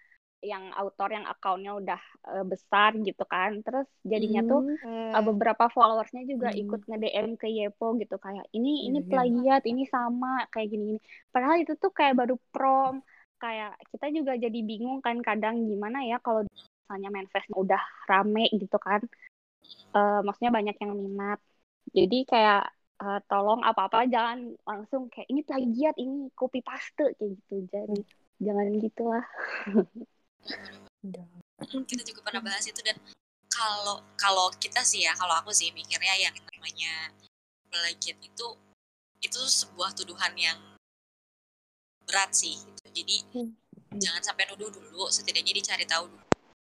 yang 0.43 0.71
autor 0.71 1.09
yang 1.11 1.27
akunnya 1.27 1.75
udah 1.75 2.01
eh, 2.31 2.45
besar 2.47 2.95
gitu 2.95 3.25
kan 3.27 3.59
terus 3.67 3.87
jadinya 4.07 4.41
tuh 4.47 4.61
Hmm. 4.85 5.11
uh, 5.17 5.23
beberapa 5.25 5.67
followersnya 5.73 6.23
juga 6.31 6.49
Hmm. 6.55 6.61
ikut 6.63 6.81
nge-DM 6.87 7.29
ke 7.41 7.49
Yepo 7.51 7.97
gitu 7.99 8.15
kayak 8.23 8.47
ini 8.55 8.87
ini 8.87 8.99
Iya, 9.03 9.07
iya. 9.07 9.11
plagiat 9.11 9.63
ini 9.67 9.83
sama 9.91 10.47
kayak 10.53 10.69
gini 10.71 10.85
gini 10.95 11.01
padahal 11.35 11.57
itu 11.59 11.75
tuh 11.75 11.91
kayak 11.91 12.15
baru 12.21 12.35
prom 12.55 13.03
kayak 13.43 13.75
kita 13.95 14.07
juga 14.15 14.33
jadi 14.39 14.59
bingung 14.63 14.99
kan 15.03 15.19
kadang 15.23 15.67
gimana 15.67 16.03
ya 16.07 16.19
kalau 16.23 16.47
misalnya 16.47 17.11
manifest 17.11 17.49
udah 17.55 17.83
rame 18.07 18.47
gitu 18.55 18.79
kan 18.79 19.03
Eh, 19.97 20.21
maksudnya 20.25 20.53
banyak 20.53 20.77
yang 20.85 20.93
minat 20.93 21.39
jadi 21.97 22.19
kayak 22.29 22.63
eh, 23.01 23.21
tolong 23.31 23.61
apa-apa 23.65 24.05
jangan 24.11 24.53
langsung 24.69 25.09
kayak 25.09 25.29
ini 25.33 25.41
plagiat 25.49 25.95
ini 25.97 26.29
copy 26.37 26.61
paste 26.61 26.93
kayak 27.17 27.33
gitu 27.41 27.55
jadi 27.73 27.99
jangan 28.45 28.67
gitulah. 28.85 29.25
kita 31.89 32.03
juga 32.05 32.21
pernah 32.25 32.43
bahas 32.45 32.65
itu 32.65 32.81
dan 32.85 32.97
kalau 33.49 34.01
kalau 34.15 34.47
kita 34.57 34.81
sih 34.85 35.03
ya 35.05 35.13
kalau 35.17 35.35
aku 35.37 35.51
sih 35.51 35.73
mikirnya 35.75 36.15
yang 36.17 36.35
namanya 36.55 37.13
plagiat 37.69 38.19
itu 38.23 38.47
itu 39.19 39.41
sebuah 39.45 39.93
tuduhan 39.99 40.33
yang 40.39 40.59
berat 42.07 42.31
sih 42.33 42.57
gitu. 42.57 42.85
jadi 42.95 43.17
Hmm. 43.35 43.53
jangan 44.01 44.23
sampai 44.25 44.49
nuduh 44.49 44.71
dulu 44.73 45.09
setidaknya 45.13 45.53
dicari 45.53 45.85
tahu 45.85 46.09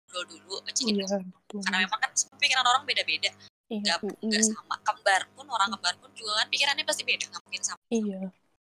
dulu 0.08 0.24
dulu 0.26 0.56
Iya, 0.88 1.04
betul. 1.20 1.60
karena 1.68 1.78
memang 1.84 2.00
kan 2.00 2.12
pikiran 2.40 2.66
orang 2.66 2.84
beda-beda 2.88 3.30
Iya. 3.68 3.84
nggak 3.84 3.98
nggak 4.24 4.42
Mm-mm. 4.48 4.56
sama 4.56 4.76
kembar 4.82 5.28
pun 5.36 5.46
orang 5.52 5.70
kembar 5.76 5.94
pun 6.00 6.10
juga 6.16 6.40
kan 6.40 6.48
pikirannya 6.48 6.88
pasti 6.88 7.04
beda 7.04 7.28
nggak 7.28 7.44
mungkin 7.44 7.62
sama 7.62 7.82
Iya. 7.92 8.32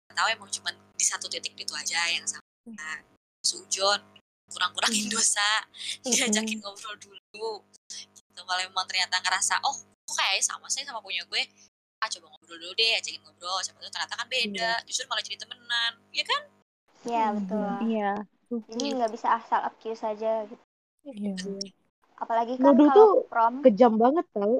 tahu 0.09 0.27
emang 0.33 0.49
cuma 0.49 0.69
di 0.73 1.05
satu 1.05 1.29
titik 1.29 1.53
itu 1.55 1.73
aja 1.77 1.99
yang 2.09 2.25
sama 2.25 2.43
Hmm. 2.65 2.75
nah, 2.75 2.97
sujon 3.45 4.01
kurang-kurangin 4.49 5.05
Hmm. 5.07 5.13
dosa 5.15 5.49
diajakin 6.05 6.59
ngobrol 6.59 6.95
dulu 6.97 7.63
gitu 7.89 8.41
kalau 8.43 8.61
emang 8.61 8.85
ternyata 8.89 9.17
ngerasa 9.21 9.61
oh 9.63 9.75
kok 10.05 10.15
kayaknya 10.17 10.43
sama 10.45 10.67
sih 10.67 10.83
sama 10.83 10.99
punya 10.99 11.21
gue 11.25 11.41
ah 11.99 12.07
coba 12.07 12.25
ngobrol 12.31 12.57
dulu 12.57 12.71
deh 12.75 12.97
ajakin 12.97 13.21
ngobrol 13.23 13.59
siapa 13.61 13.77
tahu 13.79 13.91
ternyata 13.91 14.15
kan 14.15 14.27
beda 14.27 14.71
justru 14.87 15.03
malah 15.05 15.23
jadi 15.23 15.37
temenan 15.39 15.93
ya 16.11 16.25
kan 16.25 16.41
Iya 17.07 17.31
betul. 17.31 17.63
Iya. 17.87 18.11
Jadi 18.67 18.85
nggak 18.99 19.11
bisa 19.15 19.31
asal 19.39 19.63
accuse 19.63 20.03
saja 20.03 20.43
gitu. 20.51 20.59
Iya. 21.07 21.31
Apalagi 22.19 22.59
kan 22.59 22.75
Nuduh 22.75 22.91
kalau 22.91 22.97
tuh 22.99 23.11
prom, 23.31 23.53
Kejam 23.63 23.95
banget 23.95 24.27
tau. 24.35 24.59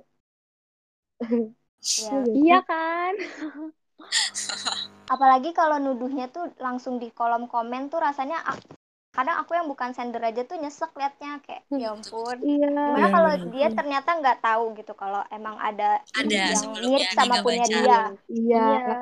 ya, 2.00 2.16
Iya 2.32 2.60
kan? 2.64 3.14
apalagi 5.14 5.52
kalau 5.52 5.82
nuduhnya 5.84 6.32
tuh 6.32 6.48
langsung 6.64 6.96
di 6.96 7.12
kolom 7.12 7.52
komen 7.52 7.92
tuh 7.92 8.00
rasanya 8.00 8.40
ak- 8.46 8.79
kadang 9.10 9.42
aku 9.42 9.52
yang 9.54 9.66
bukan 9.66 9.90
sender 9.92 10.22
aja 10.22 10.42
tuh 10.44 10.56
nyesek 10.56 10.94
liatnya 10.94 11.42
kayak 11.42 11.66
ya 11.72 11.92
ampun. 11.92 12.38
Iya. 12.40 12.70
Gimana 12.70 12.84
Iya, 12.94 13.08
kalau 13.10 13.32
benar. 13.34 13.50
dia 13.50 13.68
ternyata 13.74 14.10
nggak 14.16 14.40
tahu 14.40 14.64
gitu 14.78 14.94
kalau 14.94 15.22
emang 15.30 15.58
ada 15.58 16.00
Ada 16.14 16.30
yang 16.30 16.56
sebelumnya 16.56 17.00
mirip 17.02 17.18
sama 17.18 17.36
punya 17.42 17.58
baca. 17.60 17.70
dia. 17.74 18.00
Iya. 18.30 18.66
Iya. 18.70 18.98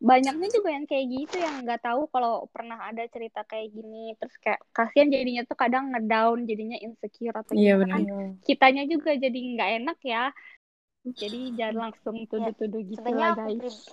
Banyaknya 0.00 0.48
juga 0.48 0.68
yang 0.72 0.88
kayak 0.88 1.06
gitu 1.12 1.36
yang 1.36 1.54
nggak 1.60 1.84
tahu 1.84 2.08
kalau 2.08 2.48
pernah 2.48 2.80
ada 2.80 3.04
cerita 3.06 3.44
kayak 3.44 3.68
gini. 3.68 4.16
Terus 4.16 4.34
kayak 4.40 4.60
kasihan 4.72 5.12
jadinya 5.12 5.42
tuh 5.44 5.56
kadang 5.60 5.92
ngedown, 5.92 6.48
jadinya 6.48 6.80
insecure 6.80 7.36
atau 7.36 7.52
Iya 7.52 7.76
benar. 7.76 8.00
kan. 8.00 8.02
Iya. 8.08 8.24
Kitanya 8.40 8.82
juga 8.88 9.10
jadi 9.12 9.38
nggak 9.38 9.70
enak 9.84 9.98
ya. 10.00 10.24
Jadi 11.00 11.52
jangan 11.52 11.92
langsung 11.92 12.16
tuduh-tuduh 12.24 12.80
gitu 12.88 13.08
lah 13.12 13.36
guys. 13.36 13.88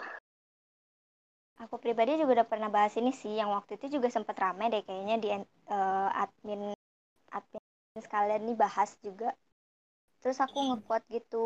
Aku 1.64 1.76
pribadi 1.84 2.12
juga 2.22 2.32
udah 2.42 2.50
pernah 2.52 2.70
bahas 2.76 2.94
ini 3.02 3.12
sih 3.22 3.34
yang 3.40 3.50
waktu 3.58 3.72
itu 3.78 3.86
juga 4.00 4.08
sempet 4.16 4.36
rame 4.44 4.64
deh 4.74 4.82
kayaknya 4.88 5.16
di 5.24 5.28
eh, 5.34 6.08
admin 6.24 6.62
admin 7.38 7.64
sekalian 8.06 8.42
nih 8.48 8.58
bahas 8.64 8.90
juga. 9.06 9.30
Terus 10.22 10.40
aku 10.46 10.58
nge-quote 10.68 11.06
gitu 11.16 11.38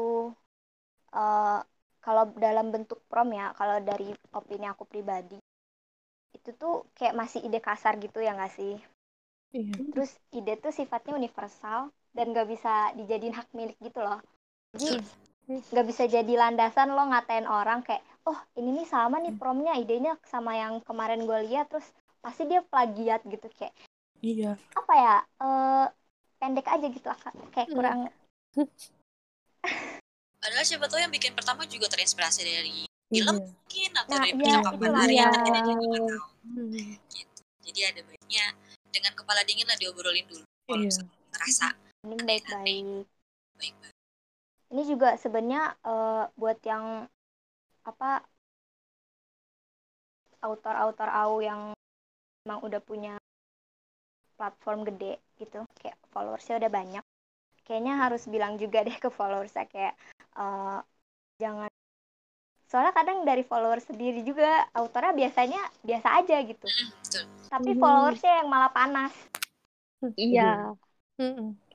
eh 1.21 1.59
kalau 2.05 2.23
dalam 2.45 2.67
bentuk 2.73 2.99
prom 3.09 3.29
ya, 3.39 3.45
kalau 3.59 3.77
dari 3.89 4.07
opini 4.39 4.65
aku 4.73 4.83
pribadi 4.91 5.37
itu 6.37 6.49
tuh 6.61 6.75
kayak 6.97 7.17
masih 7.21 7.39
ide 7.47 7.59
kasar 7.67 7.93
gitu 8.03 8.19
ya 8.25 8.31
nggak 8.37 8.53
sih? 8.57 8.73
Iya. 9.53 9.75
Terus 9.91 10.11
ide 10.37 10.53
tuh 10.63 10.73
sifatnya 10.79 11.13
universal 11.21 11.79
dan 12.15 12.25
nggak 12.31 12.47
bisa 12.53 12.73
dijadiin 12.99 13.35
hak 13.39 13.47
milik 13.57 13.77
gitu 13.87 13.99
loh. 14.07 14.19
Jadi 14.73 14.89
nggak 15.71 15.87
bisa 15.89 16.03
jadi 16.15 16.33
landasan 16.41 16.89
lo 16.97 17.03
ngatain 17.11 17.47
orang 17.59 17.79
kayak, 17.87 18.03
oh 18.23 18.39
ini 18.55 18.81
nih 18.81 18.87
sama 18.87 19.17
nih 19.17 19.33
promnya 19.33 19.73
idenya 19.73 20.13
sama 20.23 20.53
yang 20.53 20.77
kemarin 20.81 21.25
gue 21.25 21.39
lihat 21.49 21.69
terus 21.69 21.87
pasti 22.21 22.45
dia 22.45 22.61
plagiat 22.61 23.25
gitu 23.25 23.49
kayak 23.57 23.73
Iya. 24.21 24.53
apa 24.77 24.93
ya 24.93 25.15
eh 25.41 25.85
pendek 26.37 26.67
aja 26.69 26.85
gitu 26.85 27.07
lah 27.09 27.17
kayak 27.49 27.67
Hmm. 27.69 27.75
kurang 27.75 27.99
padahal 30.37 30.65
siapa 30.65 30.85
tahu 30.85 31.01
yang 31.01 31.09
bikin 31.09 31.33
pertama 31.33 31.65
juga 31.65 31.89
terinspirasi 31.89 32.39
dari 32.41 32.85
Iya. 33.09 33.25
film 33.27 33.35
mungkin 33.41 33.91
atau 33.93 34.13
Nah, 34.13 34.21
dari 34.21 34.31
iya, 34.31 34.37
percakapan 34.37 34.89
iya. 35.09 35.09
yang 35.17 35.33
kita 35.41 35.59
juga 35.61 35.83
nggak 35.83 36.03
tahu 36.07 36.27
Hmm. 36.41 36.89
gitu 37.09 37.41
jadi 37.61 37.79
ada 37.93 38.01
baiknya 38.03 38.45
dengan 38.89 39.13
kepala 39.13 39.41
dingin 39.45 39.65
lah 39.65 39.77
diobrolin 39.77 40.25
dulu 40.25 40.45
kalau 40.65 40.85
Iya. 40.85 41.01
ngerasa 41.33 41.67
ini 42.03 42.15
baik-baik 42.21 42.85
baik-baik 43.57 43.95
ini 44.71 44.81
juga 44.85 45.09
sebenarnya 45.17 45.63
eh, 45.81 46.23
buat 46.33 46.59
yang 46.61 47.09
apa 47.81 48.21
autor-autor 50.41 51.09
AU 51.09 51.37
yang 51.45 51.61
emang 52.45 52.59
udah 52.65 52.81
punya 52.81 53.13
platform 54.37 54.89
gede 54.89 55.21
gitu 55.37 55.61
kayak 55.77 55.97
followersnya 56.09 56.57
udah 56.57 56.71
banyak. 56.73 57.03
Kayaknya 57.61 57.93
harus 58.01 58.25
bilang 58.25 58.57
juga 58.57 58.81
deh 58.81 58.97
ke 58.97 59.09
followersnya 59.13 59.69
kayak 59.69 59.93
eh, 60.37 60.79
jangan 61.37 61.69
soalnya 62.65 62.95
kadang 62.95 63.27
dari 63.27 63.43
followers 63.43 63.83
sendiri 63.85 64.23
juga 64.23 64.65
autornya 64.73 65.11
biasanya 65.13 65.61
biasa 65.83 66.07
aja 66.23 66.37
gitu. 66.41 66.67
Hmm, 66.71 66.89
betul. 67.03 67.23
Tapi 67.51 67.71
Mhm. 67.75 67.81
followersnya 67.83 68.33
yang 68.41 68.47
malah 68.49 68.71
panas. 68.71 69.13
Iya. 70.17 70.73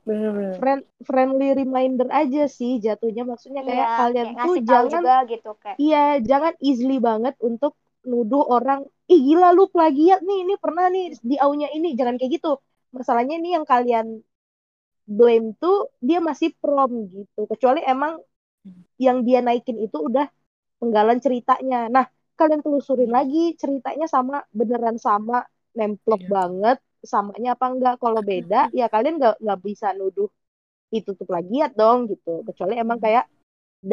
Mm-mm. 0.07 0.15
Bener-bener. 0.15 0.55
Friend, 0.57 0.81
friendly 1.03 1.49
reminder 1.53 2.07
aja 2.09 2.47
sih 2.47 2.79
jatuhnya 2.79 3.27
maksudnya 3.27 3.61
kayak 3.67 3.75
iya 3.75 3.97
kalian 3.99 4.27
kayak 4.31 4.45
tuh 4.47 4.55
jangan 4.63 5.03
juga 5.03 5.15
gitu 5.27 5.49
kayak 5.59 5.77
iya 5.77 6.03
jangan 6.23 6.53
easily 6.63 6.97
banget 7.03 7.35
untuk 7.43 7.75
nuduh 8.07 8.43
orang 8.47 8.87
ih 9.11 9.19
gila 9.19 9.51
lu 9.51 9.67
plagiat 9.67 10.23
nih 10.23 10.37
ini 10.47 10.53
pernah 10.55 10.87
nih 10.87 11.05
di 11.19 11.35
aunya 11.35 11.67
ini 11.75 11.91
jangan 11.99 12.15
kayak 12.15 12.39
gitu 12.39 12.55
masalahnya 12.95 13.35
ini 13.35 13.49
yang 13.51 13.67
kalian 13.67 14.23
blame 15.07 15.55
tuh 15.59 15.91
dia 16.03 16.19
masih 16.19 16.51
prom 16.59 17.07
gitu 17.11 17.47
kecuali 17.51 17.79
emang 17.83 18.19
yang 18.99 19.23
dia 19.27 19.39
naikin 19.43 19.79
itu 19.79 19.97
udah 19.99 20.27
penggalan 20.79 21.19
ceritanya 21.23 21.87
nah 21.87 22.05
kalian 22.37 22.61
telusurin 22.63 23.11
lagi 23.11 23.55
ceritanya 23.57 24.05
sama 24.07 24.43
beneran 24.53 24.95
sama 24.99 25.43
nemplok 25.75 26.21
Iya. 26.23 26.29
banget 26.31 26.77
samanya 27.03 27.49
apa 27.55 27.65
enggak. 27.73 27.95
Kalau 28.03 28.21
beda 28.23 28.69
ya 28.73 28.85
kalian 28.93 29.15
nggak 29.21 29.35
nggak 29.43 29.59
bisa 29.67 29.87
nuduh 29.97 30.29
itu 30.93 31.09
tuh 31.17 31.25
plagiat 31.29 31.71
dong 31.79 32.07
gitu. 32.11 32.29
Kecuali 32.47 32.73
emang 32.79 32.99
kayak 33.05 33.25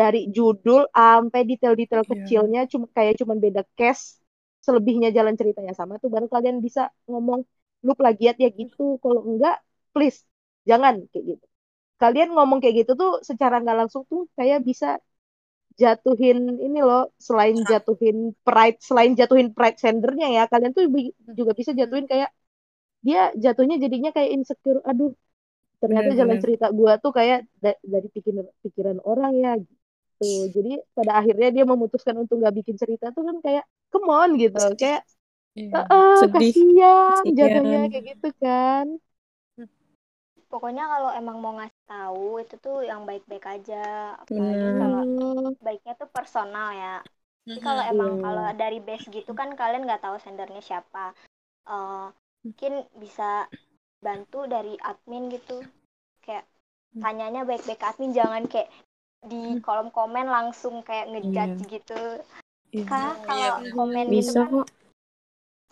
dari 0.01 0.29
judul 0.37 0.89
sampai 0.95 1.41
detail-detail 1.51 2.03
Iya. 2.05 2.11
kecilnya 2.13 2.61
cuma 2.73 2.87
kayak 2.97 3.15
cuman 3.21 3.39
beda 3.45 3.63
case 3.79 4.19
selebihnya 4.65 5.09
jalan 5.17 5.35
ceritanya 5.41 5.75
sama 5.77 6.01
tuh 6.03 6.09
baru 6.15 6.27
kalian 6.33 6.59
bisa 6.65 6.89
ngomong 7.11 7.41
lu 7.87 7.93
plagiat 8.01 8.37
ya 8.41 8.49
gitu. 8.61 8.97
Kalau 9.03 9.21
enggak 9.29 9.57
please 9.95 10.25
jangan 10.69 11.05
kayak 11.13 11.25
gitu. 11.37 11.45
Kalian 12.03 12.31
ngomong 12.37 12.59
kayak 12.63 12.77
gitu 12.87 12.93
tuh 13.01 13.11
secara 13.29 13.55
nggak 13.63 13.77
langsung 13.87 14.03
tuh 14.11 14.27
kayak 14.39 14.61
bisa 14.69 14.99
jatuhin 15.75 16.39
ini 16.63 16.79
loh 16.89 17.11
selain 17.19 17.57
Orang. 17.59 17.67
jatuhin 17.71 18.17
pride 18.47 18.79
selain 18.79 19.13
jatuhin 19.19 19.49
pride 19.57 19.79
sendernya 19.83 20.27
ya 20.37 20.43
kalian 20.53 20.71
tuh 20.77 20.85
juga 21.39 21.53
bisa 21.59 21.75
jatuhin 21.75 22.07
kayak 22.07 22.31
dia 23.07 23.21
jatuhnya 23.45 23.77
jadinya 23.85 24.11
kayak 24.17 24.31
insecure 24.37 24.81
aduh 24.91 25.11
ternyata 25.83 26.11
jalan 26.21 26.39
Benar-benar. 26.39 26.45
cerita 26.45 26.67
gua 26.79 26.93
tuh 27.05 27.13
kayak 27.19 27.39
da- 27.63 27.81
dari 27.95 28.09
pikiran 28.15 28.47
pikiran 28.65 28.99
orang 29.11 29.33
ya 29.45 29.51
gitu 29.61 30.27
jadi 30.57 30.71
pada 30.97 31.13
akhirnya 31.21 31.49
dia 31.57 31.65
memutuskan 31.73 32.17
untuk 32.23 32.35
nggak 32.41 32.55
bikin 32.65 32.77
cerita 32.83 33.07
tuh 33.17 33.23
kan 33.29 33.37
kayak 33.47 33.65
come 33.93 34.09
on 34.21 34.31
gitu 34.43 34.59
kayak 34.81 35.01
Iya. 35.55 35.77
"Eh, 35.77 35.87
eh, 35.95 36.19
Sedih. 36.21 36.35
kasihan 36.35 37.25
jatuhnya 37.39 37.79
kayak 37.93 38.05
gitu 38.17 38.29
kan 38.43 38.87
pokoknya 40.53 40.85
kalau 40.93 41.11
emang 41.21 41.37
mau 41.43 41.53
ngasih 41.59 41.83
tahu 41.91 42.25
itu 42.43 42.55
tuh 42.65 42.77
yang 42.91 43.01
baik-baik 43.09 43.45
aja 43.55 43.75
apalagi 44.25 44.69
Bener. 44.69 44.81
kalau 44.81 45.03
Hmm, 45.05 45.55
baiknya 45.67 45.93
tuh 46.01 46.09
personal 46.17 46.69
ya 46.83 46.95
Jadi 47.49 47.61
kalau 47.69 47.83
emang 47.93 48.11
Iya. 48.11 48.25
kalau 48.25 48.45
dari 48.63 48.79
base 48.87 49.07
gitu 49.17 49.33
kan 49.41 49.49
kalian 49.61 49.83
nggak 49.87 50.03
tahu 50.05 50.17
sendernya 50.25 50.63
siapa 50.69 51.05
Eh, 51.69 52.07
mungkin 52.45 52.73
bisa 52.95 53.49
bantu 53.99 54.45
dari 54.45 54.77
admin 54.79 55.27
gitu. 55.29 55.65
Kayak 56.21 56.45
tanyanya 56.95 57.43
baik-baik 57.43 57.77
ke 57.77 57.87
admin 57.87 58.13
jangan 58.13 58.45
kayak 58.45 58.69
di 59.21 59.57
kolom 59.59 59.89
komen 59.89 60.29
langsung 60.29 60.85
kayak 60.85 61.09
ngejudge 61.11 61.65
gitu. 61.67 62.01
Iya. 62.71 62.85
karena 62.85 63.11
Iya, 63.11 63.23
kalau 63.25 63.49
bener. 63.57 63.73
komen 63.73 64.05
gitu 64.05 64.15
Bisa 64.15 64.41
kan 64.41 64.51
kok. 64.53 64.69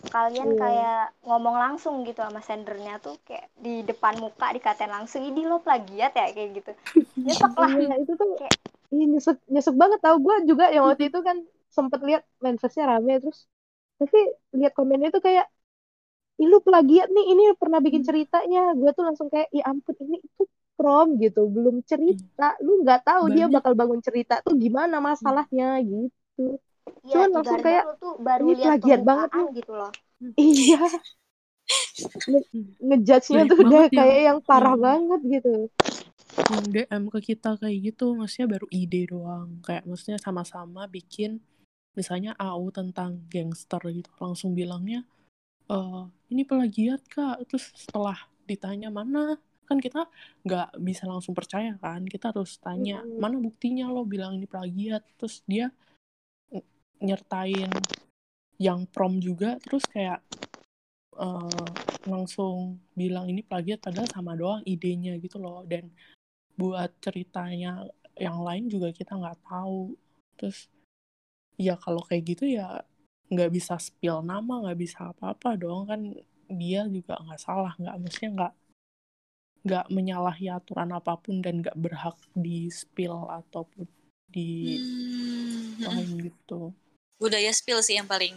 kalian 0.04 0.48
Iya. 0.48 0.58
kayak 0.58 1.00
ngomong 1.22 1.56
langsung 1.56 1.94
gitu 2.02 2.18
sama 2.18 2.40
sendernya 2.40 2.98
tuh 2.98 3.14
kayak 3.22 3.50
di 3.54 3.82
depan 3.82 4.18
muka 4.18 4.50
dikatain 4.50 4.90
langsung 4.90 5.22
ini 5.22 5.42
lo 5.42 5.58
plagiat 5.58 6.10
ya? 6.10 6.26
kayak 6.28 6.50
gitu. 6.56 6.72
Nyesek 7.22 7.52
lah. 7.52 7.70
Iya 7.70 7.94
itu 7.98 8.12
tuh 8.14 8.28
Kayak- 8.34 8.58
Ih, 8.92 9.08
nyesek 9.08 9.40
nyesek 9.46 9.72
banget 9.72 10.00
tau 10.00 10.16
gue 10.16 10.36
juga 10.44 10.68
yang 10.68 10.84
waktu 10.84 11.08
itu 11.08 11.18
kan 11.20 11.40
sempet 11.68 12.00
lihat 12.02 12.22
manifestnya 12.38 12.84
rame 12.86 13.18
terus. 13.18 13.48
Tapi 13.96 14.18
lihat 14.52 14.72
komennya 14.72 15.08
tuh 15.08 15.22
kayak 15.22 15.48
Ih, 16.41 16.49
lu 16.49 16.59
plagiat 16.61 17.09
nih 17.09 17.26
ini 17.28 17.43
pernah 17.55 17.78
bikin 17.78 18.03
ceritanya. 18.03 18.72
Gue 18.72 18.91
tuh 18.93 19.05
langsung 19.05 19.28
kayak 19.28 19.53
ya 19.53 19.68
ampun 19.68 19.95
ini 20.01 20.16
itu 20.18 20.43
prom 20.74 21.20
gitu. 21.20 21.47
Belum 21.47 21.85
cerita. 21.85 22.57
Lu 22.61 22.80
nggak 22.80 23.05
tahu 23.05 23.28
dia 23.30 23.47
Banyak. 23.47 23.57
bakal 23.61 23.72
bangun 23.76 24.01
cerita 24.01 24.41
tuh 24.41 24.57
gimana 24.57 24.99
masalahnya 24.99 25.78
gitu. 25.85 26.57
Ya 27.07 27.26
Cuman 27.26 27.28
langsung 27.41 27.62
kayak, 27.62 27.85
tuh 28.01 28.14
baru 28.18 28.47
ini 28.49 28.59
plagiat 28.59 29.01
banget 29.03 29.28
permukaan 29.30 29.57
gitu 29.59 29.72
loh. 29.74 29.93
Iya. 30.39 30.83
Nge- 32.30 32.49
ngejudge-nya 32.78 33.43
tuh 33.47 33.59
udah 33.59 33.83
yang- 33.87 33.95
kayak 33.95 34.18
yang 34.22 34.39
parah 34.43 34.74
yang- 34.74 34.83
banget 34.83 35.20
gitu. 35.28 35.55
DM 36.64 37.05
ke 37.07 37.18
kita 37.22 37.61
kayak 37.61 37.93
gitu 37.93 38.16
maksudnya 38.16 38.57
baru 38.57 38.66
ide 38.72 39.03
doang. 39.07 39.61
Kayak 39.62 39.85
maksudnya 39.85 40.18
sama-sama 40.18 40.89
bikin 40.89 41.39
misalnya 41.93 42.33
AU 42.35 42.72
tentang 42.72 43.20
gangster 43.28 43.83
gitu 43.93 44.09
langsung 44.16 44.57
bilangnya 44.57 45.05
eh 45.72 46.02
ini 46.32 46.42
plagiat 46.44 47.02
kak. 47.08 47.48
Terus 47.48 47.72
setelah 47.72 48.16
ditanya 48.44 48.92
mana? 48.92 49.40
Kan 49.64 49.80
kita 49.80 50.04
nggak 50.44 50.76
bisa 50.84 51.08
langsung 51.08 51.32
percaya 51.32 51.76
kan. 51.80 52.04
Kita 52.04 52.32
harus 52.32 52.60
tanya 52.60 53.00
Mm-mm. 53.00 53.20
mana 53.20 53.36
buktinya 53.40 53.88
lo 53.88 54.04
bilang 54.04 54.36
ini 54.36 54.44
plagiat? 54.44 55.00
Terus 55.16 55.40
dia 55.48 55.72
nyertain 57.00 57.72
yang 58.60 58.84
prom 58.88 59.16
juga. 59.18 59.56
Terus 59.64 59.84
kayak 59.88 60.20
eh, 61.16 61.68
langsung 62.04 62.82
bilang 62.92 63.30
ini 63.32 63.40
plagiat 63.40 63.80
padahal 63.80 64.08
sama 64.12 64.36
doang 64.36 64.60
idenya 64.68 65.16
gitu 65.16 65.40
loh. 65.40 65.64
Dan 65.64 65.88
buat 66.60 66.92
ceritanya 67.00 67.88
yang 68.20 68.44
lain 68.44 68.68
juga 68.68 68.92
kita 68.92 69.16
nggak 69.16 69.40
tahu. 69.48 69.96
Terus 70.36 70.68
ya 71.56 71.80
kalau 71.80 72.04
kayak 72.04 72.24
gitu 72.36 72.44
ya 72.60 72.84
nggak 73.33 73.51
bisa 73.57 73.74
spill 73.87 74.18
nama 74.33 74.55
nggak 74.62 74.78
bisa 74.85 74.99
apa-apa 75.12 75.49
dong 75.62 75.80
kan 75.91 76.01
dia 76.61 76.80
juga 76.97 77.14
nggak 77.24 77.41
salah 77.41 77.72
nggak 77.80 77.97
maksudnya 78.03 78.30
nggak 78.37 78.53
nggak 79.62 79.87
menyalahi 79.95 80.47
aturan 80.51 80.91
apa 80.99 81.14
pun 81.22 81.39
dan 81.45 81.62
nggak 81.62 81.78
berhak 81.78 82.18
di 82.35 82.66
spill 82.68 83.30
ataupun 83.30 83.87
di 84.35 84.76
Hmm, 84.78 85.78
lain 85.87 86.11
gitu 86.26 86.74
budaya 87.22 87.53
spill 87.55 87.80
sih 87.87 87.95
yang 87.99 88.09
paling 88.11 88.35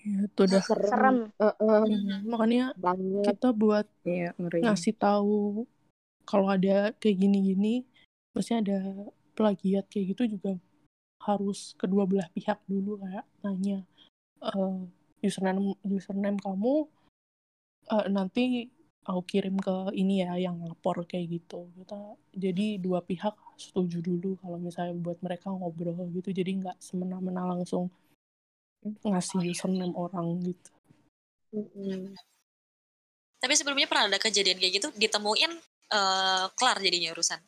ya, 0.00 0.16
itu 0.26 0.40
udah 0.48 0.64
Serem. 0.64 1.16
Heeh, 1.40 1.80
Hmm, 1.86 2.24
makanya 2.30 2.64
banget. 2.80 3.24
kita 3.28 3.48
buat 3.52 3.86
ngeri. 4.40 4.60
ngasih 4.64 4.94
tahu 4.96 5.64
kalau 6.28 6.46
ada 6.48 6.92
kayak 7.00 7.16
gini-gini 7.20 7.84
maksudnya 8.32 8.58
ada 8.64 8.78
plagiat 9.36 9.84
kayak 9.92 10.06
gitu 10.16 10.22
juga 10.38 10.52
harus 11.20 11.76
kedua 11.76 12.04
belah 12.08 12.28
pihak 12.32 12.58
dulu 12.70 13.00
kayak 13.02 13.26
nanya 13.44 13.84
eh, 14.40 14.76
username 15.20 15.76
username 15.84 16.38
kamu 16.40 16.88
eh, 17.92 18.06
nanti 18.08 18.68
aku 19.04 19.20
kirim 19.24 19.56
ke 19.56 19.96
ini 19.96 20.22
ya 20.22 20.36
yang 20.36 20.60
lapor 20.64 21.02
kayak 21.08 21.40
gitu. 21.40 21.68
Kita 21.76 21.98
jadi 22.36 22.76
dua 22.76 23.00
pihak 23.00 23.32
setuju 23.56 24.04
dulu 24.04 24.36
kalau 24.40 24.60
misalnya 24.60 24.94
buat 24.96 25.18
mereka 25.24 25.48
ngobrol 25.50 25.96
gitu. 26.12 26.30
Jadi 26.32 26.60
nggak 26.60 26.76
semena-mena 26.80 27.48
langsung 27.48 27.88
ngasih 28.80 29.44
username 29.52 29.92
orang 29.96 30.40
gitu. 30.44 30.70
Tapi 33.40 33.54
sebelumnya 33.56 33.88
pernah 33.88 34.08
ada 34.08 34.20
kejadian 34.20 34.60
kayak 34.60 34.72
gitu? 34.80 34.88
Ditemuin 34.94 35.52
eh, 35.90 36.44
kelar 36.56 36.76
jadinya 36.80 37.10
urusan? 37.16 37.40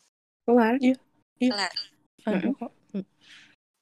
Kelar? 1.41 1.73
Ada 2.23 2.37
Mm-mm. 2.39 2.55
kok. 2.57 2.73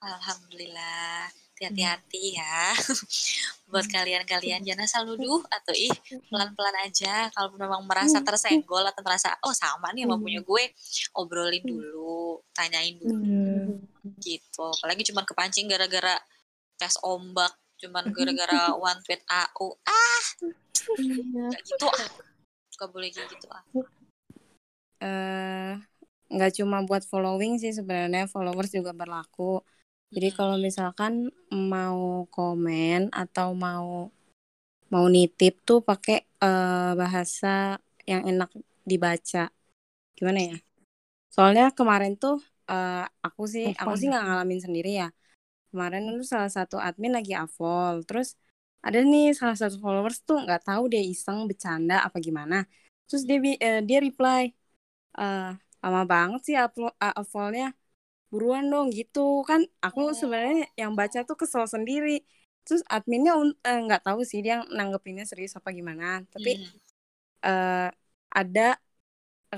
Alhamdulillah 0.01 1.29
hati-hati 1.69 2.41
ya. 2.41 2.73
Buat 3.71 3.87
kalian-kalian 3.87 4.65
jangan 4.67 4.89
asal 4.89 5.03
nuduh 5.07 5.45
atau 5.47 5.77
ih 5.77 5.93
pelan-pelan 6.33 6.77
aja. 6.83 7.29
Kalau 7.31 7.53
memang 7.55 7.85
merasa 7.87 8.19
tersenggol 8.25 8.83
atau 8.83 9.05
merasa 9.05 9.37
oh 9.45 9.55
sama 9.55 9.93
nih 9.93 10.09
sama 10.09 10.17
punya 10.19 10.41
gue 10.41 10.65
obrolin 11.15 11.63
dulu 11.63 12.41
tanyain 12.57 12.97
dulu 12.99 13.79
gitu. 14.19 14.67
Apalagi 14.81 15.03
cuman 15.13 15.25
kepancing 15.29 15.69
gara-gara 15.71 16.19
tes 16.81 16.97
ombak 17.05 17.53
cuman 17.81 18.13
gara-gara 18.13 18.77
one 18.77 19.01
tweet 19.05 19.25
AU 19.25 19.69
ah! 19.89 20.25
Nggak 20.97 21.63
gitu 21.65 21.87
ah. 21.89 22.11
Gak 22.77 22.89
boleh 22.93 23.09
gitu 23.13 23.47
ah. 23.53 23.65
Eh 25.01 25.73
nggak 26.31 26.63
cuma 26.63 26.79
buat 26.87 27.03
following 27.03 27.59
sih 27.59 27.75
sebenarnya 27.75 28.31
followers 28.31 28.71
juga 28.71 28.95
berlaku. 28.95 29.61
Jadi 30.15 30.29
kalau 30.39 30.57
misalkan 30.67 31.13
mau 31.73 32.27
komen 32.35 33.01
atau 33.15 33.49
mau 33.55 34.11
mau 34.93 35.07
nitip 35.15 35.53
tuh 35.69 35.79
pakai 35.89 36.17
eh, 36.45 36.91
bahasa 37.01 37.79
yang 38.11 38.23
enak 38.31 38.51
dibaca. 38.91 39.39
Gimana 40.19 40.41
ya? 40.51 40.57
Soalnya 41.35 41.65
kemarin 41.79 42.13
tuh 42.23 42.37
eh, 42.71 43.05
aku 43.27 43.43
sih 43.55 43.65
aku 43.81 43.95
sih 44.01 44.07
nggak 44.11 44.25
ngalamin 44.27 44.61
sendiri 44.67 44.91
ya. 45.03 45.09
Kemarin 45.71 46.03
tuh 46.19 46.27
salah 46.33 46.51
satu 46.57 46.77
admin 46.87 47.13
lagi 47.19 47.33
avol, 47.43 47.95
terus 48.09 48.29
ada 48.87 48.99
nih 49.13 49.25
salah 49.41 49.57
satu 49.63 49.77
followers 49.85 50.19
tuh 50.29 50.37
nggak 50.45 50.61
tahu 50.69 50.83
dia 50.93 51.03
iseng 51.13 51.39
bercanda 51.51 51.95
apa 52.07 52.19
gimana. 52.27 52.57
Terus 53.09 53.23
dia 53.29 53.37
eh, 53.67 53.81
dia 53.89 53.99
reply 54.07 54.43
eh 55.21 55.51
lama 55.83 56.03
banget 56.13 56.41
sih 56.47 56.57
upload 56.65 56.95
uploadnya 57.21 57.67
buruan 58.33 58.65
dong 58.73 58.87
gitu. 58.99 59.21
Kan 59.49 59.61
aku 59.87 60.01
sebenarnya 60.21 60.67
yang 60.81 60.93
baca 61.01 61.19
tuh 61.29 61.37
kesel 61.41 61.65
sendiri. 61.75 62.11
Terus 62.65 62.83
adminnya 62.95 63.33
eh, 63.69 63.79
nggak 63.87 64.03
tahu 64.07 64.21
sih 64.31 64.41
dia 64.45 64.55
nanggepinnya 64.77 65.25
serius 65.31 65.55
apa 65.59 65.71
gimana. 65.79 66.05
Tapi 66.33 66.51
Hmm. 66.51 66.81
eh 67.47 67.89
ada 68.39 68.63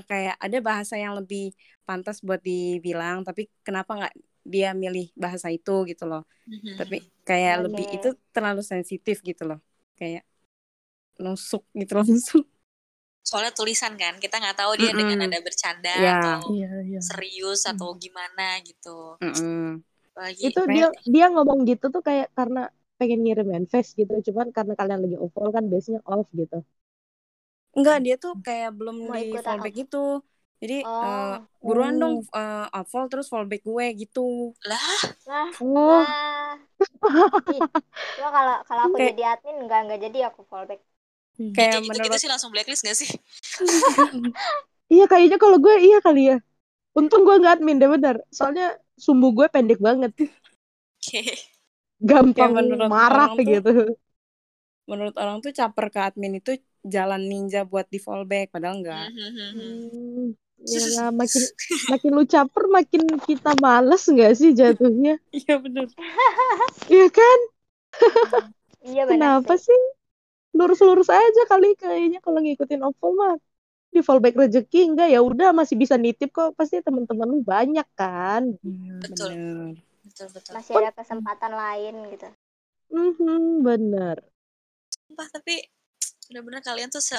kayak 0.09 0.35
ada 0.45 0.57
bahasa 0.67 0.95
yang 1.03 1.13
lebih 1.19 1.41
pantas 1.87 2.17
buat 2.27 2.41
dibilang 2.49 3.17
tapi 3.27 3.41
kenapa 3.67 3.91
nggak 3.99 4.13
dia 4.53 4.67
milih 4.83 5.05
bahasa 5.23 5.47
itu 5.55 5.71
gitu 5.91 6.03
loh. 6.11 6.21
Hmm. 6.47 6.77
tapi 6.79 6.95
kayak 7.27 7.55
lebih 7.65 7.85
Oke. 7.85 7.95
itu 7.95 8.07
terlalu 8.35 8.61
sensitif 8.73 9.17
gitu 9.29 9.43
loh. 9.49 9.59
Kayak 9.99 10.23
nusuk 11.23 11.63
gitu 11.81 11.93
langsung 12.01 12.43
soalnya 13.23 13.51
tulisan 13.55 13.93
kan 14.01 14.13
kita 14.23 14.35
nggak 14.41 14.57
tahu 14.59 14.71
dia 14.79 14.91
dengan 14.91 15.15
Mm-mm. 15.15 15.31
nada 15.31 15.39
bercanda 15.47 15.95
Ya. 15.95 16.11
atau 16.19 16.51
iya 16.55 16.69
iya 16.89 16.99
serius 16.99 17.61
atau 17.71 17.87
gimana 18.03 18.59
gitu 18.67 19.15
Mm-mm. 19.23 19.79
apalagi 20.11 20.41
Itu 20.47 20.61
dia 20.75 20.87
dia 21.07 21.25
ngomong 21.33 21.59
gitu 21.71 21.85
tuh 21.89 22.01
kayak 22.03 22.27
karena 22.37 22.67
pengen 22.99 23.19
ngirim 23.25 23.47
manifest 23.49 23.89
gitu. 23.99 24.13
Cuman 24.27 24.47
karena 24.53 24.73
kalian 24.79 24.99
lagi 25.03 25.17
overall 25.17 25.51
kan 25.57 25.65
biasanya 25.71 25.99
off 26.05 26.27
gitu. 26.35 26.57
Enggak, 27.73 27.97
dia 28.05 28.15
tuh 28.21 28.33
kayak 28.45 28.69
belum 28.77 28.95
Mau 29.09 29.17
di 29.17 29.33
fallback 29.41 29.73
gitu. 29.73 30.21
Jadi 30.61 30.75
Oh. 30.85 31.03
eh, 31.03 31.35
buruan 31.65 31.93
dong 31.99 32.15
eh, 32.37 32.65
unfollow 32.77 33.07
terus 33.11 33.27
fallback 33.33 33.61
gue 33.65 33.85
gitu. 33.97 34.53
lah 34.69 34.99
Lah, 35.27 35.49
Oh, 35.59 35.99
lah. 35.99 36.55
Ih, 37.51 37.61
kalau 38.19 38.55
kalau 38.69 38.81
aku 38.87 38.95
Kayak- 38.99 39.09
jadi 39.17 39.23
admin 39.35 39.55
enggak 39.65 39.79
enggak 39.83 39.99
jadi 40.05 40.19
aku 40.29 40.41
fallback. 40.47 40.79
Kayak 41.55 41.69
kayak 41.71 41.83
gitu 41.85 41.97
menurut 41.97 42.05
gitu 42.05 42.17
sih 42.21 42.29
langsung 42.31 42.49
blacklist 42.53 42.83
gak 42.85 42.97
sih 42.97 43.09
iya 44.93 45.03
kayaknya 45.11 45.37
kalau 45.43 45.57
gue 45.65 45.73
iya 45.87 45.97
kali 46.05 46.21
ya. 46.31 46.35
Untung 46.99 47.21
gue 47.27 47.35
nggak 47.41 47.53
admin 47.61 47.77
deh 47.81 47.89
bener. 47.95 48.15
Soalnya 48.37 48.65
sumbu 49.05 49.27
gue 49.37 49.47
pendek 49.53 49.79
banget. 49.87 50.11
oke 51.03 51.21
Gampang 52.09 52.51
menurut 52.57 52.91
marah 52.91 53.27
orang 53.27 53.37
tuh- 53.45 53.45
gitu. 53.51 53.71
menurut 54.89 55.15
orang 55.15 55.37
tuh 55.43 55.51
caper 55.55 55.85
ke 55.93 55.99
admin 56.11 56.33
itu 56.43 56.51
jalan 56.83 57.21
ninja 57.31 57.63
buat 57.63 57.87
di 57.87 57.99
fallback 58.03 58.51
padahal 58.51 58.75
enggak. 58.83 59.07
Hmm. 59.07 59.55
Hmm, 59.55 60.27
ya 60.67 60.83
lah, 60.95 61.07
makin 61.19 61.43
makin 61.91 62.11
lu 62.17 62.23
caper 62.27 62.63
makin 62.67 63.03
kita 63.27 63.51
males 63.63 64.03
nggak 64.11 64.31
sih 64.39 64.51
jatuhnya? 64.59 65.15
Iya 65.33 65.55
bener. 65.63 65.87
Iya 66.91 67.07
kan? 67.09 67.39
Iya 68.83 69.03
benar 69.09 69.31
Kenapa 69.31 69.53
sih. 69.57 69.57
sih? 69.65 69.81
Lurus-lurus 70.53 71.09
aja 71.09 71.43
kali 71.49 71.73
kayaknya 71.75 72.21
kalau 72.21 72.39
ngikutin 72.41 72.81
oval 72.81 73.11
mah. 73.17 73.35
Di 73.93 74.01
fallback 74.01 74.33
rezeki 74.33 74.89
enggak 74.89 75.09
ya 75.13 75.21
udah 75.21 75.53
masih 75.53 75.77
bisa 75.77 75.93
nitip 76.01 76.33
kok 76.33 76.57
pasti 76.57 76.81
teman-teman 76.81 77.29
lu 77.29 77.45
banyak 77.45 77.85
kan. 77.93 78.57
Iya 78.65 78.93
Betul. 79.05 79.29
bener. 79.29 79.77
betul 80.03 80.27
betul 80.33 80.51
Masih 80.57 80.73
ada 80.81 80.91
kesempatan 80.97 81.51
lain 81.53 81.93
gitu. 82.09 82.27
Mhm, 82.89 83.61
bener. 83.61 84.17
Sumpah, 84.93 85.29
tapi 85.29 85.61
benar-benar 86.29 86.61
kalian 86.65 86.89
tuh 86.89 87.01
se 87.05 87.17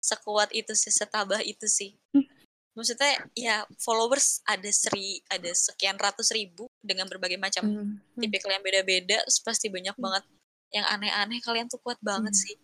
sekuat 0.00 0.52
itu 0.56 0.72
sih 0.72 0.92
setabah 0.92 1.44
itu 1.44 1.68
sih 1.68 1.92
maksudnya 2.72 3.12
ya 3.36 3.68
followers 3.76 4.40
ada 4.48 4.70
seri 4.72 5.20
ada 5.28 5.52
sekian 5.52 6.00
ratus 6.00 6.32
ribu 6.32 6.64
dengan 6.80 7.04
berbagai 7.04 7.36
macam 7.36 7.66
Hmm. 7.66 8.00
tipikal 8.16 8.56
yang 8.56 8.64
beda-beda 8.64 9.20
terus 9.20 9.42
pasti 9.44 9.68
banyak 9.68 9.92
banget 10.00 10.24
yang 10.70 10.86
aneh-aneh 10.86 11.38
kalian 11.40 11.66
tuh 11.66 11.78
kuat 11.78 11.98
banget 12.00 12.30
Hmm. 12.30 12.42
sih 12.42 12.56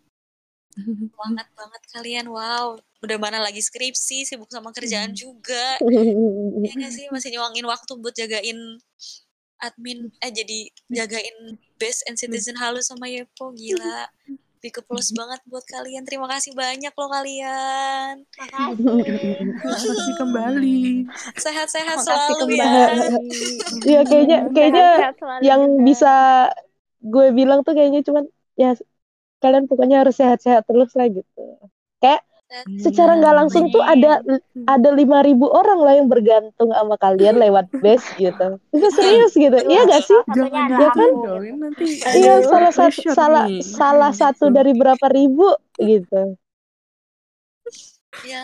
semangat 1.12 1.48
banget 1.52 1.82
kalian 1.90 2.26
wow 2.28 2.74
udah 3.00 3.16
mana 3.16 3.38
lagi 3.38 3.60
skripsi 3.60 4.24
sibuk 4.24 4.48
sama 4.48 4.70
kerjaan 4.70 5.12
Hmm. 5.12 5.18
juga 5.18 5.66
ya 6.60 6.72
nggak 6.72 6.92
sih 6.92 7.06
masih 7.08 7.32
nyuangin 7.32 7.64
waktu 7.64 7.92
buat 7.96 8.12
jagain 8.12 8.58
admin 9.56 10.12
eh 10.20 10.28
jadi 10.28 10.58
jagain 10.90 11.36
best 11.76 12.04
and 12.04 12.14
citizen 12.14 12.54
halus 12.54 12.88
sama 12.88 13.06
Yepo 13.06 13.52
gila 13.52 14.04
Big 14.56 14.72
applause 14.72 15.12
banget 15.12 15.38
buat 15.44 15.62
kalian 15.64 16.02
terima 16.02 16.26
kasih 16.26 16.52
banyak 16.52 16.90
loh 16.90 17.08
kalian 17.08 18.24
Makasih. 18.36 20.12
Kembali. 20.16 21.04
sehat-sehat 21.36 21.96
Makasih 21.96 22.04
selalu 22.04 22.48
ya 22.52 22.66
kembali. 22.66 23.00
Iya 23.86 24.00
kayaknya 24.02 24.38
kayaknya 24.50 24.86
yang 25.40 25.62
juga. 25.62 25.84
bisa 25.84 26.14
gue 27.06 27.26
bilang 27.38 27.60
tuh 27.66 27.72
kayaknya 27.76 28.02
cuman 28.02 28.24
ya 28.58 28.74
kalian 29.38 29.64
pokoknya 29.70 30.02
harus 30.02 30.16
sehat-sehat 30.18 30.66
terus 30.66 30.90
lah 30.98 31.06
gitu. 31.12 31.42
Kayak 32.02 32.22
secara 32.78 33.18
nggak 33.18 33.34
langsung 33.36 33.66
tuh 33.74 33.82
ada 33.82 34.22
ada 34.66 34.88
lima 34.94 35.18
ribu 35.26 35.46
orang 35.50 35.78
lah 35.82 35.94
yang 35.98 36.08
bergantung 36.10 36.70
sama 36.70 36.94
kalian 36.98 37.36
lewat 37.42 37.66
base 37.84 38.06
gitu. 38.16 38.58
Itu 38.74 38.88
serius 38.94 39.32
gitu. 39.34 39.56
Iya 39.66 39.80
gak 39.86 40.02
sih? 40.06 40.20
Satunya 40.30 40.62
Jangan 40.66 40.70
Ya 40.78 40.88
kan? 40.94 41.10
Iya 42.16 42.34
salah 42.46 42.72
satu 42.72 43.00
salah 43.14 43.44
nih. 43.46 43.62
salah 43.62 44.12
satu 44.14 44.44
Gitu. 44.50 44.56
dari 44.56 44.72
berapa 44.74 45.06
ribu 45.10 45.48
gitu. 45.78 46.22
ya 48.24 48.42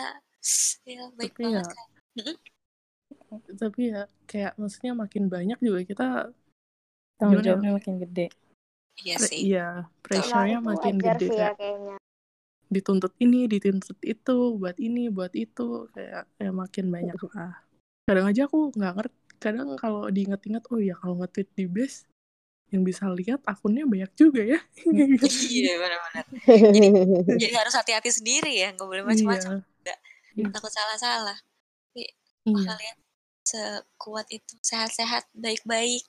ya 0.85 1.03
baik 1.17 1.33
Tapi 1.33 1.43
banget 1.49 1.65
ya- 1.65 3.57
tapi 3.57 3.81
ya 3.89 4.01
kayak 4.29 4.53
maksudnya 4.61 4.93
makin 4.93 5.25
banyak 5.25 5.57
juga 5.57 5.81
kita 5.81 6.07
Tanggung 7.17 7.41
Gimana? 7.41 7.47
jawabnya 7.47 7.71
makin 7.77 7.95
gede. 8.03 8.27
Iya 9.01 9.17
sih. 9.17 9.39
iya 9.49 9.67
pressure-nya 10.05 10.59
makin 10.61 11.01
gede 11.01 11.27
sih 11.27 11.33
ya 11.33 11.51
kayak 11.51 11.55
kayaknya. 11.57 11.97
dituntut 12.69 13.13
ini 13.17 13.49
dituntut 13.49 13.97
itu 14.05 14.35
buat 14.57 14.77
ini 14.77 15.09
buat 15.09 15.33
itu 15.33 15.89
kayak 15.93 16.29
kayak 16.37 16.53
makin 16.53 16.85
banyak 16.89 17.17
lah. 17.33 17.53
Kadang 18.05 18.25
aja 18.29 18.45
aku 18.45 18.73
nggak 18.73 18.93
ngerti 18.97 19.17
kadang 19.43 19.75
kalau 19.75 20.07
diinget-inget 20.07 20.63
oh 20.71 20.79
ya 20.79 20.95
kalau 20.95 21.19
nge-tweet 21.19 21.49
di 21.51 21.67
base 21.67 22.07
yang 22.71 22.81
bisa 22.81 23.05
lihat 23.11 23.43
akunnya 23.45 23.85
banyak 23.85 24.09
juga 24.17 24.41
ya. 24.41 24.59
Iya 25.53 25.73
benar-benar. 25.77 26.25
Jadi 27.41 27.53
harus 27.53 27.73
hati-hati 27.77 28.09
sendiri 28.09 28.53
ya 28.57 28.73
nggak 28.73 28.87
boleh 28.87 29.03
macam-macam 29.05 29.61
iya 29.61 29.61
juga. 29.61 29.95
Takut 30.49 30.71
salah-salah. 30.73 31.37
Iya. 31.93 32.11
kalian 32.43 32.97
sekuat 33.43 34.27
itu 34.33 34.53
sehat-sehat 34.59 35.29
baik-baik 35.31 36.03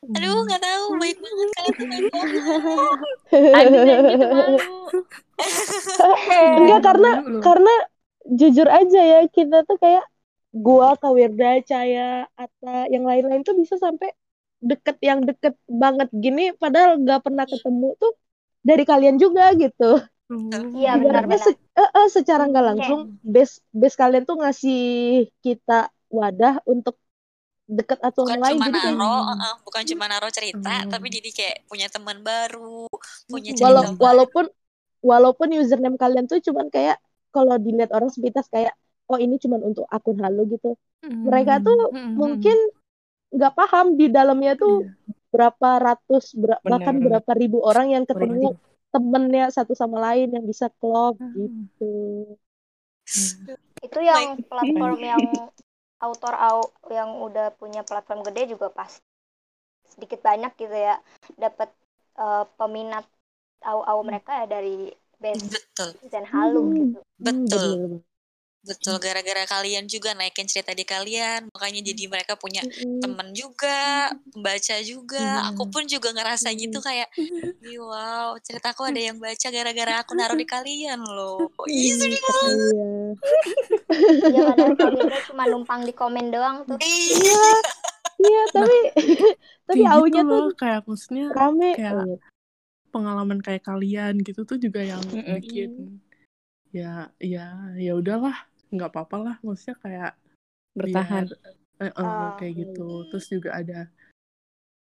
aduh 0.00 0.38
nggak 0.48 0.62
tahu 0.64 0.84
baik 0.96 1.18
banget 1.20 1.48
kalian 1.60 2.04
tuh 2.08 2.22
gitu 4.08 4.26
malu. 4.32 4.58
Enggak 6.56 6.80
karena 6.82 7.10
Dulu 7.20 7.28
loh. 7.30 7.42
karena 7.44 7.74
jujur 8.30 8.68
aja 8.68 9.00
ya 9.00 9.20
kita 9.28 9.62
tuh 9.64 9.76
kayak 9.76 10.04
gua 10.50 10.96
Kawirda 10.96 11.60
Caya 11.62 12.26
Ata 12.34 12.88
yang 12.88 13.04
lain-lain 13.04 13.44
tuh 13.44 13.54
bisa 13.54 13.76
sampai 13.76 14.10
deket 14.60 14.96
yang 15.00 15.24
deket 15.24 15.56
banget 15.64 16.08
gini 16.12 16.52
padahal 16.52 17.00
nggak 17.00 17.20
pernah 17.24 17.44
ketemu 17.44 17.96
tuh 17.96 18.12
dari 18.60 18.84
kalian 18.84 19.16
juga 19.16 19.52
gitu 19.52 20.00
Iya 20.30 20.94
ibaratnya 20.94 21.34
benar-benar. 21.34 21.42
se- 21.42 21.58
eh, 21.74 21.90
eh, 21.90 22.08
secara 22.08 22.42
nggak 22.46 22.66
langsung 22.70 23.00
base 23.20 23.60
base 23.72 23.96
kalian 23.98 24.22
tuh 24.22 24.36
ngasih 24.38 24.80
kita 25.42 25.90
wadah 26.08 26.62
untuk 26.64 26.94
deket 27.70 27.98
atau 28.00 28.26
bukan 28.26 28.34
yang 28.34 28.42
lain 28.42 28.52
cuma 28.52 28.66
jadi 28.66 28.80
naro 28.90 29.14
Hmm. 29.22 29.38
uh, 29.38 29.54
bukan 29.62 29.82
cuma 29.86 30.04
naro 30.06 30.28
cerita 30.28 30.74
Hmm. 30.76 30.90
tapi 30.90 31.06
jadi 31.08 31.30
kayak 31.30 31.56
punya 31.64 31.86
teman 31.86 32.18
baru 32.20 32.90
punya 33.24 33.50
Hmm. 33.50 33.60
Walau, 33.60 33.80
cerita 33.80 33.92
baru 33.92 34.02
walaupun 34.02 34.44
walaupun 35.00 35.48
username 35.54 35.94
kalian 35.94 36.26
tuh 36.26 36.38
cuman 36.40 36.66
kayak 36.68 36.98
kalau 37.30 37.54
dilihat 37.56 37.88
orang 37.90 38.10
sepintas 38.10 38.44
kayak 38.46 38.74
oh 39.06 39.16
ini 39.16 39.38
cuman 39.38 39.62
untuk 39.64 39.86
akun 39.86 40.18
halu 40.18 40.50
gitu 40.50 40.74
mereka 41.00 41.58
tuh 41.58 41.88
Hmm, 41.88 42.14
mungkin 42.14 42.58
nggak 43.30 43.54
paham 43.54 43.94
di 43.94 44.06
dalamnya 44.06 44.54
tuh 44.54 44.82
Iya. 44.82 44.90
berapa 45.30 45.68
ratus 45.78 46.34
ber- 46.34 46.58
bahkan 46.60 46.98
Bener. 46.98 47.06
berapa 47.22 47.30
ribu 47.32 47.62
orang 47.62 47.88
yang 47.88 48.02
ketemu 48.02 48.50
Merinding. 48.50 48.56
temennya 48.90 49.44
satu 49.48 49.72
sama 49.72 50.02
lain 50.02 50.34
yang 50.34 50.42
bisa 50.42 50.66
klop 50.76 51.14
Hmm. 51.16 51.30
gitu 51.70 51.94
Itu 53.80 53.98
yang 53.98 54.38
platform 54.44 54.98
yang 55.00 55.22
autor 56.00 56.34
au 56.34 56.58
yang 56.90 57.10
udah 57.20 57.52
punya 57.60 57.84
platform 57.84 58.20
gede 58.26 58.56
juga 58.56 58.72
pas 58.72 58.90
sedikit 59.92 60.20
banyak 60.24 60.52
gitu 60.56 60.76
ya 60.76 60.96
dapat 61.36 61.68
eh, 62.18 62.44
peminat 62.58 63.04
au-au 63.64 64.00
mereka 64.00 64.44
ya 64.44 64.46
dari 64.48 64.88
base 65.20 65.44
betul 65.52 65.90
dan 66.08 66.24
halu 66.24 66.72
Hmm. 66.72 66.96
gitu. 66.96 66.98
betul 67.20 68.00
betul 68.60 68.96
gara-gara 68.96 69.44
kalian 69.46 69.84
juga 69.84 70.12
naikin 70.12 70.44
cerita 70.44 70.70
di 70.70 70.84
kalian 70.84 71.48
makanya 71.48 71.80
jadi 71.82 72.04
mereka 72.06 72.34
punya 72.34 72.60
temen 73.00 73.32
juga 73.32 74.08
pembaca 74.28 74.76
juga 74.82 75.26
aku 75.48 75.62
Hmm. 75.62 75.72
pun 75.72 75.84
juga 75.84 76.08
ngerasa 76.10 76.52
gitu 76.52 76.76
kayak 76.78 77.08
"Ih, 77.64 77.78
wow 77.78 78.36
ceritaku 78.38 78.84
ada 78.84 79.00
yang 79.00 79.16
baca 79.16 79.48
gara-gara 79.48 79.94
aku 79.98 80.12
naruh 80.12 80.34
di 80.34 80.44
kalian 80.54 81.00
loh 81.00 81.48
Ih, 81.64 81.92
sedih 81.94 82.20
banget. 82.20 82.52
iya 82.52 82.92
Iya 84.22 84.40
padahal 84.46 84.74
Kawirda 84.76 85.18
cuma 85.24 85.44
numpang 85.46 85.82
di 85.82 85.92
komen 85.92 86.28
doang 86.28 86.62
tuh. 86.64 86.76
Iya. 86.78 87.42
iya 88.20 88.42
tapi 88.50 88.78
tapi 89.66 89.80
kayak 89.80 89.92
aunya 89.94 90.20
gitu 90.20 90.28
tuh 90.28 90.36
loh 90.38 90.52
kayak 90.54 90.80
maksudnya 90.84 91.24
rame 91.30 91.70
kayak 91.72 91.94
banget. 91.96 92.18
pengalaman 92.90 93.38
kayak 93.40 93.62
kalian 93.64 94.14
gitu 94.20 94.44
tuh 94.44 94.56
juga 94.56 94.84
yang 94.84 95.00
bikin 95.08 95.98
ya 96.70 97.08
ya 97.18 97.46
ya 97.74 97.92
udahlah 97.94 98.46
nggak 98.70 98.90
apa-apa 98.90 99.16
lah 99.18 99.36
maksudnya 99.40 99.76
kayak 99.78 100.12
Bertahan. 100.72 101.26
biar 101.26 101.38
eh, 101.80 101.86
eh, 101.86 101.92
Ah. 101.96 102.34
kayak 102.34 102.54
gitu 102.56 102.88
terus 103.08 103.26
juga 103.26 103.50
ada 103.54 103.90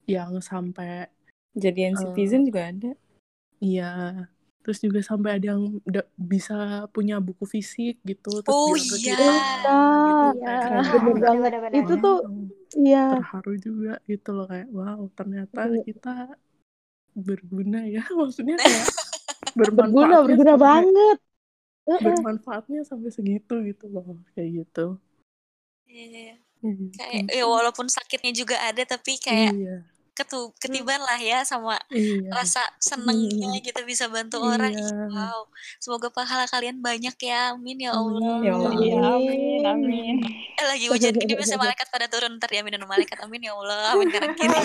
yang 0.05 0.36
sampai 0.39 1.07
Jadian 1.53 1.93
Eh. 1.93 1.99
citizen 2.01 2.43
juga 2.43 2.67
ada. 2.67 2.91
iya 3.59 3.91
terus 4.59 4.79
juga 4.79 4.99
sampai 4.99 5.38
ada 5.38 5.45
yang 5.53 5.63
da- 5.84 6.07
bisa 6.13 6.55
punya 6.89 7.19
buku 7.19 7.43
fisik 7.45 7.99
gitu 8.01 8.39
terus 8.39 8.47
Oh 8.49 8.71
iya. 8.71 8.79
Iya, 8.79 8.95
gitu 8.97 9.23
iya. 9.23 9.39
kayak 10.34 10.63
bener 10.63 10.88
wow, 10.89 11.13
banget 11.13 11.41
Bener-bener. 11.43 11.79
itu 11.79 11.93
tuh 11.97 12.17
iya 12.73 13.05
terharu 13.13 13.53
juga 13.57 13.93
gitu 14.03 14.29
loh 14.31 14.45
kayak 14.45 14.67
wow 14.69 14.99
ternyata 15.13 15.59
Iya. 15.65 15.81
kita 15.84 16.13
berguna 17.13 17.79
ya 17.86 18.03
maksudnya 18.17 18.55
kayak 18.55 18.88
berguna 19.59 20.23
berguna 20.23 20.53
sampai- 20.55 21.19
bermanfaatnya 21.86 22.88
sampai 22.88 23.11
segitu 23.11 23.59
gitu 23.67 23.86
loh 23.91 24.15
kayak 24.36 24.63
gitu. 24.63 24.97
Iya. 25.88 26.39
Hmm, 26.63 26.95
kayak 26.95 27.27
ya 27.27 27.43
walaupun 27.43 27.91
sakitnya 27.91 28.31
juga 28.31 28.55
ada 28.55 28.88
tapi 28.88 29.19
kayak 29.19 29.51
iya. 29.51 29.84
ketu 30.15 30.55
ketiban 30.63 31.01
lah 31.03 31.19
ya 31.19 31.43
sama 31.43 31.75
iya. 31.91 32.31
rasa 32.31 32.63
senengnya 32.79 33.59
kita 33.59 33.84
bisa 33.84 34.07
bantu 34.07 34.39
orang. 34.39 34.71
Ih, 34.71 34.79
Iya. 34.79 35.11
wow. 35.11 35.43
Semoga 35.84 36.07
pahala 36.07 36.47
kalian 36.47 36.79
banyak 36.79 37.19
ya. 37.19 37.51
Amin 37.51 37.84
ya 37.84 37.91
Allah. 37.91 38.39
Ya 38.39 38.55
Allah. 38.55 38.71
Iya, 38.79 38.95
amin, 39.03 39.61
amin. 39.67 40.15
eh 40.55 40.65
lagi 40.71 40.88
hujan 40.88 41.19
gini 41.19 41.36
bisa 41.36 41.59
malaikat 41.59 41.91
pada 41.91 42.07
turun. 42.07 42.39
Ntar 42.39 42.47
ya 42.55 42.63
amin 42.63 42.79
dan 42.79 42.88
malaikat. 42.88 43.19
Amin 43.19 43.43
ya 43.43 43.51
Allah. 43.59 43.99
Amin 43.99 44.07
kanan 44.07 44.31
kiri 44.39 44.55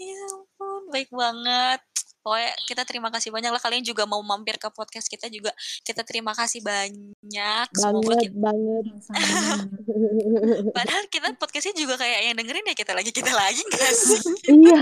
ya 0.00 0.16
ampun 0.32 0.82
baik 0.92 1.10
banget 1.12 1.80
Pokoknya 2.20 2.52
kita 2.68 2.82
terima 2.84 3.08
kasih 3.08 3.32
banyak 3.32 3.48
lah 3.48 3.56
kalian 3.56 3.80
juga 3.80 4.04
mau 4.04 4.20
mampir 4.20 4.60
ke 4.60 4.68
podcast 4.68 5.08
kita 5.08 5.32
juga 5.32 5.50
kita 5.80 6.04
terima 6.04 6.36
kasih 6.36 6.60
banyak. 6.60 7.66
Semoga 7.72 8.04
banget 8.04 8.18
kita 8.28 8.36
banget. 8.36 8.84
Padahal 10.76 11.04
kita 11.08 11.28
podcastnya 11.40 11.74
juga 11.74 11.96
kayak 11.96 12.20
yang 12.28 12.36
dengerin 12.36 12.68
ya 12.68 12.76
kita 12.76 12.92
lagi 12.92 13.10
kita 13.10 13.32
lagi 13.32 13.62
gak 13.64 13.92
sih? 13.92 14.20
Iya. 14.46 14.80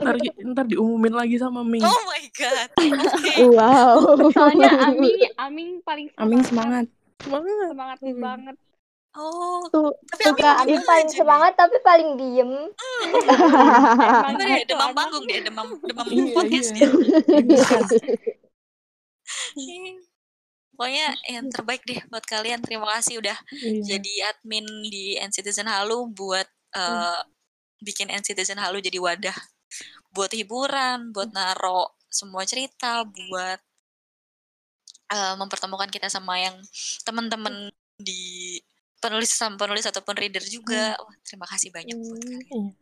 Ntar 0.00 0.14
ntar 0.54 0.64
diumumin 0.66 1.14
lagi 1.14 1.36
sama 1.36 1.66
Ming. 1.66 1.82
Oh 1.82 2.00
my 2.06 2.22
god. 2.32 2.68
Oke. 2.78 3.34
Wow. 3.50 4.30
Soalnya 4.30 4.70
Aming, 4.88 5.16
Aming 5.36 5.70
paling 5.82 6.06
Aming 6.16 6.42
semangat. 6.46 6.86
semangat. 7.18 7.66
Semangat 7.70 7.98
Hmm. 7.98 8.20
banget. 8.20 8.56
Oh 9.14 9.62
tuh 9.70 9.94
tapi 10.10 10.34
gimana 10.34 10.58
paling 10.58 10.82
aja 10.82 11.06
nih? 11.06 11.14
semangat 11.14 11.54
tapi 11.54 11.76
paling 11.82 12.18
diem. 12.18 12.50
Emang 14.10 14.34
Bener 14.34 14.46
ya, 14.46 14.56
gitu, 14.62 14.74
demam 14.74 14.90
emang. 14.90 14.98
panggung 14.98 15.24
dia, 15.26 15.40
demam 15.42 15.66
demam 15.82 16.06
Iya, 16.10 16.34
podcast 16.34 16.70
iya. 16.74 16.76
dia. 16.86 16.88
Pokoknya 20.74 21.06
yang 21.30 21.46
terbaik 21.54 21.82
deh 21.86 22.02
buat 22.10 22.26
kalian. 22.26 22.58
Terima 22.66 22.90
kasih 22.98 23.22
udah 23.22 23.38
iya 23.54 23.82
jadi 23.96 24.12
admin 24.34 24.66
di 24.90 25.14
NCitizen 25.22 25.70
Halu 25.70 26.10
buat 26.10 26.50
eh, 26.74 27.20
bikin 27.82 28.10
NCitizen 28.10 28.58
Halu 28.58 28.82
jadi 28.82 28.98
wadah 28.98 29.36
buat 30.14 30.30
hiburan, 30.30 31.10
buat 31.14 31.30
naro 31.34 31.94
semua 32.10 32.42
cerita, 32.46 33.02
buat 33.06 33.58
eh, 35.14 35.34
mempertemukan 35.38 35.90
kita 35.90 36.06
sama 36.10 36.38
yang 36.42 36.56
teman-teman 37.06 37.70
di 37.98 38.58
penulis 39.04 39.28
sama 39.30 39.60
penulis 39.60 39.84
ataupun 39.84 40.16
reader 40.16 40.40
juga. 40.42 40.96
Wah, 40.96 41.14
terima 41.20 41.44
kasih 41.44 41.68
banyak 41.68 41.92
buat 41.94 42.20
kalian. 42.24 42.72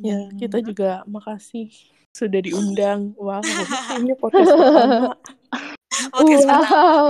ya 0.00 0.18
kita 0.36 0.60
juga 0.60 1.04
makasih 1.04 1.68
sudah 2.10 2.40
diundang 2.40 3.12
wow 3.16 3.44
ini 4.00 4.16
podcast 4.16 4.48
pertama 4.48 5.12
Podcast 6.12 6.44
pertama. 6.44 6.64
wow 6.64 7.06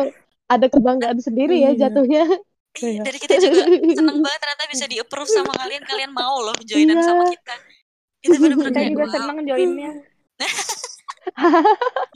ada 0.47 0.67
kebanggaan 0.67 1.19
sendiri 1.19 1.63
ya 1.63 1.71
Iya. 1.71 1.87
jatuhnya 1.87 2.25
dari 2.77 3.19
kita 3.19 3.39
juga 3.39 3.71
seneng 3.71 4.19
banget 4.19 4.41
ternyata 4.43 4.65
bisa 4.67 4.85
di 4.85 4.99
approve 4.99 5.31
sama 5.31 5.55
kalian 5.55 5.83
kalian 5.83 6.11
mau 6.11 6.43
loh 6.43 6.59
joinan 6.61 6.99
Iya. 6.99 7.07
sama 7.07 7.23
kita 7.31 7.55
itu 8.21 8.35
bener-bener 8.35 8.71
Kita 8.75 8.79
kayak 8.83 8.91
juga 8.91 9.05
wow. 9.07 9.15
seneng 9.15 9.37
joinnya. 9.47 9.93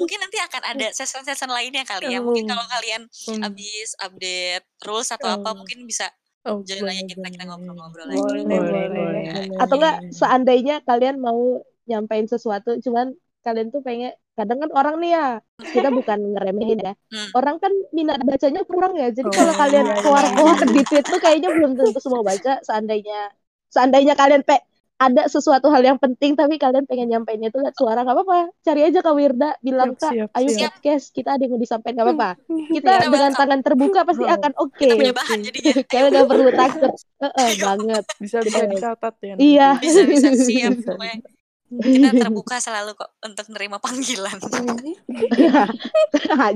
mungkin 0.01 0.19
nanti 0.19 0.39
akan 0.41 0.63
ada 0.67 0.87
season-season 0.91 1.51
lainnya 1.51 1.87
kali 1.87 2.11
ya 2.11 2.19
mungkin 2.19 2.47
Oh. 2.47 2.51
kalau 2.51 2.65
kalian 2.69 3.03
hmm, 3.07 3.41
habis 3.43 3.95
update 3.99 4.67
rules 4.83 5.11
atau 5.11 5.29
apa 5.31 5.51
mungkin 5.53 5.83
bisa 5.85 6.11
oh, 6.47 6.59
boleh, 6.63 6.83
lagi 6.87 7.03
kita 7.09 7.27
kita 7.29 7.45
ngobrol-ngobrol 7.45 8.07
Boleh, 8.07 8.43
lagi 8.45 8.49
Boleh, 8.49 8.85
boleh. 8.89 8.89
boleh. 8.95 9.25
atau 9.61 9.75
enggak 9.77 9.97
seandainya 10.13 10.77
kalian 10.85 11.17
mau 11.21 11.61
nyampein 11.85 12.27
sesuatu 12.27 12.79
cuman 12.81 13.13
kalian 13.41 13.69
tuh 13.73 13.81
pengen 13.81 14.13
kadang 14.37 14.61
kan 14.63 14.71
orang 14.73 14.97
nih 15.03 15.11
ya 15.17 15.27
kita 15.61 15.89
bukan 15.99 16.19
ngeremehin 16.33 16.79
ya 16.81 16.93
Hmm. 17.11 17.29
orang 17.35 17.57
kan 17.59 17.73
minat 17.91 18.23
bacanya 18.23 18.63
kurang 18.63 18.95
ya 18.95 19.11
jadi 19.11 19.27
Oh, 19.27 19.35
kalau 19.35 19.55
kalian 19.59 19.83
iya, 19.83 19.91
iya, 19.91 20.03
keluar-keluar 20.05 20.57
iya. 20.57 20.67
di 20.71 20.83
tweet 20.87 21.05
tuh 21.05 21.19
kayaknya 21.19 21.49
belum 21.51 21.73
tentu 21.75 21.99
semua 21.99 22.23
baca 22.23 22.53
seandainya 22.63 23.21
seandainya 23.67 24.15
kalian 24.15 24.43
pe 24.47 24.57
ada 25.01 25.25
sesuatu 25.27 25.67
hal 25.67 25.81
yang 25.81 25.97
penting 25.97 26.37
tapi 26.37 26.55
kalian 26.55 26.85
pengen 26.85 27.09
nyampeinnya 27.09 27.49
itu 27.49 27.57
lewat 27.57 27.73
suara 27.73 28.01
nggak 28.01 28.13
apa-apa 28.15 28.39
cari 28.61 28.85
aja 28.85 29.01
kak 29.01 29.11
Wirda 29.11 29.57
bilang 29.59 29.93
Siap, 29.93 29.99
kak 29.99 30.13
siap, 30.13 30.29
ayo 30.31 30.49
siap. 30.51 30.61
podcast 30.71 31.05
kita 31.11 31.29
ada 31.31 31.41
yang 31.41 31.51
mau 31.51 31.59
disampaikan 31.59 31.97
nggak 31.97 32.09
apa-apa 32.11 32.31
kita 32.77 32.77
Kita 32.77 32.93
dengan 33.01 33.11
welcome. 33.25 33.39
tangan 33.41 33.61
terbuka 33.63 34.01
pasti 34.05 34.23
Oh. 34.23 34.31
akan 34.31 34.53
oke 34.55 34.77
Kita 34.77 34.93
punya 34.95 35.15
bahan 35.17 35.39
jadinya. 35.41 35.73
kalian 35.91 36.09
nggak 36.11 36.27
perlu 36.27 36.51
takut 36.55 36.93
Heeh, 37.19 37.51
banget 37.59 38.05
Bisa 38.19 38.37
bisa 38.41 38.61
dicatat 38.67 39.15
ya. 39.19 39.29
nanti. 39.31 39.41
Iya. 39.43 39.69
Bisa 39.79 40.01
bisa 40.05 40.29
siap 40.45 40.75
pokoknya. 40.83 41.17
Kita 41.71 42.09
terbuka 42.13 42.59
selalu 42.59 42.93
kok 42.93 43.11
untuk 43.21 43.47
nerima 43.49 43.79
panggilan. 43.79 44.37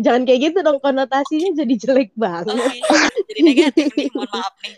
jangan 0.01 0.23
kayak 0.23 0.41
gitu 0.43 0.59
dong 0.61 0.79
konotasinya 0.79 1.55
jadi 1.55 1.75
jelek 1.79 2.11
banget 2.15 2.51
Oke, 2.51 2.83
jadi 3.25 3.41
negatif 3.41 3.89
nih, 3.95 4.11
mohon 4.11 4.27
maaf 4.29 4.55
nih. 4.59 4.75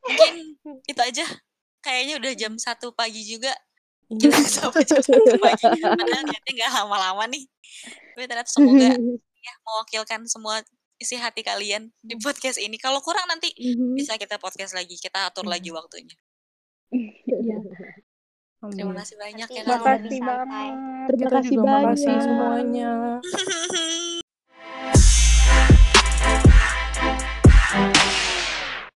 Mungkin 0.00 0.32
itu 0.84 1.00
aja. 1.04 1.26
Kayaknya 1.80 2.14
udah 2.18 2.32
jam 2.34 2.52
satu 2.56 2.90
pagi 2.92 3.22
juga. 3.22 3.52
Iya. 4.08 4.32
Sampai 4.48 4.82
jam 4.88 4.98
satu 5.00 5.36
pagi. 5.36 5.64
Padahal 5.80 6.24
niatnya 6.24 6.52
nggak 6.54 6.72
lama-lama 6.82 7.24
nih. 7.28 7.44
Tapi 8.14 8.24
ternyata 8.26 8.50
semoga 8.50 8.88
ya 9.46 9.54
mewakilkan 9.62 10.26
semua 10.26 10.60
isi 10.98 11.14
hati 11.14 11.46
kalian 11.46 11.94
di 12.02 12.18
podcast 12.18 12.58
ini. 12.58 12.74
Kalau 12.76 12.98
kurang 12.98 13.28
nanti 13.30 13.54
bisa 13.94 14.18
kita 14.18 14.36
podcast 14.36 14.74
lagi, 14.74 14.98
kita 14.98 15.30
atur 15.30 15.46
lagi 15.46 15.70
waktunya. 15.70 16.16
Iya. 16.90 17.58
Terima 18.58 18.90
kasih 18.98 19.14
banyak 19.14 19.48
ya 19.54 19.62
Makasih 19.62 20.18
santai. 20.18 20.18
banget. 20.18 21.06
Terima 21.06 21.22
Kita 21.22 21.36
kasih 21.38 21.56
banyak. 21.62 22.18
semuanya. 22.18 22.90